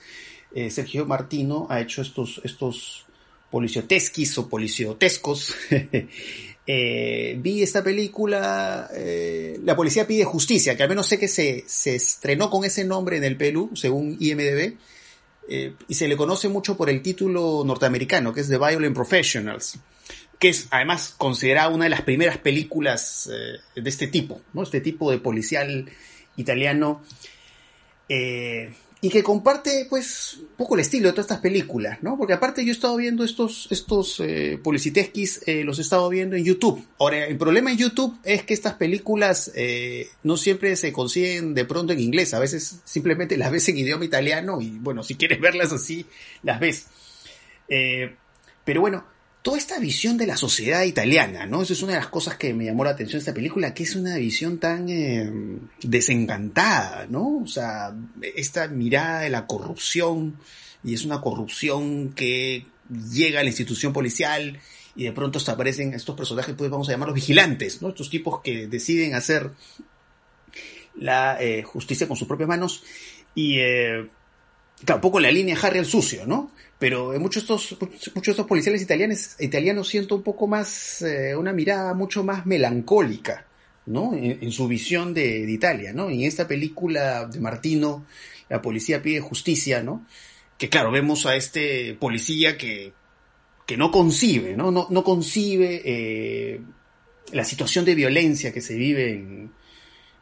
Eh, 0.53 0.71
Sergio 0.71 1.05
Martino 1.05 1.67
ha 1.69 1.81
hecho 1.81 2.01
estos, 2.01 2.41
estos 2.43 3.05
policiotesquis 3.51 4.37
o 4.37 4.49
policiotescos, 4.49 5.53
eh, 6.67 7.37
vi 7.39 7.61
esta 7.61 7.83
película, 7.83 8.89
eh, 8.93 9.59
La 9.63 9.75
Policía 9.75 10.07
Pide 10.07 10.23
Justicia, 10.23 10.75
que 10.75 10.83
al 10.83 10.89
menos 10.89 11.07
sé 11.07 11.19
que 11.19 11.27
se, 11.27 11.63
se 11.67 11.95
estrenó 11.95 12.49
con 12.49 12.65
ese 12.65 12.85
nombre 12.85 13.17
en 13.17 13.23
el 13.23 13.37
Perú, 13.37 13.71
según 13.75 14.17
IMDB, 14.19 14.75
y 15.87 15.93
se 15.93 16.07
le 16.07 16.17
conoce 16.17 16.49
mucho 16.49 16.75
por 16.75 16.89
el 16.89 17.03
título 17.03 17.61
norteamericano, 17.63 18.33
que 18.33 18.41
es 18.41 18.49
The 18.49 18.57
Violent 18.57 18.95
Professionals, 18.95 19.77
que 20.39 20.49
es 20.49 20.67
además 20.71 21.15
considerada 21.17 21.69
una 21.69 21.85
de 21.85 21.89
las 21.89 22.01
primeras 22.01 22.37
películas 22.37 23.29
de 23.29 23.89
este 23.89 24.07
tipo, 24.07 24.41
¿no? 24.53 24.63
Este 24.63 24.81
tipo 24.81 25.11
de 25.11 25.17
policial 25.17 25.89
italiano 26.35 27.01
y 29.05 29.09
que 29.09 29.21
comparte 29.21 29.85
pues 29.87 30.37
un 30.39 30.55
poco 30.57 30.73
el 30.73 30.81
estilo 30.81 31.07
de 31.07 31.11
todas 31.11 31.25
estas 31.25 31.39
películas, 31.39 32.01
¿no? 32.01 32.17
Porque 32.17 32.33
aparte 32.33 32.65
yo 32.65 32.69
he 32.69 32.71
estado 32.71 32.95
viendo 32.97 33.23
estos, 33.23 33.67
estos 33.69 34.19
eh, 34.19 34.59
eh, 34.63 35.63
los 35.63 35.77
he 35.77 35.81
estado 35.83 36.09
viendo 36.09 36.35
en 36.35 36.43
YouTube. 36.43 36.83
Ahora, 36.97 37.27
el 37.27 37.37
problema 37.37 37.71
en 37.71 37.77
YouTube 37.77 38.17
es 38.23 38.41
que 38.41 38.55
estas 38.55 38.73
películas 38.73 39.51
eh, 39.53 40.07
no 40.23 40.37
siempre 40.37 40.75
se 40.75 40.91
consiguen 40.91 41.53
de 41.53 41.65
pronto 41.65 41.93
en 41.93 41.99
inglés, 41.99 42.33
a 42.33 42.39
veces 42.39 42.79
simplemente 42.83 43.37
las 43.37 43.51
ves 43.51 43.69
en 43.69 43.77
idioma 43.77 44.05
italiano 44.05 44.59
y 44.59 44.71
bueno, 44.79 45.03
si 45.03 45.13
quieres 45.13 45.39
verlas 45.39 45.71
así, 45.71 46.07
las 46.41 46.59
ves. 46.59 46.87
Eh, 47.69 48.15
pero 48.63 48.81
bueno, 48.81 49.05
toda 49.45 49.59
esta 49.59 49.77
visión 49.77 50.17
de 50.17 50.25
la 50.25 50.37
sociedad 50.37 50.81
italiana, 50.85 51.45
¿no? 51.45 51.61
Eso 51.61 51.73
es 51.73 51.83
una 51.83 51.93
de 51.93 51.99
las 51.99 52.07
cosas 52.07 52.35
que 52.35 52.51
me 52.55 52.65
llamó 52.65 52.83
la 52.83 52.89
atención 52.89 53.19
de 53.19 53.19
esta 53.19 53.33
película, 53.35 53.75
que 53.75 53.83
es 53.83 53.95
una 53.95 54.17
visión 54.17 54.57
tan 54.57 54.89
eh, 54.89 55.31
desencantada, 55.83 57.05
¿no? 57.07 57.41
O 57.43 57.47
sea, 57.47 57.95
esta 58.35 58.67
mirada 58.69 59.19
de 59.19 59.29
la 59.29 59.45
corrupción, 59.45 60.39
y 60.83 60.95
es 60.95 61.05
una 61.05 61.21
corrupción 61.21 62.13
que 62.13 62.65
llega 63.13 63.39
a 63.39 63.43
la 63.43 63.49
institución 63.49 63.93
policial 63.93 64.59
y 64.95 65.03
de 65.03 65.11
pronto 65.11 65.37
aparecen 65.47 65.93
estos 65.93 66.15
personajes, 66.15 66.55
pues 66.57 66.71
vamos 66.71 66.89
a 66.89 66.93
llamarlos 66.93 67.13
vigilantes, 67.13 67.83
¿no? 67.83 67.89
Estos 67.89 68.09
tipos 68.09 68.41
que 68.41 68.65
deciden 68.65 69.13
hacer 69.13 69.51
la 70.95 71.37
eh, 71.39 71.61
justicia 71.61 72.07
con 72.07 72.17
sus 72.17 72.27
propias 72.27 72.49
manos 72.49 72.81
y 73.35 73.59
eh, 73.59 74.07
tampoco 74.85 75.19
la 75.19 75.31
línea 75.31 75.55
Harry 75.61 75.77
el 75.77 75.85
sucio, 75.85 76.25
¿no? 76.25 76.49
Pero 76.77 77.17
muchos 77.19 77.47
de 77.47 77.55
estos, 77.55 77.77
muchos 78.13 78.33
estos 78.33 78.47
policiales 78.47 78.81
italianos, 78.81 79.35
italianos 79.39 79.87
siento 79.87 80.15
un 80.15 80.23
poco 80.23 80.45
más, 80.47 81.01
eh, 81.01 81.35
una 81.35 81.53
mirada 81.53 81.93
mucho 81.93 82.23
más 82.23 82.45
melancólica, 82.45 83.47
¿no? 83.85 84.13
En, 84.13 84.51
su 84.51 84.67
visión 84.67 85.13
de, 85.13 85.49
Italia, 85.49 85.93
¿no? 85.93 86.09
En 86.09 86.21
esta 86.21 86.47
película 86.47 87.25
de 87.25 87.39
Martino, 87.39 88.05
la 88.49 88.61
policía 88.61 89.01
pide 89.01 89.21
justicia, 89.21 89.83
¿no? 89.83 90.05
Que 90.57 90.69
claro, 90.69 90.91
vemos 90.91 91.25
a 91.25 91.35
este 91.35 91.95
policía 91.95 92.57
que, 92.57 92.93
que 93.65 93.77
no 93.77 93.89
concibe, 93.91 94.57
¿no? 94.57 94.71
No, 94.71 94.87
no 94.89 95.03
concibe 95.03 95.81
eh, 95.85 96.61
la 97.31 97.45
situación 97.45 97.85
de 97.85 97.95
violencia 97.95 98.51
que 98.51 98.61
se 98.61 98.75
vive 98.75 99.13
en, 99.13 99.51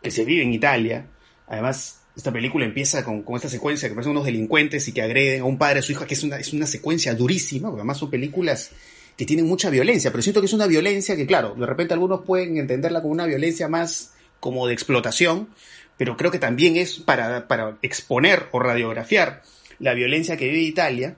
que 0.03 0.11
se 0.11 0.23
vive 0.23 0.43
en 0.43 0.53
Italia. 0.53 1.07
Además, 1.47 2.02
esta 2.15 2.31
película 2.31 2.65
empieza 2.65 3.03
con, 3.03 3.23
esta 3.35 3.49
secuencia 3.49 3.89
que 3.89 3.95
parecen 3.95 4.11
unos 4.11 4.25
delincuentes 4.25 4.87
y 4.87 4.91
que 4.91 5.01
agreden 5.01 5.41
a 5.41 5.45
un 5.45 5.57
padre 5.57 5.79
a 5.79 5.81
su 5.81 5.91
hija, 5.91 6.05
que 6.05 6.13
es 6.13 6.23
una, 6.23 6.37
es 6.37 6.53
una 6.53 6.67
secuencia 6.67 7.15
durísima, 7.15 7.69
porque 7.69 7.81
además 7.81 7.97
son 7.97 8.11
películas 8.11 8.71
que 9.17 9.25
tienen 9.25 9.47
mucha 9.47 9.69
violencia, 9.69 10.11
pero 10.11 10.21
siento 10.21 10.39
que 10.39 10.45
es 10.45 10.53
una 10.53 10.67
violencia 10.67 11.15
que, 11.15 11.25
claro, 11.25 11.55
de 11.55 11.65
repente 11.65 11.93
algunos 11.93 12.21
pueden 12.21 12.57
entenderla 12.57 13.01
como 13.01 13.13
una 13.13 13.25
violencia 13.25 13.67
más 13.67 14.13
como 14.39 14.67
de 14.67 14.73
explotación, 14.73 15.49
pero 15.97 16.17
creo 16.17 16.31
que 16.31 16.39
también 16.39 16.75
es 16.75 16.99
para, 16.99 17.47
para 17.47 17.77
exponer 17.81 18.47
o 18.51 18.59
radiografiar 18.59 19.41
la 19.79 19.93
violencia 19.93 20.37
que 20.37 20.45
vive 20.45 20.59
Italia. 20.59 21.17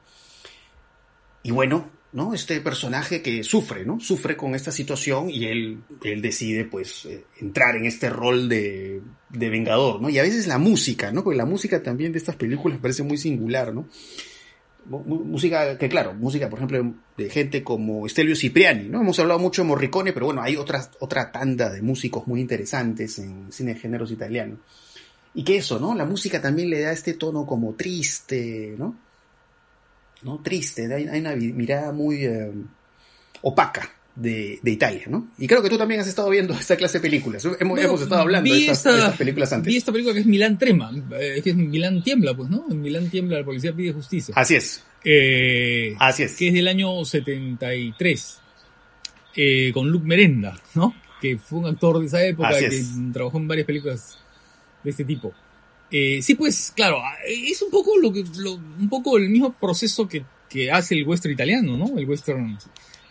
Y 1.44 1.52
bueno, 1.52 1.90
¿no? 2.16 2.34
Este 2.34 2.62
personaje 2.62 3.22
que 3.22 3.44
sufre, 3.44 3.86
¿no? 3.86 4.00
Sufre 4.00 4.38
con 4.38 4.56
esta 4.56 4.72
situación 4.72 5.30
y 5.30 5.48
él, 5.48 5.84
él 6.02 6.22
decide, 6.22 6.64
pues, 6.64 7.04
eh, 7.06 7.26
entrar 7.42 7.76
en 7.76 7.84
este 7.86 8.10
rol 8.10 8.48
de, 8.48 9.02
de, 9.30 9.50
vengador, 9.50 10.02
¿no? 10.02 10.10
Y 10.10 10.18
a 10.18 10.24
veces 10.24 10.48
la 10.48 10.58
música, 10.58 11.12
¿no? 11.12 11.26
Porque 11.26 11.38
la 11.38 11.46
música 11.46 11.84
también 11.84 12.14
de 12.14 12.20
estas 12.20 12.38
películas 12.38 12.80
parece 12.82 13.04
muy 13.04 13.18
singular, 13.18 13.74
¿no? 13.74 13.88
música 14.88 15.80
que 15.80 15.90
claro, 15.90 16.14
música 16.14 16.48
por 16.48 16.60
ejemplo 16.60 16.94
de 17.18 17.30
gente 17.32 17.64
como 17.64 18.06
Estelio 18.06 18.36
Cipriani, 18.36 18.88
¿no? 18.88 19.02
Hemos 19.02 19.20
hablado 19.20 19.40
mucho 19.40 19.64
de 19.64 19.68
Morricone, 19.68 20.14
pero 20.14 20.28
bueno, 20.28 20.44
hay 20.44 20.58
otra 20.58 21.32
tanda 21.32 21.72
de 21.72 21.82
músicos 21.82 22.28
muy 22.28 22.40
interesantes 22.40 23.18
en 23.18 23.52
cine 23.52 23.74
de 23.74 23.80
géneros 23.80 24.12
italianos. 24.12 24.60
Y 25.34 25.44
que 25.44 25.58
eso, 25.58 25.80
¿no? 25.80 25.96
La 25.96 26.06
música 26.06 26.40
también 26.40 26.70
le 26.70 26.82
da 26.82 26.92
este 26.92 27.16
tono 27.16 27.48
como 27.48 27.74
triste, 27.74 28.76
¿no? 28.78 28.96
¿No? 30.26 30.42
Triste, 30.42 30.94
hay, 30.94 31.20
una 31.20 31.36
mirada 31.36 31.94
muy 31.94 32.26
eh, 32.26 32.52
opaca 33.44 33.90
de, 34.16 34.60
Italia, 34.64 35.04
¿no? 35.08 35.28
Y 35.38 35.46
creo 35.46 35.62
que 35.62 35.70
tú 35.70 35.78
también 35.78 36.02
has 36.02 36.08
estado 36.08 36.30
viendo 36.30 36.54
esta 36.60 36.76
clase 36.76 36.98
de 36.98 37.02
películas. 37.02 37.46
Hemos, 37.60 37.80
estado 37.80 38.22
hablando 38.22 38.52
de 38.54 38.68
estas, 38.68 39.16
películas 39.18 39.54
antes. 39.54 39.68
Vi 39.68 39.78
esta 39.78 39.92
película 39.92 40.14
que 40.14 40.22
es 40.22 40.26
Milán 40.26 40.58
Trema, 40.58 40.92
eh, 41.20 41.42
que 41.44 41.52
es 41.52 41.56
Milán 41.56 42.02
Tiembla, 42.04 42.36
pues, 42.36 42.50
¿no? 42.50 42.66
En 42.70 42.82
Milán 42.82 43.10
Tiembla, 43.10 43.40
la 43.40 43.46
policía 43.46 43.74
pide 43.74 43.94
justicia. 43.94 44.34
Así 44.36 44.56
es. 44.56 44.84
Eh, 45.04 45.96
Así 46.00 46.24
es. 46.24 46.36
Que 46.36 46.48
es 46.48 46.54
del 46.54 46.68
año 46.68 47.06
73, 47.06 48.42
eh, 49.36 49.72
con 49.74 49.90
Luc 49.90 50.04
Merenda, 50.04 50.60
¿no? 50.74 50.96
Que 51.22 51.38
fue 51.38 51.60
un 51.60 51.68
actor 51.68 52.00
de 52.00 52.08
esa 52.08 52.24
época, 52.26 52.58
que 52.58 52.84
trabajó 53.14 53.38
en 53.38 53.48
varias 53.48 53.68
películas 53.68 54.18
de 54.84 54.90
este 54.90 55.06
tipo. 55.06 55.34
Sí, 56.22 56.36
pues, 56.36 56.74
claro, 56.76 57.02
es 57.28 57.62
un 57.62 57.70
poco 57.70 57.98
lo 57.98 58.12
que, 58.12 58.22
un 58.22 58.90
poco 58.90 59.18
el 59.18 59.30
mismo 59.30 59.54
proceso 59.54 60.08
que, 60.08 60.26
hace 60.72 60.96
el 60.96 61.06
western 61.06 61.34
italiano, 61.34 61.76
¿no? 61.76 61.98
El 61.98 62.08
western 62.08 62.58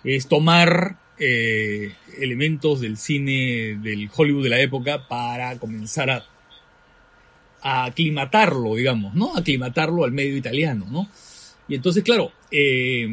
es 0.02 0.26
tomar 0.28 0.96
eh, 1.18 1.94
elementos 2.18 2.80
del 2.80 2.96
cine 2.96 3.78
del 3.80 4.10
Hollywood 4.14 4.42
de 4.42 4.50
la 4.50 4.60
época 4.60 5.06
para 5.06 5.56
comenzar 5.58 6.10
a, 6.10 6.26
aclimatarlo, 7.62 8.74
digamos, 8.74 9.14
¿no? 9.14 9.36
Aclimatarlo 9.36 10.04
al 10.04 10.12
medio 10.12 10.36
italiano, 10.36 10.86
¿no? 10.90 11.08
Y 11.68 11.76
entonces, 11.76 12.02
claro, 12.02 12.32
eh, 12.50 13.08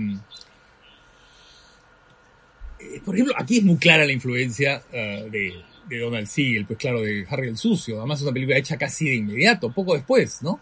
eh, 2.79 3.01
por 3.05 3.15
ejemplo, 3.15 3.35
aquí 3.37 3.59
es 3.59 3.63
muy 3.63 3.77
clara 3.77 4.03
la 4.03 4.11
influencia 4.11 4.83
de, 4.91 5.63
de, 5.91 5.99
Donald 5.99 6.27
Siegel, 6.27 6.65
pues 6.65 6.79
claro, 6.79 7.01
de 7.01 7.25
Harry 7.29 7.47
el 7.47 7.57
Sucio. 7.57 7.99
Además 7.99 8.19
es 8.19 8.23
una 8.23 8.33
película 8.33 8.57
hecha 8.57 8.77
casi 8.77 9.05
de 9.05 9.15
inmediato, 9.15 9.71
poco 9.71 9.93
después, 9.93 10.41
¿no? 10.41 10.59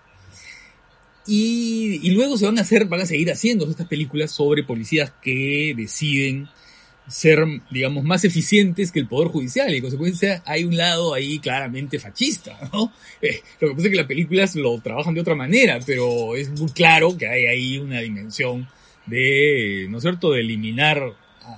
Y, 1.32 2.10
luego 2.12 2.38
se 2.38 2.46
van 2.46 2.58
a 2.58 2.62
hacer, 2.62 2.86
van 2.86 3.02
a 3.02 3.06
seguir 3.06 3.32
haciendo 3.32 3.70
estas 3.70 3.88
películas 3.88 4.32
sobre 4.32 4.64
policías 4.64 5.14
que 5.22 5.74
deciden 5.78 6.50
ser, 7.08 7.44
digamos, 7.70 8.04
más 8.04 8.24
eficientes 8.26 8.92
que 8.92 9.00
el 9.00 9.08
Poder 9.08 9.30
Judicial 9.30 9.72
y 9.72 9.78
en 9.78 9.82
consecuencia 9.82 10.42
hay 10.46 10.64
un 10.64 10.76
lado 10.76 11.14
ahí 11.14 11.40
claramente 11.40 12.00
fascista, 12.00 12.58
¿no? 12.74 12.92
Eh, 13.22 13.42
lo 13.60 13.70
que 13.70 13.76
pasa 13.76 13.88
es 13.88 13.92
que 13.92 13.98
las 13.98 14.08
películas 14.08 14.56
lo 14.56 14.80
trabajan 14.80 15.14
de 15.14 15.22
otra 15.22 15.36
manera, 15.36 15.80
pero 15.86 16.36
es 16.36 16.50
muy 16.50 16.72
claro 16.72 17.18
que 17.18 17.28
hay 17.28 17.46
ahí 17.46 17.78
una 17.78 18.00
dimensión 18.00 18.68
de, 19.06 19.88
¿no 19.90 19.98
es 19.98 20.04
cierto?, 20.04 20.32
de 20.32 20.42
eliminar 20.42 21.16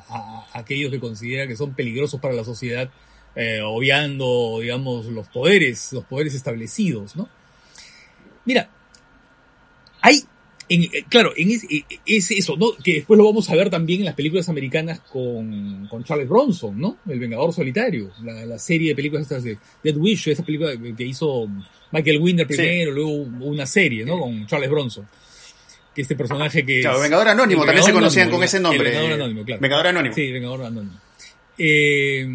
a, 0.10 0.48
aquellos 0.54 0.92
que 0.92 1.00
consideran 1.00 1.48
que 1.48 1.56
son 1.56 1.74
peligrosos 1.74 2.20
para 2.20 2.34
la 2.34 2.44
sociedad, 2.44 2.90
eh, 3.36 3.62
obviando, 3.64 4.60
digamos, 4.62 5.06
los 5.06 5.28
poderes, 5.28 5.94
los 5.94 6.06
poderes 6.06 6.34
establecidos, 6.34 7.16
¿no? 7.16 7.30
Mira, 8.46 8.70
hay, 10.02 10.24
en, 10.68 10.84
eh, 10.84 11.06
claro, 11.08 11.32
en 11.38 11.52
es, 11.52 11.64
eh, 11.70 11.86
es, 12.06 12.32
eso, 12.32 12.58
¿no? 12.58 12.74
Que 12.84 12.96
después 12.96 13.18
lo 13.18 13.26
vamos 13.26 13.50
a 13.50 13.56
ver 13.56 13.70
también 13.70 14.02
en 14.02 14.06
las 14.08 14.16
películas 14.16 14.50
americanas 14.50 15.00
con, 15.00 15.88
con 15.88 16.04
Charles 16.04 16.28
Bronson, 16.28 16.80
¿no? 16.80 16.98
El 17.08 17.20
Vengador 17.20 17.54
Solitario, 17.54 18.12
la, 18.24 18.46
la 18.46 18.60
serie 18.60 18.90
de 18.90 18.96
películas 18.96 19.24
estas 19.24 19.44
de 19.44 19.58
Dead 19.84 19.96
Wish, 19.96 20.30
esa 20.30 20.44
película 20.44 20.72
que 20.98 21.04
hizo 21.04 21.48
Michael 21.92 22.20
Winder 22.20 22.48
primero, 22.48 22.92
luego 22.92 23.12
una 23.12 23.66
serie, 23.66 24.06
¿no? 24.06 24.20
Con 24.20 24.46
Charles 24.48 24.70
Bronson. 24.70 25.08
Que 25.94 26.02
este 26.04 26.16
personaje 26.16 26.66
que 26.66 26.82
Claro, 26.82 27.02
Vengador 27.02 27.28
Anónimo, 27.28 27.66
también 27.66 27.86
se 27.86 27.94
conocían 27.94 28.30
con 28.30 28.44
ese 28.44 28.60
nombre. 28.60 28.90
Vengador 28.90 29.14
Anónimo, 29.14 29.44
claro. 29.44 29.62
Vengador 29.62 29.88
Anónimo. 29.88 30.16
Sí, 30.16 30.32
Vengador 30.32 30.64
Anónimo. 30.64 31.00
Eh, 31.58 32.26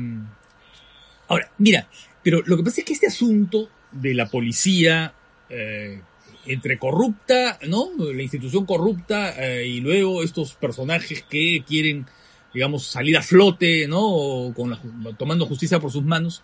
ahora, 1.29 1.51
mira, 1.59 1.89
pero 2.23 2.43
lo 2.47 2.57
que 2.57 2.63
pasa 2.65 2.81
es 2.81 2.85
que 2.85 2.93
este 2.93 3.07
asunto 3.07 3.69
de 3.93 4.15
la 4.15 4.29
policía 4.29 5.15
eh, 5.49 6.01
entre 6.47 6.79
corrupta, 6.79 7.59
¿no? 7.69 7.91
La 7.99 8.23
institución 8.23 8.67
corrupta 8.67 9.35
eh, 9.37 9.67
y 9.67 9.81
luego 9.81 10.23
estos 10.23 10.55
personajes 10.55 11.23
que 11.23 11.65
quieren, 11.67 12.07
digamos, 12.55 12.87
salir 12.87 13.17
a 13.17 13.23
flote, 13.23 13.87
¿no? 13.89 14.53
Con 14.55 14.79
tomando 15.17 15.47
justicia 15.47 15.81
por 15.81 15.91
sus 15.91 16.05
manos. 16.05 16.43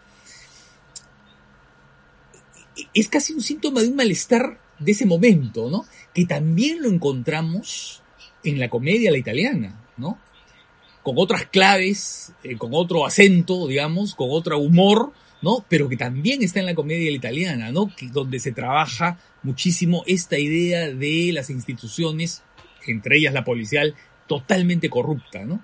Es 2.95 3.09
casi 3.09 3.33
un 3.33 3.43
síntoma 3.43 3.81
de 3.81 3.89
un 3.89 3.97
malestar 3.97 4.59
de 4.79 4.93
ese 4.93 5.07
momento, 5.07 5.71
¿no? 5.71 5.85
Que 6.13 6.27
también 6.27 6.83
lo 6.83 6.89
encontramos 6.89 8.03
en 8.45 8.59
la 8.59 8.69
comedia 8.69 9.11
la 9.11 9.19
italiana, 9.19 9.81
¿no? 9.97 10.19
Con 11.03 11.15
otras 11.19 11.47
claves, 11.47 12.33
eh, 12.45 12.57
con 12.57 12.71
otro 12.75 13.05
acento, 13.07 13.67
digamos, 13.67 14.15
con 14.15 14.29
otro 14.31 14.59
humor, 14.59 15.13
¿no? 15.43 15.65
Pero 15.69 15.89
que 15.89 15.97
también 15.97 16.43
está 16.43 16.61
en 16.61 16.67
la 16.67 16.75
comedia 16.75 17.11
italiana, 17.11 17.73
¿no? 17.73 17.95
Que, 17.95 18.07
donde 18.07 18.39
se 18.39 18.53
trabaja 18.53 19.19
muchísimo 19.43 20.05
esta 20.07 20.39
idea 20.39 20.89
de 20.89 21.31
las 21.33 21.51
instituciones, 21.51 22.43
entre 22.87 23.19
ellas 23.19 23.35
la 23.35 23.45
policial, 23.45 23.95
totalmente 24.29 24.89
corrupta, 24.89 25.45
¿no? 25.45 25.61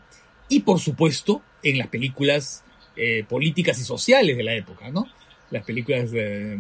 Y 0.49 0.61
por 0.61 0.81
supuesto, 0.81 1.43
en 1.63 1.79
las 1.79 1.89
películas 1.89 2.65
eh, 2.97 3.25
políticas 3.29 3.79
y 3.79 3.85
sociales 3.85 4.37
de 4.37 4.43
la 4.43 4.55
época, 4.55 4.91
¿no? 4.91 5.07
Las 5.51 5.65
películas, 5.65 6.11
eh, 6.13 6.59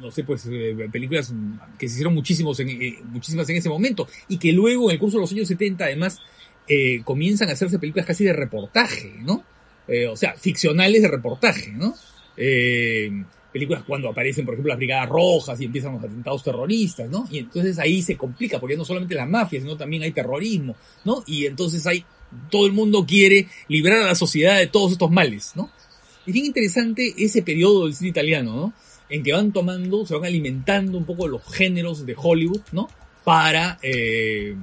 no 0.00 0.10
sé, 0.10 0.24
pues, 0.24 0.48
películas 0.92 1.34
que 1.78 1.88
se 1.88 1.94
hicieron 1.94 2.14
muchísimos 2.14 2.60
muchísimas 3.04 3.48
en 3.50 3.56
ese 3.56 3.68
momento 3.68 4.06
y 4.28 4.38
que 4.38 4.52
luego, 4.52 4.88
en 4.88 4.94
el 4.94 5.00
curso 5.00 5.16
de 5.16 5.22
los 5.22 5.32
años 5.32 5.48
70, 5.48 5.84
además, 5.84 6.20
comienzan 7.04 7.48
a 7.48 7.52
hacerse 7.52 7.78
películas 7.78 8.06
casi 8.06 8.24
de 8.24 8.32
reportaje, 8.32 9.14
¿no? 9.22 9.44
o 10.10 10.16
sea, 10.16 10.34
ficcionales 10.34 11.02
de 11.02 11.08
reportaje, 11.08 11.70
¿no? 11.72 11.94
Eh, 12.36 13.10
películas 13.52 13.84
cuando 13.86 14.08
aparecen, 14.08 14.46
por 14.46 14.54
ejemplo, 14.54 14.70
las 14.70 14.78
brigadas 14.78 15.08
rojas 15.08 15.60
y 15.60 15.66
empiezan 15.66 15.92
los 15.92 16.02
atentados 16.02 16.42
terroristas, 16.42 17.10
¿no? 17.10 17.28
Y 17.30 17.38
entonces 17.38 17.78
ahí 17.78 18.00
se 18.00 18.16
complica, 18.16 18.58
porque 18.58 18.76
no 18.76 18.84
solamente 18.84 19.14
la 19.14 19.26
mafia, 19.26 19.60
sino 19.60 19.76
también 19.76 20.02
hay 20.02 20.12
terrorismo, 20.12 20.74
¿no? 21.04 21.22
Y 21.26 21.44
entonces 21.44 21.86
hay, 21.86 22.04
todo 22.50 22.66
el 22.66 22.72
mundo 22.72 23.04
quiere 23.06 23.46
librar 23.68 23.98
a 23.98 24.06
la 24.06 24.14
sociedad 24.14 24.58
de 24.58 24.68
todos 24.68 24.92
estos 24.92 25.10
males, 25.10 25.52
¿no? 25.54 25.70
Es 26.26 26.32
bien 26.32 26.46
interesante 26.46 27.14
ese 27.18 27.42
periodo 27.42 27.84
del 27.84 27.94
cine 27.94 28.10
italiano, 28.10 28.54
¿no? 28.54 28.72
En 29.10 29.22
que 29.22 29.32
van 29.32 29.52
tomando, 29.52 30.06
se 30.06 30.14
van 30.14 30.24
alimentando 30.24 30.96
un 30.96 31.04
poco 31.04 31.28
los 31.28 31.42
géneros 31.52 32.06
de 32.06 32.14
Hollywood, 32.16 32.62
¿no? 32.72 32.88
Para, 33.24 33.78
eh, 33.82 34.56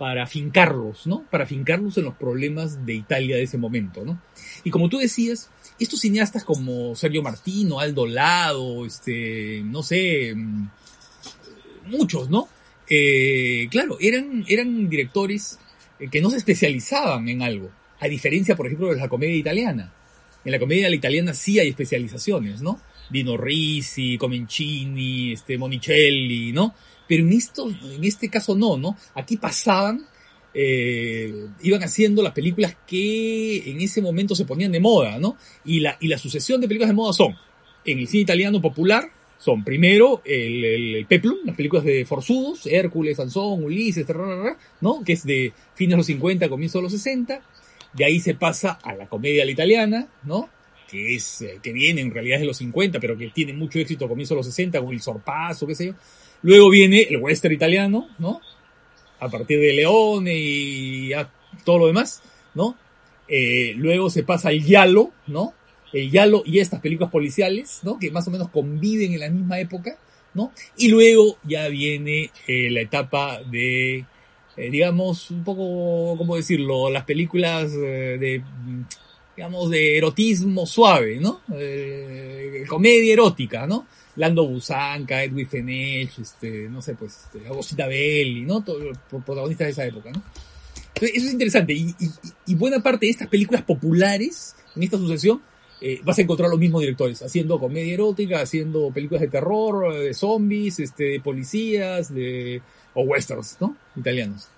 para 0.00 0.26
fincarlos, 0.26 1.06
¿no? 1.06 1.26
Para 1.30 1.44
fincarlos 1.44 1.98
en 1.98 2.04
los 2.04 2.14
problemas 2.14 2.86
de 2.86 2.94
Italia 2.94 3.36
de 3.36 3.42
ese 3.42 3.58
momento, 3.58 4.02
¿no? 4.02 4.18
Y 4.64 4.70
como 4.70 4.88
tú 4.88 4.96
decías, 4.96 5.50
estos 5.78 6.00
cineastas 6.00 6.42
como 6.42 6.96
Sergio 6.96 7.22
Martino, 7.22 7.80
Aldo 7.80 8.06
Lado, 8.06 8.86
este, 8.86 9.60
no 9.62 9.82
sé, 9.82 10.32
mm, 10.34 10.68
muchos, 11.88 12.30
¿no? 12.30 12.48
Eh, 12.88 13.68
claro, 13.70 13.98
eran, 14.00 14.42
eran 14.48 14.88
directores 14.88 15.58
eh, 15.98 16.08
que 16.10 16.22
no 16.22 16.30
se 16.30 16.38
especializaban 16.38 17.28
en 17.28 17.42
algo, 17.42 17.70
a 18.00 18.08
diferencia, 18.08 18.56
por 18.56 18.68
ejemplo, 18.68 18.88
de 18.88 18.96
la 18.96 19.08
comedia 19.10 19.36
italiana. 19.36 19.92
En 20.46 20.52
la 20.52 20.58
comedia 20.58 20.88
italiana 20.88 21.34
sí 21.34 21.58
hay 21.58 21.68
especializaciones, 21.68 22.62
¿no? 22.62 22.80
Dino 23.10 23.36
Risi, 23.36 24.16
Comencini, 24.16 25.32
este, 25.32 25.58
Monicelli, 25.58 26.52
¿no? 26.52 26.74
Pero 27.08 27.24
en 27.24 27.32
esto, 27.32 27.68
en 27.68 28.04
este 28.04 28.28
caso 28.28 28.54
no, 28.54 28.76
¿no? 28.76 28.96
Aquí 29.14 29.36
pasaban 29.36 30.06
eh, 30.52 31.46
iban 31.62 31.82
haciendo 31.82 32.22
las 32.22 32.32
películas 32.32 32.76
que 32.86 33.70
en 33.70 33.80
ese 33.80 34.02
momento 34.02 34.34
se 34.34 34.44
ponían 34.44 34.72
de 34.72 34.80
moda, 34.80 35.18
¿no? 35.18 35.36
Y 35.64 35.80
la, 35.80 35.96
y 36.00 36.08
la 36.08 36.18
sucesión 36.18 36.60
de 36.60 36.66
películas 36.66 36.88
de 36.88 36.94
moda 36.94 37.12
son, 37.12 37.36
en 37.84 37.98
el 37.98 38.08
cine 38.08 38.22
italiano 38.22 38.60
popular, 38.60 39.10
son 39.38 39.64
primero 39.64 40.20
el, 40.24 41.06
Peplum, 41.08 41.38
las 41.44 41.56
películas 41.56 41.84
de 41.84 42.04
Forzudos, 42.04 42.66
Hércules, 42.66 43.16
Sansón, 43.16 43.64
Ulises, 43.64 44.06
¿no? 44.80 45.02
Que 45.02 45.14
es 45.14 45.24
de 45.24 45.52
fines 45.74 45.92
de 45.92 45.96
los 45.96 46.06
50, 46.06 46.48
comienzos 46.48 46.80
de 46.80 46.82
los 46.82 46.92
60. 46.92 47.40
De 47.94 48.04
ahí 48.04 48.20
se 48.20 48.34
pasa 48.34 48.78
a 48.82 48.94
la 48.94 49.08
comedia 49.08 49.44
la 49.44 49.50
italiana, 49.50 50.08
¿no? 50.24 50.50
Que 50.90 51.14
es, 51.14 51.42
eh, 51.42 51.60
que 51.62 51.72
viene 51.72 52.00
en 52.00 52.10
realidad 52.10 52.40
de 52.40 52.46
los 52.46 52.56
50, 52.56 52.98
pero 52.98 53.16
que 53.16 53.28
tiene 53.28 53.52
mucho 53.52 53.78
éxito 53.78 54.04
a 54.04 54.08
comienzos 54.08 54.34
de 54.34 54.38
los 54.40 54.46
60, 54.46 54.80
con 54.80 54.92
el 54.92 55.00
Sorpaso, 55.00 55.66
qué 55.66 55.74
sé 55.74 55.86
yo. 55.86 55.94
Luego 56.42 56.70
viene 56.70 57.02
el 57.02 57.18
western 57.18 57.54
italiano, 57.54 58.08
¿no? 58.18 58.40
a 59.20 59.28
partir 59.28 59.60
de 59.60 59.72
Leone 59.74 60.34
y 60.34 61.12
todo 61.64 61.78
lo 61.78 61.86
demás, 61.86 62.22
¿no? 62.54 62.74
Eh, 63.28 63.74
luego 63.76 64.10
se 64.10 64.24
pasa 64.24 64.48
al 64.48 64.64
Yalo, 64.64 65.12
¿no? 65.26 65.54
El 65.92 66.10
Yalo 66.10 66.42
y 66.44 66.58
estas 66.58 66.80
películas 66.80 67.10
policiales, 67.10 67.80
¿no? 67.82 67.98
Que 67.98 68.10
más 68.10 68.26
o 68.26 68.30
menos 68.30 68.48
conviven 68.48 69.12
en 69.12 69.20
la 69.20 69.28
misma 69.28 69.60
época, 69.60 69.96
¿no? 70.34 70.52
Y 70.76 70.88
luego 70.88 71.36
ya 71.44 71.68
viene 71.68 72.30
eh, 72.46 72.70
la 72.70 72.80
etapa 72.80 73.40
de, 73.42 74.06
digamos, 74.56 75.30
un 75.30 75.44
poco, 75.44 76.16
¿cómo 76.16 76.36
decirlo? 76.36 76.90
Las 76.90 77.04
películas 77.04 77.72
de, 77.72 78.42
digamos, 79.40 79.70
de 79.70 79.96
erotismo 79.96 80.66
suave, 80.66 81.18
¿no? 81.18 81.40
comedia 82.68 83.14
erótica, 83.14 83.66
¿no? 83.66 83.86
Lando 84.16 84.46
Busanca, 84.46 85.24
Edwin 85.24 85.48
Fenech, 85.48 86.18
este, 86.18 86.68
no 86.68 86.82
sé, 86.82 86.94
pues, 86.94 87.24
este, 87.24 87.86
Belli, 87.86 88.42
¿no? 88.42 88.62
Todos 88.62 88.82
los 88.82 88.98
protagonistas 89.08 89.68
de 89.68 89.70
esa 89.70 89.86
época, 89.86 90.10
¿no? 90.10 90.22
Entonces, 90.88 91.16
eso 91.16 91.26
es 91.26 91.32
interesante. 91.32 91.72
Y, 91.72 91.86
y, 91.98 92.10
y, 92.48 92.54
buena 92.54 92.82
parte 92.82 93.06
de 93.06 93.12
estas 93.12 93.28
películas 93.28 93.62
populares, 93.62 94.56
en 94.76 94.82
esta 94.82 94.98
sucesión, 94.98 95.40
eh, 95.80 96.02
vas 96.04 96.18
a 96.18 96.22
encontrar 96.22 96.50
los 96.50 96.58
mismos 96.58 96.82
directores, 96.82 97.22
haciendo 97.22 97.58
comedia 97.58 97.94
erótica, 97.94 98.42
haciendo 98.42 98.90
películas 98.90 99.22
de 99.22 99.28
terror, 99.28 99.94
de 99.94 100.12
zombies, 100.12 100.80
este, 100.80 101.04
de 101.04 101.20
policías, 101.20 102.14
de, 102.14 102.60
o 102.92 103.04
westerns, 103.04 103.56
¿no? 103.58 103.74
Italianos. 103.96 104.50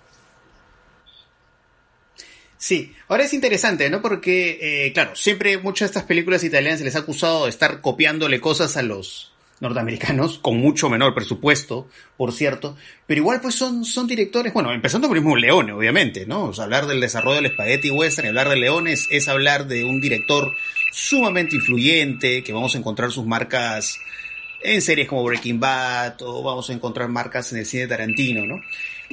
Sí, 2.63 2.93
ahora 3.09 3.25
es 3.25 3.33
interesante, 3.33 3.89
¿no? 3.89 4.01
Porque, 4.01 4.57
eh, 4.61 4.93
claro, 4.93 5.17
siempre 5.17 5.57
muchas 5.57 5.89
de 5.89 5.91
estas 5.91 6.03
películas 6.03 6.45
italianas 6.45 6.79
se 6.79 6.85
les 6.85 6.95
ha 6.95 6.99
acusado 6.99 7.43
de 7.43 7.49
estar 7.49 7.81
copiándole 7.81 8.39
cosas 8.39 8.77
a 8.77 8.81
los 8.81 9.33
norteamericanos, 9.59 10.39
con 10.41 10.59
mucho 10.59 10.89
menor 10.89 11.13
presupuesto, 11.13 11.89
por 12.15 12.31
cierto, 12.31 12.77
pero 13.05 13.19
igual 13.19 13.41
pues 13.41 13.55
son, 13.55 13.83
son 13.83 14.07
directores, 14.07 14.53
bueno, 14.53 14.71
empezando 14.71 15.09
por 15.09 15.17
mismo 15.17 15.35
Leone, 15.35 15.73
obviamente, 15.73 16.25
¿no? 16.25 16.45
O 16.45 16.53
sea, 16.53 16.63
hablar 16.63 16.87
del 16.87 17.01
desarrollo 17.01 17.41
del 17.41 17.51
Spaghetti 17.51 17.91
Western, 17.91 18.29
hablar 18.29 18.47
de 18.47 18.55
Leones 18.55 19.09
es 19.11 19.27
hablar 19.27 19.67
de 19.67 19.83
un 19.83 19.99
director 19.99 20.49
sumamente 20.93 21.57
influyente, 21.57 22.43
que 22.43 22.53
vamos 22.53 22.75
a 22.75 22.77
encontrar 22.77 23.11
sus 23.11 23.25
marcas 23.25 23.99
en 24.61 24.81
series 24.81 25.09
como 25.09 25.25
Breaking 25.25 25.59
Bad, 25.59 26.21
o 26.21 26.41
vamos 26.41 26.69
a 26.69 26.73
encontrar 26.73 27.09
marcas 27.09 27.51
en 27.51 27.57
el 27.57 27.65
cine 27.65 27.87
Tarantino, 27.87 28.45
¿no? 28.45 28.61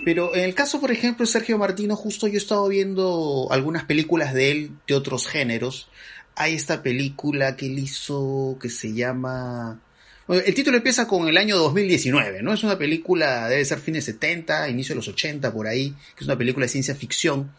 Pero 0.05 0.34
en 0.34 0.44
el 0.44 0.55
caso, 0.55 0.80
por 0.80 0.90
ejemplo, 0.90 1.24
de 1.24 1.32
Sergio 1.32 1.59
Martino, 1.59 1.96
justo 1.96 2.26
yo 2.26 2.34
he 2.34 2.36
estado 2.36 2.68
viendo 2.68 3.48
algunas 3.51 3.84
películas 3.84 4.34
de 4.34 4.51
él 4.51 4.70
de 4.86 4.94
otros 4.94 5.26
géneros. 5.26 5.88
Hay 6.34 6.55
esta 6.55 6.82
película 6.82 7.57
que 7.57 7.66
él 7.66 7.78
hizo 7.78 8.57
que 8.61 8.68
se 8.68 8.92
llama... 8.92 9.80
Bueno, 10.26 10.42
el 10.46 10.55
título 10.55 10.76
empieza 10.76 11.09
con 11.09 11.26
el 11.26 11.36
año 11.36 11.57
2019, 11.57 12.42
¿no? 12.42 12.53
Es 12.53 12.62
una 12.62 12.78
película, 12.78 13.48
debe 13.48 13.64
ser 13.64 13.80
fines 13.80 14.05
70, 14.05 14.68
inicio 14.68 14.94
de 14.94 14.96
los 14.96 15.09
80, 15.09 15.53
por 15.53 15.66
ahí, 15.66 15.90
que 15.90 16.24
es 16.24 16.26
una 16.26 16.38
película 16.38 16.66
de 16.66 16.70
ciencia 16.70 16.94
ficción. 16.94 17.51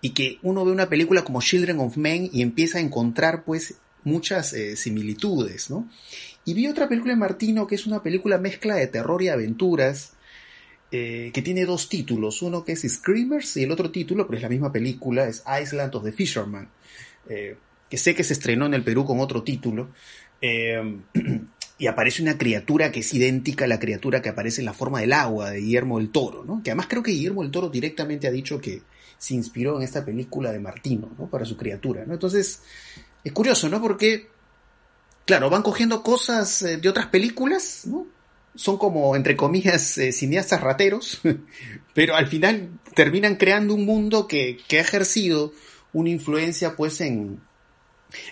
Y 0.00 0.10
que 0.10 0.38
uno 0.42 0.64
ve 0.64 0.72
una 0.72 0.88
película 0.88 1.24
como 1.24 1.42
Children 1.42 1.80
of 1.80 1.96
Men 1.96 2.30
y 2.32 2.42
empieza 2.42 2.78
a 2.78 2.80
encontrar, 2.80 3.44
pues, 3.44 3.74
muchas 4.06 4.52
eh, 4.52 4.76
similitudes, 4.76 5.68
¿no? 5.68 5.88
Y 6.44 6.54
vi 6.54 6.68
otra 6.68 6.88
película 6.88 7.12
de 7.12 7.18
Martino 7.18 7.66
que 7.66 7.74
es 7.74 7.86
una 7.86 8.02
película 8.02 8.38
mezcla 8.38 8.76
de 8.76 8.86
terror 8.86 9.20
y 9.20 9.28
aventuras, 9.28 10.12
eh, 10.98 11.30
que 11.30 11.42
tiene 11.42 11.66
dos 11.66 11.90
títulos, 11.90 12.40
uno 12.40 12.64
que 12.64 12.72
es 12.72 12.80
Screamers 12.80 13.58
y 13.58 13.64
el 13.64 13.70
otro 13.70 13.90
título, 13.90 14.26
pero 14.26 14.38
es 14.38 14.42
la 14.42 14.48
misma 14.48 14.72
película, 14.72 15.28
es 15.28 15.44
Island 15.62 15.94
of 15.94 16.04
the 16.04 16.12
Fisherman, 16.12 16.70
eh, 17.28 17.58
que 17.90 17.98
sé 17.98 18.14
que 18.14 18.24
se 18.24 18.32
estrenó 18.32 18.64
en 18.64 18.72
el 18.72 18.82
Perú 18.82 19.04
con 19.04 19.20
otro 19.20 19.42
título, 19.42 19.90
eh, 20.40 20.80
y 21.78 21.86
aparece 21.86 22.22
una 22.22 22.38
criatura 22.38 22.92
que 22.92 23.00
es 23.00 23.12
idéntica 23.12 23.66
a 23.66 23.68
la 23.68 23.78
criatura 23.78 24.22
que 24.22 24.30
aparece 24.30 24.62
en 24.62 24.64
la 24.64 24.72
forma 24.72 25.00
del 25.00 25.12
agua 25.12 25.50
de 25.50 25.60
Guillermo 25.60 25.98
del 25.98 26.08
Toro, 26.08 26.44
¿no? 26.44 26.62
que 26.62 26.70
además 26.70 26.86
creo 26.88 27.02
que 27.02 27.10
Guillermo 27.10 27.42
del 27.42 27.50
Toro 27.50 27.68
directamente 27.68 28.26
ha 28.26 28.30
dicho 28.32 28.58
que 28.58 28.80
se 29.18 29.34
inspiró 29.34 29.76
en 29.76 29.82
esta 29.82 30.02
película 30.02 30.50
de 30.50 30.60
Martino, 30.60 31.10
¿no? 31.18 31.28
para 31.28 31.44
su 31.44 31.58
criatura. 31.58 32.06
¿no? 32.06 32.14
Entonces, 32.14 32.62
es 33.22 33.32
curioso, 33.32 33.68
¿no? 33.68 33.82
Porque, 33.82 34.28
claro, 35.26 35.50
van 35.50 35.62
cogiendo 35.62 36.02
cosas 36.02 36.64
de 36.80 36.88
otras 36.88 37.08
películas, 37.08 37.82
¿no? 37.84 38.15
Son 38.56 38.78
como, 38.78 39.14
entre 39.16 39.36
comillas, 39.36 39.96
eh, 39.98 40.12
cineastas 40.12 40.60
rateros, 40.60 41.20
pero 41.94 42.16
al 42.16 42.26
final 42.26 42.70
terminan 42.94 43.36
creando 43.36 43.74
un 43.74 43.84
mundo 43.84 44.26
que, 44.26 44.58
que 44.68 44.78
ha 44.78 44.82
ejercido 44.82 45.52
una 45.92 46.10
influencia 46.10 46.76
pues 46.76 47.00
en, 47.00 47.40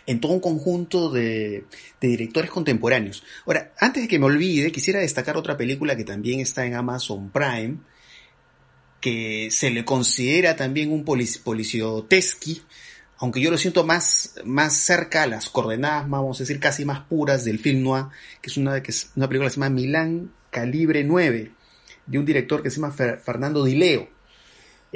en 0.06 0.20
todo 0.20 0.32
un 0.32 0.40
conjunto 0.40 1.10
de, 1.10 1.64
de, 2.00 2.08
directores 2.08 2.50
contemporáneos. 2.50 3.22
Ahora, 3.46 3.72
antes 3.78 4.02
de 4.02 4.08
que 4.08 4.18
me 4.18 4.26
olvide, 4.26 4.72
quisiera 4.72 5.00
destacar 5.00 5.36
otra 5.36 5.56
película 5.56 5.96
que 5.96 6.04
también 6.04 6.40
está 6.40 6.66
en 6.66 6.74
Amazon 6.74 7.30
Prime, 7.30 7.78
que 9.00 9.48
se 9.50 9.70
le 9.70 9.84
considera 9.84 10.56
también 10.56 10.90
un 10.90 11.04
polic 11.04 11.42
policiotesqui, 11.42 12.62
aunque 13.18 13.40
yo 13.40 13.50
lo 13.50 13.58
siento 13.58 13.84
más, 13.84 14.34
más 14.44 14.74
cerca 14.74 15.26
las 15.26 15.48
coordenadas, 15.48 16.08
vamos 16.08 16.38
a 16.38 16.42
decir, 16.42 16.60
casi 16.60 16.84
más 16.84 17.00
puras 17.00 17.44
del 17.44 17.58
film 17.58 17.82
noir, 17.82 18.06
que 18.40 18.50
es 18.50 18.56
una, 18.56 18.82
que 18.82 18.90
es 18.90 19.10
una 19.16 19.28
película 19.28 19.48
que 19.48 19.54
se 19.54 19.60
llama 19.60 19.74
Milán 19.74 20.32
Calibre 20.50 21.04
9, 21.04 21.52
de 22.06 22.18
un 22.18 22.24
director 22.24 22.62
que 22.62 22.70
se 22.70 22.80
llama 22.80 22.92
Fer 22.92 23.20
Fernando 23.20 23.64
Di 23.64 23.76
Leo. 23.76 24.08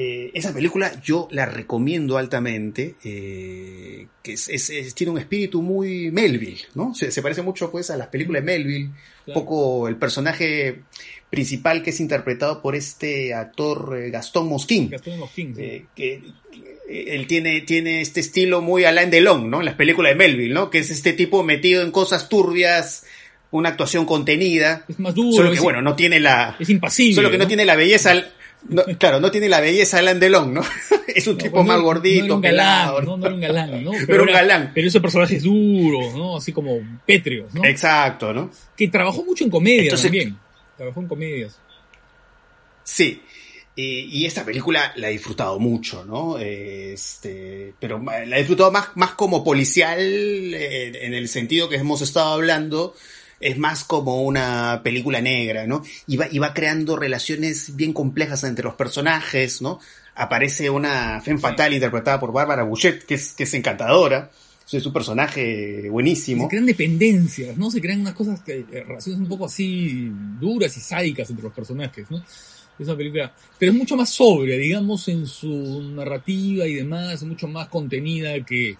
Eh, 0.00 0.30
esa 0.32 0.54
película 0.54 0.92
yo 1.02 1.26
la 1.32 1.44
recomiendo 1.44 2.18
altamente, 2.18 2.94
eh, 3.02 4.06
que 4.22 4.34
es, 4.34 4.48
es, 4.48 4.70
es, 4.70 4.94
tiene 4.94 5.10
un 5.10 5.18
espíritu 5.18 5.60
muy 5.60 6.12
Melville, 6.12 6.60
¿no? 6.76 6.94
Se, 6.94 7.10
se, 7.10 7.20
parece 7.20 7.42
mucho 7.42 7.72
pues 7.72 7.90
a 7.90 7.96
las 7.96 8.06
películas 8.06 8.42
de 8.42 8.46
Melville, 8.46 8.90
claro. 9.24 9.40
un 9.40 9.44
poco 9.44 9.88
el 9.88 9.96
personaje 9.96 10.82
principal 11.30 11.82
que 11.82 11.90
es 11.90 11.98
interpretado 11.98 12.62
por 12.62 12.76
este 12.76 13.34
actor 13.34 13.98
eh, 14.00 14.10
Gastón 14.10 14.46
Mosquín. 14.46 14.88
Gastón 14.88 15.18
Mosquín, 15.18 15.56
sí. 15.56 15.62
que, 15.96 16.22
que, 16.86 17.14
él 17.16 17.26
tiene, 17.26 17.62
tiene 17.62 18.00
este 18.00 18.20
estilo 18.20 18.62
muy 18.62 18.84
Alain 18.84 19.10
Delon, 19.10 19.50
¿no? 19.50 19.58
En 19.58 19.66
las 19.66 19.74
películas 19.74 20.12
de 20.12 20.16
Melville, 20.16 20.54
¿no? 20.54 20.70
Que 20.70 20.78
es 20.78 20.90
este 20.90 21.12
tipo 21.12 21.42
metido 21.42 21.82
en 21.82 21.90
cosas 21.90 22.28
turbias, 22.28 23.04
una 23.50 23.70
actuación 23.70 24.06
contenida. 24.06 24.84
Es 24.88 25.00
más 25.00 25.12
duro. 25.12 25.32
Solo 25.32 25.50
que, 25.50 25.56
es, 25.56 25.62
bueno, 25.62 25.82
no 25.82 25.96
tiene 25.96 26.20
la... 26.20 26.54
Es 26.60 26.70
impasible. 26.70 27.16
Solo 27.16 27.32
que 27.32 27.38
no, 27.38 27.44
¿no? 27.44 27.48
tiene 27.48 27.64
la 27.64 27.74
belleza... 27.74 28.14
No, 28.68 28.82
claro, 28.98 29.20
no 29.20 29.30
tiene 29.30 29.48
la 29.48 29.60
belleza 29.60 29.98
Alain 29.98 30.18
Delon, 30.18 30.52
¿no? 30.52 30.62
es 31.06 31.26
un 31.26 31.34
no, 31.36 31.42
tipo 31.42 31.56
pues 31.56 31.66
más 31.66 31.80
gordito, 31.80 32.26
no 32.26 32.34
un 32.36 32.40
pelado. 32.42 32.96
galán, 32.96 33.06
no, 33.06 33.16
no 33.16 33.26
era 33.26 33.34
un 33.34 33.40
galán, 33.40 33.84
¿no? 33.84 33.90
Pero, 33.92 34.06
pero 34.06 34.22
un 34.24 34.28
era, 34.28 34.40
galán. 34.40 34.72
Pero 34.74 34.88
ese 34.88 35.00
personaje 35.00 35.36
es 35.36 35.42
duro, 35.44 36.00
¿no? 36.16 36.36
Así 36.36 36.52
como 36.52 36.78
pétreos, 37.06 37.52
¿no? 37.54 37.64
Exacto, 37.64 38.32
¿no? 38.32 38.50
Que 38.76 38.88
trabajó 38.88 39.24
mucho 39.24 39.44
en 39.44 39.50
comedia 39.50 39.82
Entonces, 39.84 40.06
también. 40.06 40.38
Trabajó 40.76 41.00
en 41.00 41.08
comedias. 41.08 41.58
Sí. 42.84 43.22
Y, 43.76 44.08
y, 44.10 44.26
esta 44.26 44.44
película 44.44 44.92
la 44.96 45.08
he 45.08 45.12
disfrutado 45.12 45.60
mucho, 45.60 46.04
¿no? 46.04 46.36
Este, 46.38 47.74
pero 47.78 48.02
la 48.02 48.36
he 48.36 48.40
disfrutado 48.40 48.72
más, 48.72 48.88
más 48.96 49.12
como 49.12 49.44
policial, 49.44 50.00
eh, 50.00 50.92
en 51.02 51.14
el 51.14 51.28
sentido 51.28 51.68
que 51.68 51.76
hemos 51.76 52.02
estado 52.02 52.32
hablando, 52.32 52.96
es 53.40 53.58
más 53.58 53.84
como 53.84 54.22
una 54.22 54.80
película 54.82 55.20
negra, 55.20 55.66
¿no? 55.66 55.82
Y 56.06 56.16
va, 56.16 56.26
y 56.30 56.38
va 56.38 56.54
creando 56.54 56.96
relaciones 56.96 57.76
bien 57.76 57.92
complejas 57.92 58.44
entre 58.44 58.64
los 58.64 58.74
personajes, 58.74 59.62
¿no? 59.62 59.78
Aparece 60.14 60.68
una 60.70 61.20
femme 61.20 61.38
fatal 61.38 61.72
interpretada 61.72 62.18
por 62.18 62.32
Bárbara 62.32 62.64
Bouchet, 62.64 63.04
que 63.04 63.14
es, 63.14 63.32
que 63.34 63.44
es 63.44 63.54
encantadora. 63.54 64.30
Es 64.70 64.84
un 64.84 64.92
personaje 64.92 65.88
buenísimo. 65.88 66.44
Se 66.44 66.50
crean 66.50 66.66
dependencias, 66.66 67.56
¿no? 67.56 67.70
Se 67.70 67.80
crean 67.80 68.00
unas 68.00 68.12
cosas, 68.12 68.42
que, 68.42 68.66
relaciones 68.86 69.20
un 69.20 69.28
poco 69.28 69.46
así 69.46 70.10
duras 70.38 70.76
y 70.76 70.80
sádicas 70.80 71.30
entre 71.30 71.44
los 71.44 71.54
personajes, 71.54 72.10
¿no? 72.10 72.18
Es 72.78 72.86
una 72.86 72.96
película, 72.96 73.32
pero 73.58 73.72
es 73.72 73.78
mucho 73.78 73.96
más 73.96 74.10
sobria, 74.10 74.56
digamos, 74.56 75.08
en 75.08 75.26
su 75.26 75.82
narrativa 75.94 76.66
y 76.66 76.74
demás, 76.74 77.22
mucho 77.22 77.48
más 77.48 77.68
contenida 77.68 78.44
que, 78.44 78.76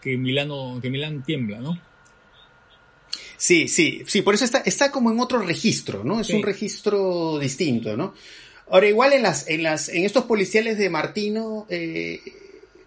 que 0.00 0.16
Milano, 0.16 0.78
que 0.80 0.88
Milán 0.88 1.22
tiembla, 1.22 1.58
¿no? 1.58 1.78
Sí, 3.36 3.68
sí, 3.68 4.02
sí, 4.06 4.22
por 4.22 4.34
eso 4.34 4.44
está, 4.44 4.58
está 4.58 4.90
como 4.90 5.10
en 5.10 5.20
otro 5.20 5.40
registro, 5.40 6.04
¿no? 6.04 6.20
Es 6.20 6.28
sí. 6.28 6.34
un 6.34 6.42
registro 6.42 7.38
distinto, 7.38 7.96
¿no? 7.96 8.14
Ahora, 8.70 8.88
igual 8.88 9.12
en 9.12 9.22
las, 9.22 9.48
en 9.48 9.62
las, 9.62 9.88
en 9.88 10.04
estos 10.04 10.24
policiales 10.24 10.78
de 10.78 10.88
Martino, 10.88 11.66
eh, 11.68 12.20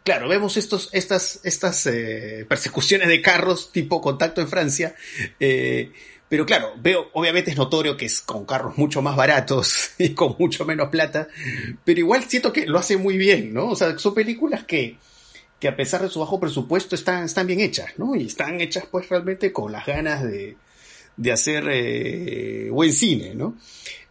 claro, 0.04 0.28
vemos 0.28 0.58
estos, 0.58 0.90
estas, 0.94 1.40
estas 1.44 1.86
eh, 1.86 2.46
persecuciones 2.48 3.08
de 3.08 3.22
carros 3.22 3.72
tipo 3.72 4.02
contacto 4.02 4.42
en 4.42 4.48
Francia, 4.48 4.96
eh, 5.40 5.92
pero 6.30 6.46
claro, 6.46 6.74
veo, 6.78 7.10
obviamente 7.14 7.52
es 7.52 7.58
notorio 7.58 7.96
que 7.96 8.06
es 8.06 8.22
con 8.22 8.46
carros 8.46 8.78
mucho 8.78 9.02
más 9.02 9.16
baratos 9.16 9.92
y 9.98 10.10
con 10.10 10.36
mucho 10.40 10.66
menos 10.66 10.90
plata, 10.90 11.28
pero 11.84 12.00
igual 12.00 12.24
siento 12.28 12.52
que 12.52 12.66
lo 12.66 12.80
hace 12.80 12.98
muy 12.98 13.18
bien, 13.18 13.54
¿no? 13.54 13.70
O 13.70 13.76
sea, 13.76 13.98
son 14.00 14.14
películas 14.14 14.64
que, 14.64 14.98
que 15.60 15.68
a 15.68 15.76
pesar 15.76 16.02
de 16.02 16.10
su 16.10 16.20
bajo 16.20 16.40
presupuesto 16.40 16.96
están, 16.96 17.26
están 17.26 17.48
bien 17.48 17.60
hechas, 17.60 17.94
¿no? 17.98 18.16
Y 18.16 18.28
están 18.28 18.62
hechas 18.62 18.86
pues 18.90 19.10
realmente 19.10 19.52
con 19.52 19.72
las 19.72 19.86
ganas 19.86 20.24
de, 20.24 20.56
de 21.16 21.32
hacer 21.32 21.66
eh, 21.70 22.70
buen 22.72 22.94
cine, 22.94 23.34
¿no? 23.36 23.56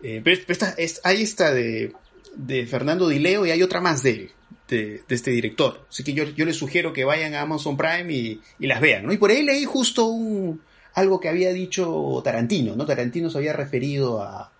Eh, 0.02 0.20
pero 0.22 0.40
esta, 0.48 0.74
es, 0.76 1.00
hay 1.04 1.22
esta 1.22 1.54
de, 1.54 1.92
de 2.34 2.66
Fernando 2.66 3.08
Di 3.08 3.18
Leo 3.18 3.46
y 3.46 3.50
hay 3.50 3.62
otra 3.62 3.80
más 3.80 4.02
de 4.02 4.10
él, 4.10 4.30
de, 4.68 5.02
de 5.06 5.14
este 5.14 5.30
director. 5.30 5.86
Así 5.88 6.02
que 6.02 6.12
yo, 6.12 6.24
yo 6.24 6.44
les 6.44 6.56
sugiero 6.56 6.92
que 6.92 7.04
vayan 7.04 7.34
a 7.34 7.42
Amazon 7.42 7.76
Prime 7.76 8.12
y, 8.12 8.40
y 8.58 8.66
las 8.66 8.80
vean, 8.80 9.06
¿no? 9.06 9.12
Y 9.12 9.18
por 9.18 9.30
ahí 9.30 9.42
leí 9.42 9.64
justo 9.64 10.06
un 10.06 10.60
algo 10.94 11.20
que 11.20 11.28
había 11.28 11.52
dicho 11.52 12.20
Tarantino, 12.24 12.74
¿no? 12.74 12.86
Tarantino 12.86 13.30
se 13.30 13.38
había 13.38 13.52
referido 13.52 14.22
a, 14.22 14.50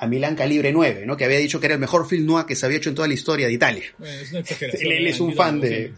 a 0.00 0.06
Milán 0.06 0.36
Calibre 0.36 0.72
9, 0.72 1.04
¿no? 1.06 1.16
Que 1.16 1.24
había 1.24 1.38
dicho 1.38 1.60
que 1.60 1.66
era 1.66 1.74
el 1.74 1.80
mejor 1.80 2.08
film 2.08 2.26
noir 2.26 2.46
que 2.46 2.56
se 2.56 2.66
había 2.66 2.78
hecho 2.78 2.90
en 2.90 2.94
toda 2.94 3.08
la 3.08 3.14
historia 3.14 3.46
de 3.46 3.52
Italia. 3.52 3.84
Bueno, 3.98 4.14
es 4.14 4.30
una 4.30 4.40
exageración. 4.40 4.92
él, 4.92 4.98
él 4.98 5.06
es 5.06 5.20
un 5.20 5.34
fan 5.34 5.60
de 5.60 5.92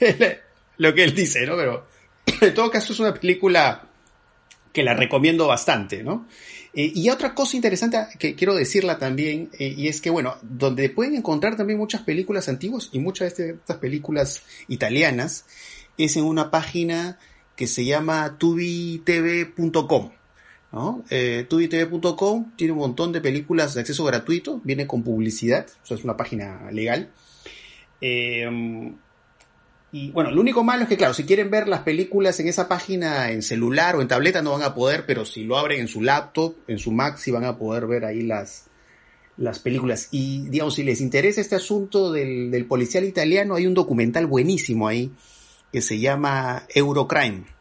lo 0.78 0.94
que 0.94 1.04
él 1.04 1.14
dice, 1.14 1.46
¿no? 1.46 1.56
Pero 1.56 1.86
en 2.40 2.54
todo 2.54 2.70
caso 2.70 2.92
es 2.92 3.00
una 3.00 3.14
película 3.14 3.88
que 4.72 4.82
la 4.82 4.94
recomiendo 4.94 5.46
bastante, 5.46 6.02
¿no? 6.02 6.26
Eh, 6.74 6.92
y 6.94 7.08
otra 7.08 7.34
cosa 7.34 7.56
interesante 7.56 7.96
que 8.18 8.34
quiero 8.34 8.54
decirla 8.54 8.98
también, 8.98 9.48
eh, 9.58 9.74
y 9.74 9.88
es 9.88 10.02
que, 10.02 10.10
bueno, 10.10 10.36
donde 10.42 10.90
pueden 10.90 11.16
encontrar 11.16 11.56
también 11.56 11.78
muchas 11.78 12.02
películas 12.02 12.50
antiguas 12.50 12.90
y 12.92 12.98
muchas 12.98 13.34
de 13.36 13.52
estas 13.52 13.78
películas 13.78 14.42
italianas, 14.68 15.46
es 15.96 16.18
en 16.18 16.24
una 16.24 16.50
página 16.50 17.18
que 17.56 17.66
se 17.66 17.86
llama 17.86 18.36
tubitv.com. 18.36 20.10
¿no? 20.76 21.02
Eh, 21.08 21.46
tuditv.com 21.48 22.52
tiene 22.54 22.74
un 22.74 22.80
montón 22.80 23.10
de 23.10 23.22
películas 23.22 23.72
de 23.72 23.80
acceso 23.80 24.04
gratuito, 24.04 24.60
viene 24.62 24.86
con 24.86 25.02
publicidad, 25.02 25.66
o 25.82 25.86
sea, 25.86 25.96
es 25.96 26.04
una 26.04 26.18
página 26.18 26.70
legal. 26.70 27.08
Eh, 28.02 28.92
y 29.90 30.10
bueno, 30.10 30.30
lo 30.30 30.42
único 30.42 30.62
malo 30.62 30.82
es 30.82 30.90
que, 30.90 30.98
claro, 30.98 31.14
si 31.14 31.24
quieren 31.24 31.50
ver 31.50 31.66
las 31.66 31.80
películas 31.80 32.38
en 32.40 32.48
esa 32.48 32.68
página 32.68 33.30
en 33.30 33.40
celular 33.40 33.96
o 33.96 34.02
en 34.02 34.08
tableta 34.08 34.42
no 34.42 34.52
van 34.52 34.64
a 34.64 34.74
poder, 34.74 35.06
pero 35.06 35.24
si 35.24 35.44
lo 35.44 35.56
abren 35.56 35.80
en 35.80 35.88
su 35.88 36.02
laptop, 36.02 36.56
en 36.68 36.78
su 36.78 36.92
Mac, 36.92 37.16
sí 37.16 37.30
van 37.30 37.44
a 37.44 37.56
poder 37.56 37.86
ver 37.86 38.04
ahí 38.04 38.20
las, 38.20 38.66
las 39.38 39.58
películas. 39.58 40.08
Y, 40.10 40.46
digamos, 40.50 40.74
si 40.74 40.82
les 40.82 41.00
interesa 41.00 41.40
este 41.40 41.56
asunto 41.56 42.12
del, 42.12 42.50
del 42.50 42.66
policial 42.66 43.04
italiano, 43.04 43.54
hay 43.54 43.66
un 43.66 43.72
documental 43.72 44.26
buenísimo 44.26 44.88
ahí 44.88 45.10
que 45.72 45.80
se 45.80 45.98
llama 45.98 46.64
Eurocrime. 46.74 47.55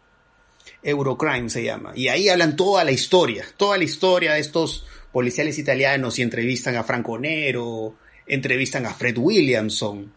Eurocrime 0.85 1.49
se 1.49 1.63
llama. 1.63 1.91
Y 1.95 2.07
ahí 2.07 2.29
hablan 2.29 2.55
toda 2.55 2.83
la 2.83 2.91
historia, 2.91 3.43
toda 3.57 3.77
la 3.77 3.83
historia 3.83 4.33
de 4.33 4.39
estos 4.39 4.85
policiales 5.11 5.57
italianos 5.57 6.19
y 6.19 6.21
entrevistan 6.21 6.75
a 6.75 6.83
Franco 6.83 7.17
Nero, 7.17 7.95
entrevistan 8.27 8.85
a 8.85 8.93
Fred 8.93 9.17
Williamson, 9.17 10.13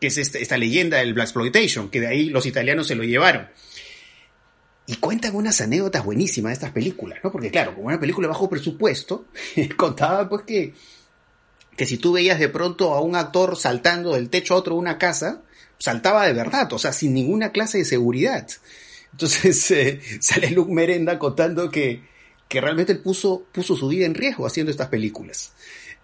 que 0.00 0.08
es 0.08 0.18
este, 0.18 0.42
esta 0.42 0.56
leyenda 0.56 0.98
del 0.98 1.14
Black 1.14 1.26
Exploitation, 1.26 1.90
que 1.90 2.00
de 2.00 2.08
ahí 2.08 2.28
los 2.28 2.46
italianos 2.46 2.88
se 2.88 2.96
lo 2.96 3.04
llevaron. 3.04 3.48
Y 4.86 4.96
cuentan 4.96 5.36
unas 5.36 5.60
anécdotas 5.60 6.04
buenísimas 6.04 6.50
de 6.50 6.54
estas 6.54 6.72
películas, 6.72 7.20
¿no? 7.22 7.30
Porque 7.30 7.50
claro, 7.50 7.76
como 7.76 7.86
una 7.86 8.00
película 8.00 8.26
bajo 8.26 8.50
presupuesto, 8.50 9.26
contaba 9.76 10.28
pues 10.28 10.42
que, 10.42 10.74
que 11.76 11.86
si 11.86 11.98
tú 11.98 12.12
veías 12.12 12.40
de 12.40 12.48
pronto 12.48 12.94
a 12.94 13.00
un 13.00 13.14
actor 13.14 13.56
saltando 13.56 14.14
del 14.14 14.28
techo 14.28 14.54
a 14.54 14.56
otro 14.56 14.74
de 14.74 14.80
una 14.80 14.98
casa, 14.98 15.42
saltaba 15.78 16.26
de 16.26 16.32
verdad, 16.32 16.72
o 16.72 16.78
sea, 16.78 16.92
sin 16.92 17.14
ninguna 17.14 17.52
clase 17.52 17.78
de 17.78 17.84
seguridad. 17.84 18.48
Entonces 19.12 19.70
eh, 19.70 20.00
sale 20.20 20.50
Luke 20.50 20.72
Merenda 20.72 21.18
contando 21.18 21.70
que, 21.70 22.02
que 22.48 22.60
realmente 22.60 22.92
él 22.92 23.00
puso, 23.00 23.46
puso 23.52 23.76
su 23.76 23.88
vida 23.88 24.06
en 24.06 24.14
riesgo 24.14 24.46
haciendo 24.46 24.70
estas 24.70 24.88
películas. 24.88 25.52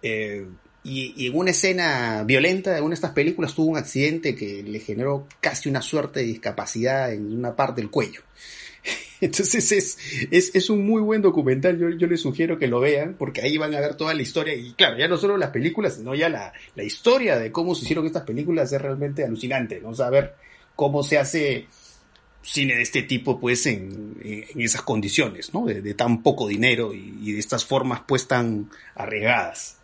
Eh, 0.02 0.46
y, 0.84 1.14
y, 1.16 1.26
en 1.26 1.36
una 1.36 1.50
escena 1.50 2.22
violenta 2.24 2.72
de 2.72 2.80
una 2.80 2.90
de 2.90 2.94
estas 2.94 3.10
películas 3.10 3.54
tuvo 3.54 3.72
un 3.72 3.76
accidente 3.76 4.36
que 4.36 4.62
le 4.62 4.78
generó 4.78 5.26
casi 5.40 5.68
una 5.68 5.82
suerte 5.82 6.20
de 6.20 6.26
discapacidad 6.26 7.12
en 7.12 7.36
una 7.36 7.56
parte 7.56 7.80
del 7.80 7.90
cuello. 7.90 8.20
Entonces 9.20 9.72
es, 9.72 9.98
es, 10.30 10.54
es, 10.54 10.70
un 10.70 10.86
muy 10.86 11.02
buen 11.02 11.22
documental, 11.22 11.78
yo, 11.78 11.90
yo 11.90 12.06
les 12.06 12.20
sugiero 12.20 12.58
que 12.58 12.68
lo 12.68 12.78
vean, 12.78 13.16
porque 13.18 13.40
ahí 13.40 13.56
van 13.56 13.74
a 13.74 13.80
ver 13.80 13.96
toda 13.96 14.14
la 14.14 14.22
historia, 14.22 14.54
y 14.54 14.74
claro, 14.74 14.98
ya 14.98 15.08
no 15.08 15.16
solo 15.16 15.36
las 15.36 15.50
películas, 15.50 15.94
sino 15.94 16.14
ya 16.14 16.28
la, 16.28 16.52
la 16.74 16.84
historia 16.84 17.36
de 17.36 17.50
cómo 17.50 17.74
se 17.74 17.84
hicieron 17.84 18.06
estas 18.06 18.22
películas 18.22 18.72
es 18.72 18.80
realmente 18.80 19.24
alucinante, 19.24 19.80
¿no? 19.80 19.94
Saber 19.94 20.34
cómo 20.76 21.02
se 21.02 21.18
hace 21.18 21.66
cine 22.46 22.76
de 22.76 22.82
este 22.82 23.02
tipo, 23.02 23.40
pues, 23.40 23.66
en, 23.66 24.16
en 24.22 24.60
esas 24.60 24.82
condiciones, 24.82 25.52
¿no? 25.52 25.66
De, 25.66 25.94
tan 25.94 26.22
poco 26.22 26.46
dinero 26.46 26.94
y, 26.94 27.32
de 27.32 27.38
estas 27.38 27.64
formas, 27.64 28.02
pues, 28.06 28.28
tan 28.28 28.70
arriesgadas. 28.94 29.78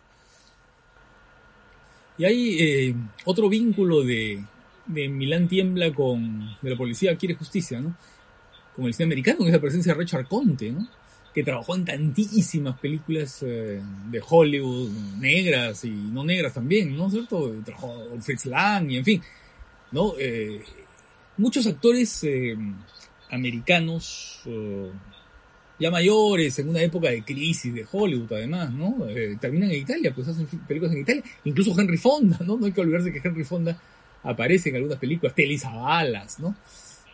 Y 2.17 2.25
hay 2.25 2.57
eh, 2.59 2.95
otro 3.25 3.49
vínculo 3.49 4.03
de, 4.03 4.43
de 4.85 5.09
Milán 5.09 5.47
Tiembla 5.47 5.91
con 5.93 6.57
de 6.61 6.69
la 6.69 6.77
policía 6.77 7.17
quiere 7.17 7.35
justicia, 7.35 7.81
¿no? 7.81 7.95
Con 8.75 8.85
el 8.85 8.93
cine 8.93 9.05
americano, 9.05 9.39
que 9.39 9.47
es 9.47 9.53
la 9.53 9.61
presencia 9.61 9.93
de 9.93 9.99
Richard 9.99 10.27
Conte, 10.27 10.71
¿no? 10.71 10.87
Que 11.33 11.43
trabajó 11.43 11.75
en 11.75 11.85
tantísimas 11.85 12.79
películas 12.79 13.43
eh, 13.43 13.81
de 14.09 14.21
Hollywood, 14.27 14.91
negras 15.19 15.83
y 15.83 15.89
no 15.89 16.23
negras 16.23 16.53
también, 16.53 16.95
¿no 16.95 17.07
es 17.07 17.13
cierto? 17.13 17.51
Trabajó 17.65 18.05
Fritz 18.21 18.45
Lang 18.45 18.91
y 18.91 18.97
en 18.97 19.05
fin, 19.05 19.21
¿no? 19.91 20.13
Eh, 20.19 20.61
muchos 21.37 21.67
actores 21.67 22.23
eh, 22.23 22.55
americanos 23.29 24.41
ya 25.79 25.91
mayores, 25.91 26.57
en 26.59 26.69
una 26.69 26.81
época 26.81 27.09
de 27.09 27.23
crisis 27.23 27.73
de 27.73 27.85
Hollywood 27.91 28.31
además, 28.33 28.71
¿no? 28.71 29.07
Eh, 29.09 29.37
terminan 29.39 29.71
en 29.71 29.81
Italia, 29.81 30.13
pues 30.13 30.27
hacen 30.27 30.45
películas 30.45 30.93
en 30.93 31.01
Italia, 31.01 31.23
incluso 31.43 31.79
Henry 31.79 31.97
Fonda, 31.97 32.39
¿no? 32.45 32.57
No 32.57 32.65
hay 32.65 32.71
que 32.71 32.81
olvidarse 32.81 33.11
que 33.11 33.21
Henry 33.23 33.43
Fonda 33.43 33.77
aparece 34.23 34.69
en 34.69 34.77
algunas 34.77 34.99
películas, 34.99 35.35
Telly 35.35 35.59
Balas, 35.63 36.39
¿no? 36.39 36.55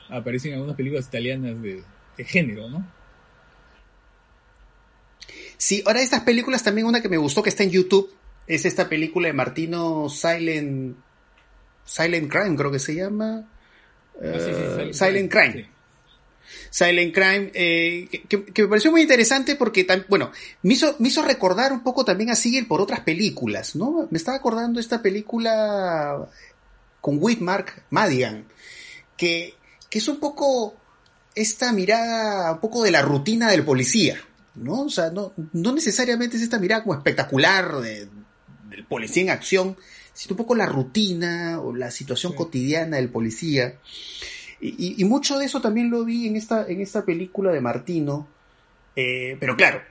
Aparece 0.09 0.49
en 0.49 0.55
algunas 0.55 0.75
películas 0.75 1.07
italianas 1.07 1.61
de, 1.61 1.83
de 2.17 2.23
género, 2.23 2.69
¿no? 2.69 2.85
Sí, 5.57 5.83
ahora 5.85 6.01
estas 6.01 6.21
películas 6.21 6.63
también 6.63 6.87
una 6.87 7.01
que 7.01 7.09
me 7.09 7.17
gustó 7.17 7.43
que 7.43 7.49
está 7.49 7.63
en 7.63 7.71
YouTube 7.71 8.13
es 8.47 8.65
esta 8.65 8.87
película 8.87 9.27
de 9.27 9.33
Martino 9.33 10.09
Silent 10.09 10.95
Silent 11.85 12.31
Crime, 12.31 12.55
creo 12.55 12.71
que 12.71 12.79
se 12.79 12.95
llama. 12.95 13.47
Sí, 14.19 14.27
sí, 14.27 14.53
Silent, 14.53 14.93
Silent, 14.93 15.31
Crime. 15.31 15.69
Silent 16.69 17.13
Crime, 17.13 17.51
eh, 17.53 18.07
que, 18.27 18.45
que, 18.45 18.61
me 18.63 18.67
pareció 18.67 18.91
muy 18.91 19.01
interesante 19.01 19.55
porque, 19.55 19.87
bueno, 20.07 20.31
me 20.63 20.73
hizo, 20.73 20.95
me 20.99 21.07
hizo 21.07 21.21
recordar 21.21 21.71
un 21.71 21.83
poco 21.83 22.05
también 22.05 22.29
a 22.29 22.35
Siegel 22.35 22.67
por 22.67 22.81
otras 22.81 23.01
películas, 23.01 23.75
¿no? 23.75 24.07
Me 24.09 24.17
estaba 24.17 24.37
acordando 24.37 24.79
esta 24.79 25.01
película 25.01 26.27
con 27.01 27.17
Whitmark 27.19 27.83
Madigan, 27.89 28.45
que, 29.15 29.55
que 29.89 29.99
es 29.99 30.07
un 30.07 30.19
poco 30.19 30.75
esta 31.35 31.71
mirada, 31.71 32.53
un 32.53 32.59
poco 32.59 32.83
de 32.83 32.91
la 32.91 33.01
rutina 33.01 33.49
del 33.49 33.63
policía, 33.63 34.19
¿no? 34.55 34.81
O 34.81 34.89
sea, 34.89 35.09
no, 35.09 35.33
no 35.53 35.73
necesariamente 35.73 36.37
es 36.37 36.43
esta 36.43 36.59
mirada 36.59 36.83
como 36.83 36.95
espectacular 36.95 37.79
de, 37.79 38.09
del 38.69 38.85
policía 38.85 39.23
en 39.23 39.29
acción, 39.29 39.77
sino 40.13 40.33
un 40.33 40.37
poco 40.37 40.55
la 40.55 40.65
rutina 40.65 41.59
o 41.61 41.75
la 41.75 41.91
situación 41.91 42.33
sí. 42.33 42.37
cotidiana 42.37 42.97
del 42.97 43.09
policía. 43.09 43.75
Y, 44.61 44.69
y, 44.69 44.95
y, 45.01 45.05
mucho 45.05 45.37
de 45.37 45.45
eso 45.45 45.61
también 45.61 45.89
lo 45.89 46.03
vi 46.03 46.27
en 46.27 46.35
esta, 46.35 46.67
en 46.67 46.81
esta 46.81 47.05
película 47.05 47.51
de 47.51 47.61
Martino. 47.61 48.27
Eh, 48.95 49.37
pero 49.39 49.55
claro, 49.55 49.81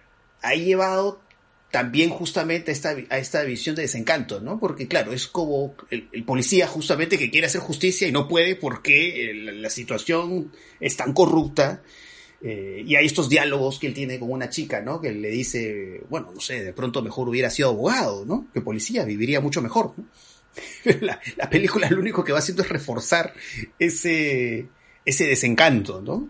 ha 0.43 0.55
llevado 0.55 1.21
también 1.71 2.11
justamente 2.11 2.71
a 2.71 2.75
esta, 2.75 2.97
a 3.11 3.19
esta 3.19 3.43
visión 3.43 3.77
de 3.77 3.83
desencanto, 3.83 4.41
¿no? 4.41 4.59
Porque 4.59 4.89
claro, 4.89 5.13
es 5.13 5.27
como 5.27 5.75
el, 5.91 6.09
el 6.13 6.25
policía 6.25 6.67
justamente 6.67 7.19
que 7.19 7.31
quiere 7.31 7.47
hacer 7.47 7.61
justicia 7.61 8.09
y 8.09 8.13
no 8.13 8.29
puede 8.29 8.57
porque 8.57 9.33
la, 9.35 9.53
la 9.53 9.71
situación 9.71 10.53
es 10.81 10.97
tan 10.97 11.13
corrupta. 11.13 11.83
Eh, 12.41 12.85
y 12.87 12.95
hay 12.95 13.07
estos 13.07 13.29
diálogos 13.29 13.79
que 13.79 13.89
él 13.89 13.95
tiene 13.95 14.19
con 14.19 14.31
una 14.31 14.49
chica, 14.49 14.81
¿no? 14.81 15.01
Que 15.01 15.13
le 15.13 15.29
dice, 15.29 16.03
bueno, 16.09 16.31
no 16.33 16.41
sé, 16.41 16.63
de 16.63 16.73
pronto 16.73 17.03
mejor 17.03 17.29
hubiera 17.29 17.51
sido 17.51 17.71
abogado, 17.71 18.25
¿no? 18.25 18.47
Que 18.55 18.61
policía, 18.61 19.05
viviría 19.05 19.41
mucho 19.41 19.61
mejor, 19.61 19.93
¿no? 19.97 20.05
la, 21.01 21.21
la, 21.37 21.51
película 21.51 21.89
lo 21.91 22.01
único 22.01 22.25
que 22.25 22.33
va 22.33 22.39
haciendo 22.39 22.63
es 22.63 22.69
reforzar 22.69 23.33
ese, 23.79 24.67
ese 25.05 25.27
desencanto, 25.27 26.01
¿no? 26.01 26.29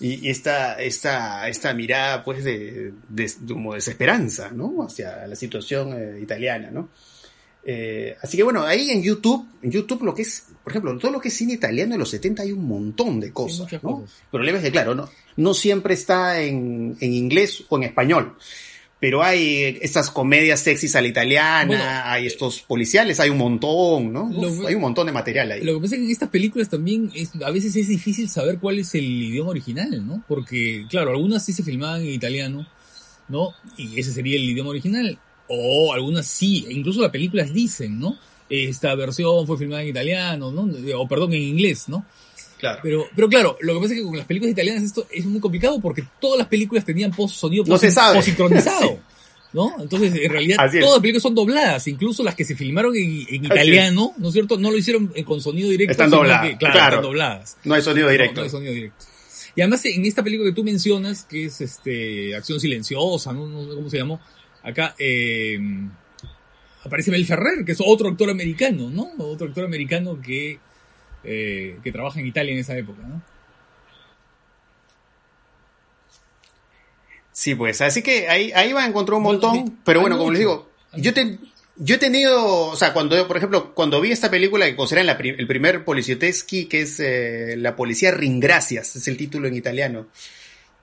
Y, 0.00 0.26
y 0.26 0.30
esta, 0.30 0.80
esta, 0.80 1.48
esta 1.48 1.74
mirada, 1.74 2.24
pues, 2.24 2.44
de, 2.44 2.92
de, 3.08 3.32
de, 3.40 3.52
como 3.52 3.74
desesperanza, 3.74 4.50
¿no? 4.50 4.82
Hacia 4.82 5.26
la 5.26 5.36
situación 5.36 5.92
eh, 5.92 6.20
italiana, 6.20 6.70
¿no? 6.70 6.88
Eh, 7.64 8.16
así 8.20 8.36
que 8.36 8.42
bueno, 8.42 8.64
ahí 8.64 8.90
en 8.90 9.02
YouTube, 9.02 9.46
en 9.62 9.70
YouTube 9.70 10.02
lo 10.02 10.14
que 10.14 10.22
es, 10.22 10.46
por 10.64 10.72
ejemplo, 10.72 10.96
todo 10.98 11.12
lo 11.12 11.20
que 11.20 11.28
es 11.28 11.34
cine 11.34 11.52
italiano 11.52 11.92
de 11.92 11.98
los 11.98 12.10
70 12.10 12.42
hay 12.42 12.52
un 12.52 12.66
montón 12.66 13.20
de 13.20 13.32
cosas, 13.32 13.70
sí, 13.70 13.76
¿no? 13.82 14.00
Cosas. 14.00 14.20
El 14.24 14.30
problema 14.30 14.58
es 14.58 14.64
que, 14.64 14.72
claro, 14.72 14.94
no, 14.94 15.08
no 15.36 15.54
siempre 15.54 15.94
está 15.94 16.40
en, 16.40 16.96
en 17.00 17.12
inglés 17.12 17.64
o 17.68 17.76
en 17.76 17.84
español 17.84 18.36
pero 19.02 19.20
hay 19.24 19.80
estas 19.82 20.12
comedias 20.12 20.60
sexys 20.60 20.94
a 20.94 21.02
la 21.02 21.08
italiana, 21.08 21.66
bueno, 21.66 21.82
hay 22.04 22.24
estos 22.24 22.60
policiales, 22.60 23.18
hay 23.18 23.30
un 23.30 23.38
montón, 23.38 24.12
¿no? 24.12 24.26
Uf, 24.26 24.64
hay 24.64 24.76
un 24.76 24.80
montón 24.80 25.08
de 25.08 25.12
material 25.12 25.50
ahí. 25.50 25.64
Lo 25.64 25.74
que 25.74 25.80
pasa 25.80 25.96
es 25.96 25.98
que 25.98 26.04
en 26.04 26.12
estas 26.12 26.28
películas 26.28 26.68
también 26.68 27.10
es, 27.12 27.32
a 27.44 27.50
veces 27.50 27.74
es 27.74 27.88
difícil 27.88 28.28
saber 28.28 28.60
cuál 28.60 28.78
es 28.78 28.94
el 28.94 29.02
idioma 29.02 29.50
original, 29.50 30.06
¿no? 30.06 30.22
Porque, 30.28 30.86
claro, 30.88 31.10
algunas 31.10 31.44
sí 31.44 31.52
se 31.52 31.64
filmaban 31.64 32.02
en 32.02 32.10
italiano, 32.10 32.64
¿no? 33.26 33.48
Y 33.76 33.98
ese 33.98 34.12
sería 34.12 34.36
el 34.36 34.44
idioma 34.44 34.70
original. 34.70 35.18
O 35.48 35.92
algunas 35.92 36.26
sí, 36.26 36.66
incluso 36.70 37.00
las 37.00 37.10
películas 37.10 37.52
dicen, 37.52 37.98
¿no? 37.98 38.16
Esta 38.48 38.94
versión 38.94 39.46
fue 39.46 39.56
filmada 39.56 39.82
en 39.82 39.88
italiano, 39.88 40.50
¿no? 40.50 40.68
O 40.98 41.08
perdón, 41.08 41.32
en 41.32 41.42
inglés, 41.42 41.88
¿no? 41.88 42.04
Claro. 42.58 42.80
Pero, 42.82 43.08
pero 43.16 43.28
claro, 43.28 43.56
lo 43.60 43.74
que 43.74 43.80
pasa 43.80 43.94
es 43.94 44.00
que 44.00 44.06
con 44.06 44.16
las 44.16 44.26
películas 44.26 44.52
italianas 44.52 44.84
esto 44.84 45.06
es 45.10 45.24
muy 45.24 45.40
complicado 45.40 45.80
porque 45.80 46.04
todas 46.20 46.38
las 46.38 46.46
películas 46.46 46.84
tenían 46.84 47.10
post 47.10 47.34
sonido 47.34 47.64
no 47.66 47.76
posincronizado. 47.76 48.88
sí. 48.88 48.96
¿No? 49.52 49.74
Entonces, 49.80 50.14
en 50.14 50.30
realidad, 50.30 50.58
Así 50.60 50.78
todas 50.78 50.92
es. 50.92 50.94
las 50.94 51.00
películas 51.00 51.22
son 51.22 51.34
dobladas, 51.34 51.86
incluso 51.86 52.22
las 52.22 52.34
que 52.34 52.44
se 52.44 52.54
filmaron 52.54 52.96
en, 52.96 53.26
en 53.28 53.44
italiano, 53.44 54.14
¿no 54.16 54.28
es 54.28 54.32
cierto? 54.32 54.58
No 54.58 54.70
lo 54.70 54.78
hicieron 54.78 55.12
con 55.26 55.42
sonido 55.42 55.68
directo. 55.68 55.92
Están 55.92 56.08
dobladas. 56.08 56.50
Que, 56.50 56.56
claro, 56.56 56.72
claro, 56.72 56.88
están 56.88 57.02
dobladas. 57.02 57.56
No 57.64 57.74
hay 57.74 57.82
sonido 57.82 58.08
directo. 58.08 58.36
No, 58.36 58.40
no, 58.40 58.44
hay 58.44 58.50
sonido 58.50 58.72
directo. 58.72 59.04
Y 59.54 59.60
además, 59.60 59.84
en 59.84 60.06
esta 60.06 60.22
película 60.22 60.48
que 60.48 60.54
tú 60.54 60.64
mencionas, 60.64 61.24
que 61.24 61.44
es 61.44 61.60
este 61.60 62.34
Acción 62.34 62.60
Silenciosa, 62.60 63.32
no, 63.32 63.46
no 63.46 63.68
sé 63.68 63.74
cómo 63.74 63.90
se 63.90 63.98
llamó, 63.98 64.20
acá 64.62 64.94
eh, 64.98 65.58
aparece 66.84 67.10
Mel 67.10 67.26
Ferrer, 67.26 67.64
que 67.64 67.72
es 67.72 67.82
otro 67.84 68.08
actor 68.08 68.30
americano, 68.30 68.90
¿no? 68.90 69.10
Otro 69.18 69.48
actor 69.48 69.64
americano 69.64 70.20
que 70.20 70.58
eh, 71.24 71.78
que 71.84 71.92
trabaja 71.92 72.18
en 72.18 72.26
Italia 72.26 72.52
en 72.52 72.58
esa 72.58 72.76
época, 72.76 73.02
¿no? 73.06 73.22
Sí, 77.30 77.54
pues, 77.54 77.80
así 77.80 78.02
que 78.02 78.28
ahí, 78.28 78.52
ahí 78.54 78.72
va 78.72 78.84
a 78.84 78.86
encontrar 78.86 79.16
un 79.16 79.22
montón, 79.22 79.78
pero 79.84 80.00
bueno, 80.00 80.18
como 80.18 80.30
les 80.32 80.40
digo, 80.40 80.70
yo, 80.96 81.14
te, 81.14 81.38
yo 81.76 81.94
he 81.94 81.98
tenido, 81.98 82.66
o 82.66 82.76
sea, 82.76 82.92
cuando, 82.92 83.26
por 83.26 83.36
ejemplo, 83.36 83.72
cuando 83.72 84.00
vi 84.00 84.12
esta 84.12 84.30
película 84.30 84.66
que 84.66 84.76
consideran 84.76 85.06
la, 85.06 85.12
el 85.12 85.46
primer 85.46 85.84
Policioteschi, 85.84 86.66
que 86.66 86.82
es 86.82 87.00
eh, 87.00 87.54
La 87.56 87.74
Policía 87.74 88.10
Ringracias, 88.10 88.96
es 88.96 89.08
el 89.08 89.16
título 89.16 89.48
en 89.48 89.54
italiano, 89.54 90.08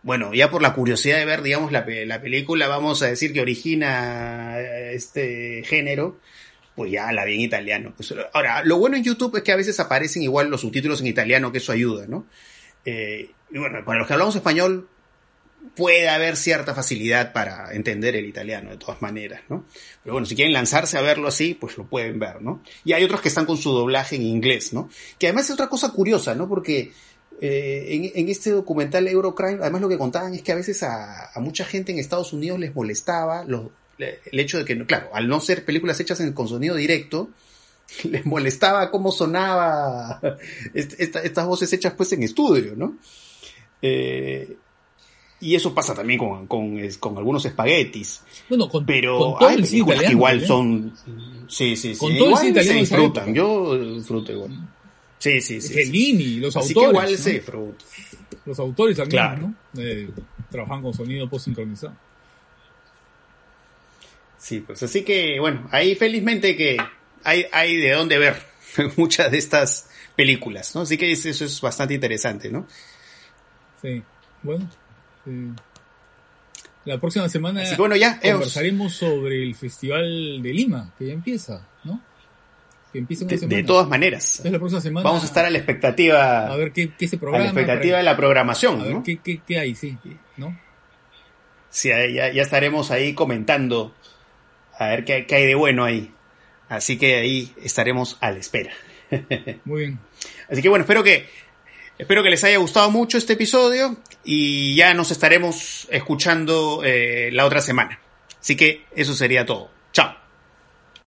bueno, 0.02 0.34
ya 0.34 0.50
por 0.50 0.62
la 0.62 0.74
curiosidad 0.74 1.18
de 1.18 1.26
ver, 1.26 1.42
digamos, 1.42 1.72
la, 1.72 1.86
la 2.06 2.22
película, 2.22 2.68
vamos 2.68 3.02
a 3.02 3.08
decir 3.08 3.34
que 3.34 3.42
origina 3.42 4.60
este 4.60 5.64
género, 5.66 6.18
pues 6.76 6.92
ya 6.92 7.12
la 7.12 7.26
vi 7.26 7.36
en 7.36 7.42
italiano. 7.42 7.94
Pues, 7.96 8.14
ahora, 8.34 8.64
lo 8.64 8.78
bueno 8.78 8.96
en 8.96 9.04
YouTube 9.04 9.36
es 9.38 9.44
que 9.44 9.52
a 9.52 9.58
veces 9.58 9.80
aparecen 9.80 10.24
igual 10.24 10.50
los 10.50 10.62
subtítulos 10.62 11.02
en 11.02 11.08
italiano, 11.08 11.52
que 11.52 11.58
eso 11.58 11.72
ayuda, 11.72 12.06
¿no? 12.08 12.26
Eh, 12.86 13.32
y 13.52 13.58
bueno, 13.58 13.84
para 13.84 14.00
los 14.00 14.08
que 14.08 14.14
hablamos 14.14 14.36
español, 14.36 14.88
puede 15.76 16.08
haber 16.10 16.38
cierta 16.38 16.74
facilidad 16.74 17.34
para 17.34 17.74
entender 17.74 18.16
el 18.16 18.26
italiano, 18.26 18.70
de 18.70 18.78
todas 18.78 19.02
maneras, 19.02 19.42
¿no? 19.50 19.66
Pero 20.04 20.14
bueno, 20.14 20.26
si 20.26 20.36
quieren 20.36 20.54
lanzarse 20.54 20.98
a 20.98 21.02
verlo 21.02 21.28
así, 21.28 21.54
pues 21.54 21.78
lo 21.78 21.86
pueden 21.86 22.20
ver, 22.20 22.42
¿no? 22.42 22.62
Y 22.86 22.94
hay 22.94 23.04
otros 23.04 23.22
que 23.22 23.28
están 23.28 23.46
con 23.46 23.58
su 23.58 23.72
doblaje 23.72 24.16
en 24.16 24.22
inglés, 24.22 24.74
¿no? 24.74 24.90
Que 25.18 25.28
además 25.28 25.46
es 25.46 25.52
otra 25.52 25.68
cosa 25.68 25.92
curiosa, 25.92 26.36
¿no? 26.36 26.48
Porque 26.48 26.92
eh, 27.42 28.12
en, 28.16 28.30
este 28.30 28.52
documental 28.52 29.08
Eurocrime, 29.08 29.60
además 29.62 29.82
lo 29.82 29.90
que 29.90 29.98
contaban 29.98 30.34
es 30.34 30.42
que 30.42 30.52
a 30.52 30.56
veces 30.56 30.84
a, 30.84 31.32
mucha 31.38 31.64
gente 31.64 31.92
en 31.92 32.00
Estados 32.00 32.34
Unidos 32.34 32.60
les 32.60 32.76
molestaba 32.76 33.46
el 33.98 34.40
hecho 34.40 34.58
de 34.58 34.66
que, 34.66 34.86
claro, 34.86 35.10
al 35.14 35.28
no 35.28 35.40
ser 35.40 35.64
películas 35.64 36.00
hechas 36.00 36.22
con 36.34 36.48
sonido 36.48 36.76
directo, 36.76 37.30
les 38.04 38.26
molestaba 38.26 38.92
cómo 38.92 39.12
sonaba 39.12 40.22
estas 40.74 41.46
voces 41.46 41.72
hechas 41.72 41.94
pues 41.94 42.12
en 42.14 42.24
estudio, 42.24 42.76
¿no? 42.76 42.98
Eh, 43.82 44.58
y 45.42 45.56
eso 45.56 45.74
pasa 45.74 45.94
también 45.94 46.20
con, 46.20 46.48
con, 46.48 47.18
algunos 47.18 47.46
espaguetis. 47.46 48.22
Bueno, 48.50 48.68
con, 48.68 48.86
pero 48.86 49.42
hay 49.42 49.62
películas 49.62 50.04
que 50.04 50.12
igual 50.12 50.46
son... 50.46 50.94
Sí, 51.48 51.78
sí, 51.78 51.94
sí. 51.94 52.00
Con 52.00 52.12
igual 52.12 52.54
se 52.62 52.74
disfrutan. 52.74 53.34
Yo 53.34 53.78
disfruto 53.78 54.34
igual. 54.34 54.52
Sí, 55.20 55.42
sí, 55.42 55.62
sí. 55.62 55.74
Fellini, 55.74 56.38
los 56.38 56.56
autores. 56.56 56.74
Que 56.74 56.90
igual 56.90 57.18
se. 57.18 57.44
Los 58.46 58.60
autores 58.60 58.98
también, 58.98 59.42
¿no? 59.42 59.82
Eh, 59.82 60.10
trabajan 60.50 60.82
con 60.82 60.94
sonido 60.94 61.30
post 61.30 61.46
sincronizado. 61.46 61.96
Sí, 64.38 64.62
pues 64.62 64.82
así 64.82 65.04
que, 65.04 65.38
bueno, 65.40 65.68
ahí 65.72 65.96
felizmente 65.96 66.56
que 66.56 66.78
hay, 67.24 67.46
hay 67.52 67.76
de 67.76 67.92
dónde 67.92 68.18
ver 68.18 68.42
muchas 68.96 69.30
de 69.30 69.38
estas 69.38 69.90
películas, 70.16 70.74
¿no? 70.74 70.82
Así 70.82 70.98
que 70.98 71.12
eso 71.12 71.30
es 71.30 71.62
bastante 71.62 71.94
interesante, 71.94 72.50
¿no? 72.50 72.66
Sí, 73.82 74.02
bueno. 74.42 74.70
La 76.86 77.00
próxima 77.00 77.28
semana 77.28 77.64
bueno, 77.78 77.98
ya, 77.98 78.20
conversaremos 78.20 78.94
sobre 78.94 79.44
el 79.44 79.54
Festival 79.54 80.42
de 80.42 80.54
Lima, 80.54 80.94
que 80.98 81.08
ya 81.08 81.14
empieza, 81.14 81.68
¿no? 81.84 82.02
Que 82.92 83.02
de, 83.02 83.64
todas 83.64 83.88
maneras. 83.88 84.42
la 84.44 84.58
próxima 84.58 84.82
semana, 84.82 85.04
Vamos 85.04 85.22
a 85.22 85.28
estar 85.28 85.46
a 85.46 85.50
la 85.52 85.58
expectativa. 85.58 86.48
A 86.48 86.56
ver 86.56 86.72
qué, 86.72 86.92
se 87.08 87.18
programa. 87.18 87.44
A 87.44 87.46
la 87.46 87.46
expectativa 87.52 87.98
de 87.98 88.04
la 88.04 88.18
programación, 88.18 88.82
a 88.82 88.86
ver 88.86 88.98
qué, 89.04 89.42
qué, 89.46 89.60
hay, 89.60 89.76
sí, 89.76 89.96
¿no? 90.38 90.60
Sí, 91.70 91.90
ya, 91.90 92.32
ya 92.32 92.42
estaremos 92.42 92.90
ahí 92.90 93.14
comentando 93.14 93.94
a 94.80 94.88
ver 94.88 95.06
qué, 95.06 95.28
qué 95.28 95.36
hay 95.36 95.46
de 95.46 95.56
bueno 95.56 95.86
ahí. 95.86 96.12
Así 96.68 96.98
que 96.98 97.16
ahí 97.16 97.54
estaremos 97.62 98.18
a 98.22 98.32
la 98.32 98.40
espera. 98.40 98.72
Muy 99.66 99.82
bien. 99.82 100.00
Así 100.50 100.62
que 100.62 100.70
bueno, 100.70 100.84
espero 100.84 101.04
que 101.04 101.28
espero 101.98 102.24
que 102.24 102.30
les 102.30 102.44
haya 102.44 102.58
gustado 102.58 102.90
mucho 102.90 103.18
este 103.18 103.34
episodio 103.34 103.98
y 104.24 104.76
ya 104.76 104.94
nos 104.94 105.12
estaremos 105.12 105.88
escuchando 105.92 106.82
eh, 106.84 107.30
la 107.34 107.46
otra 107.46 107.62
semana. 107.62 108.00
Así 108.40 108.56
que 108.56 108.86
eso 108.96 109.14
sería 109.14 109.46
todo. 109.46 109.70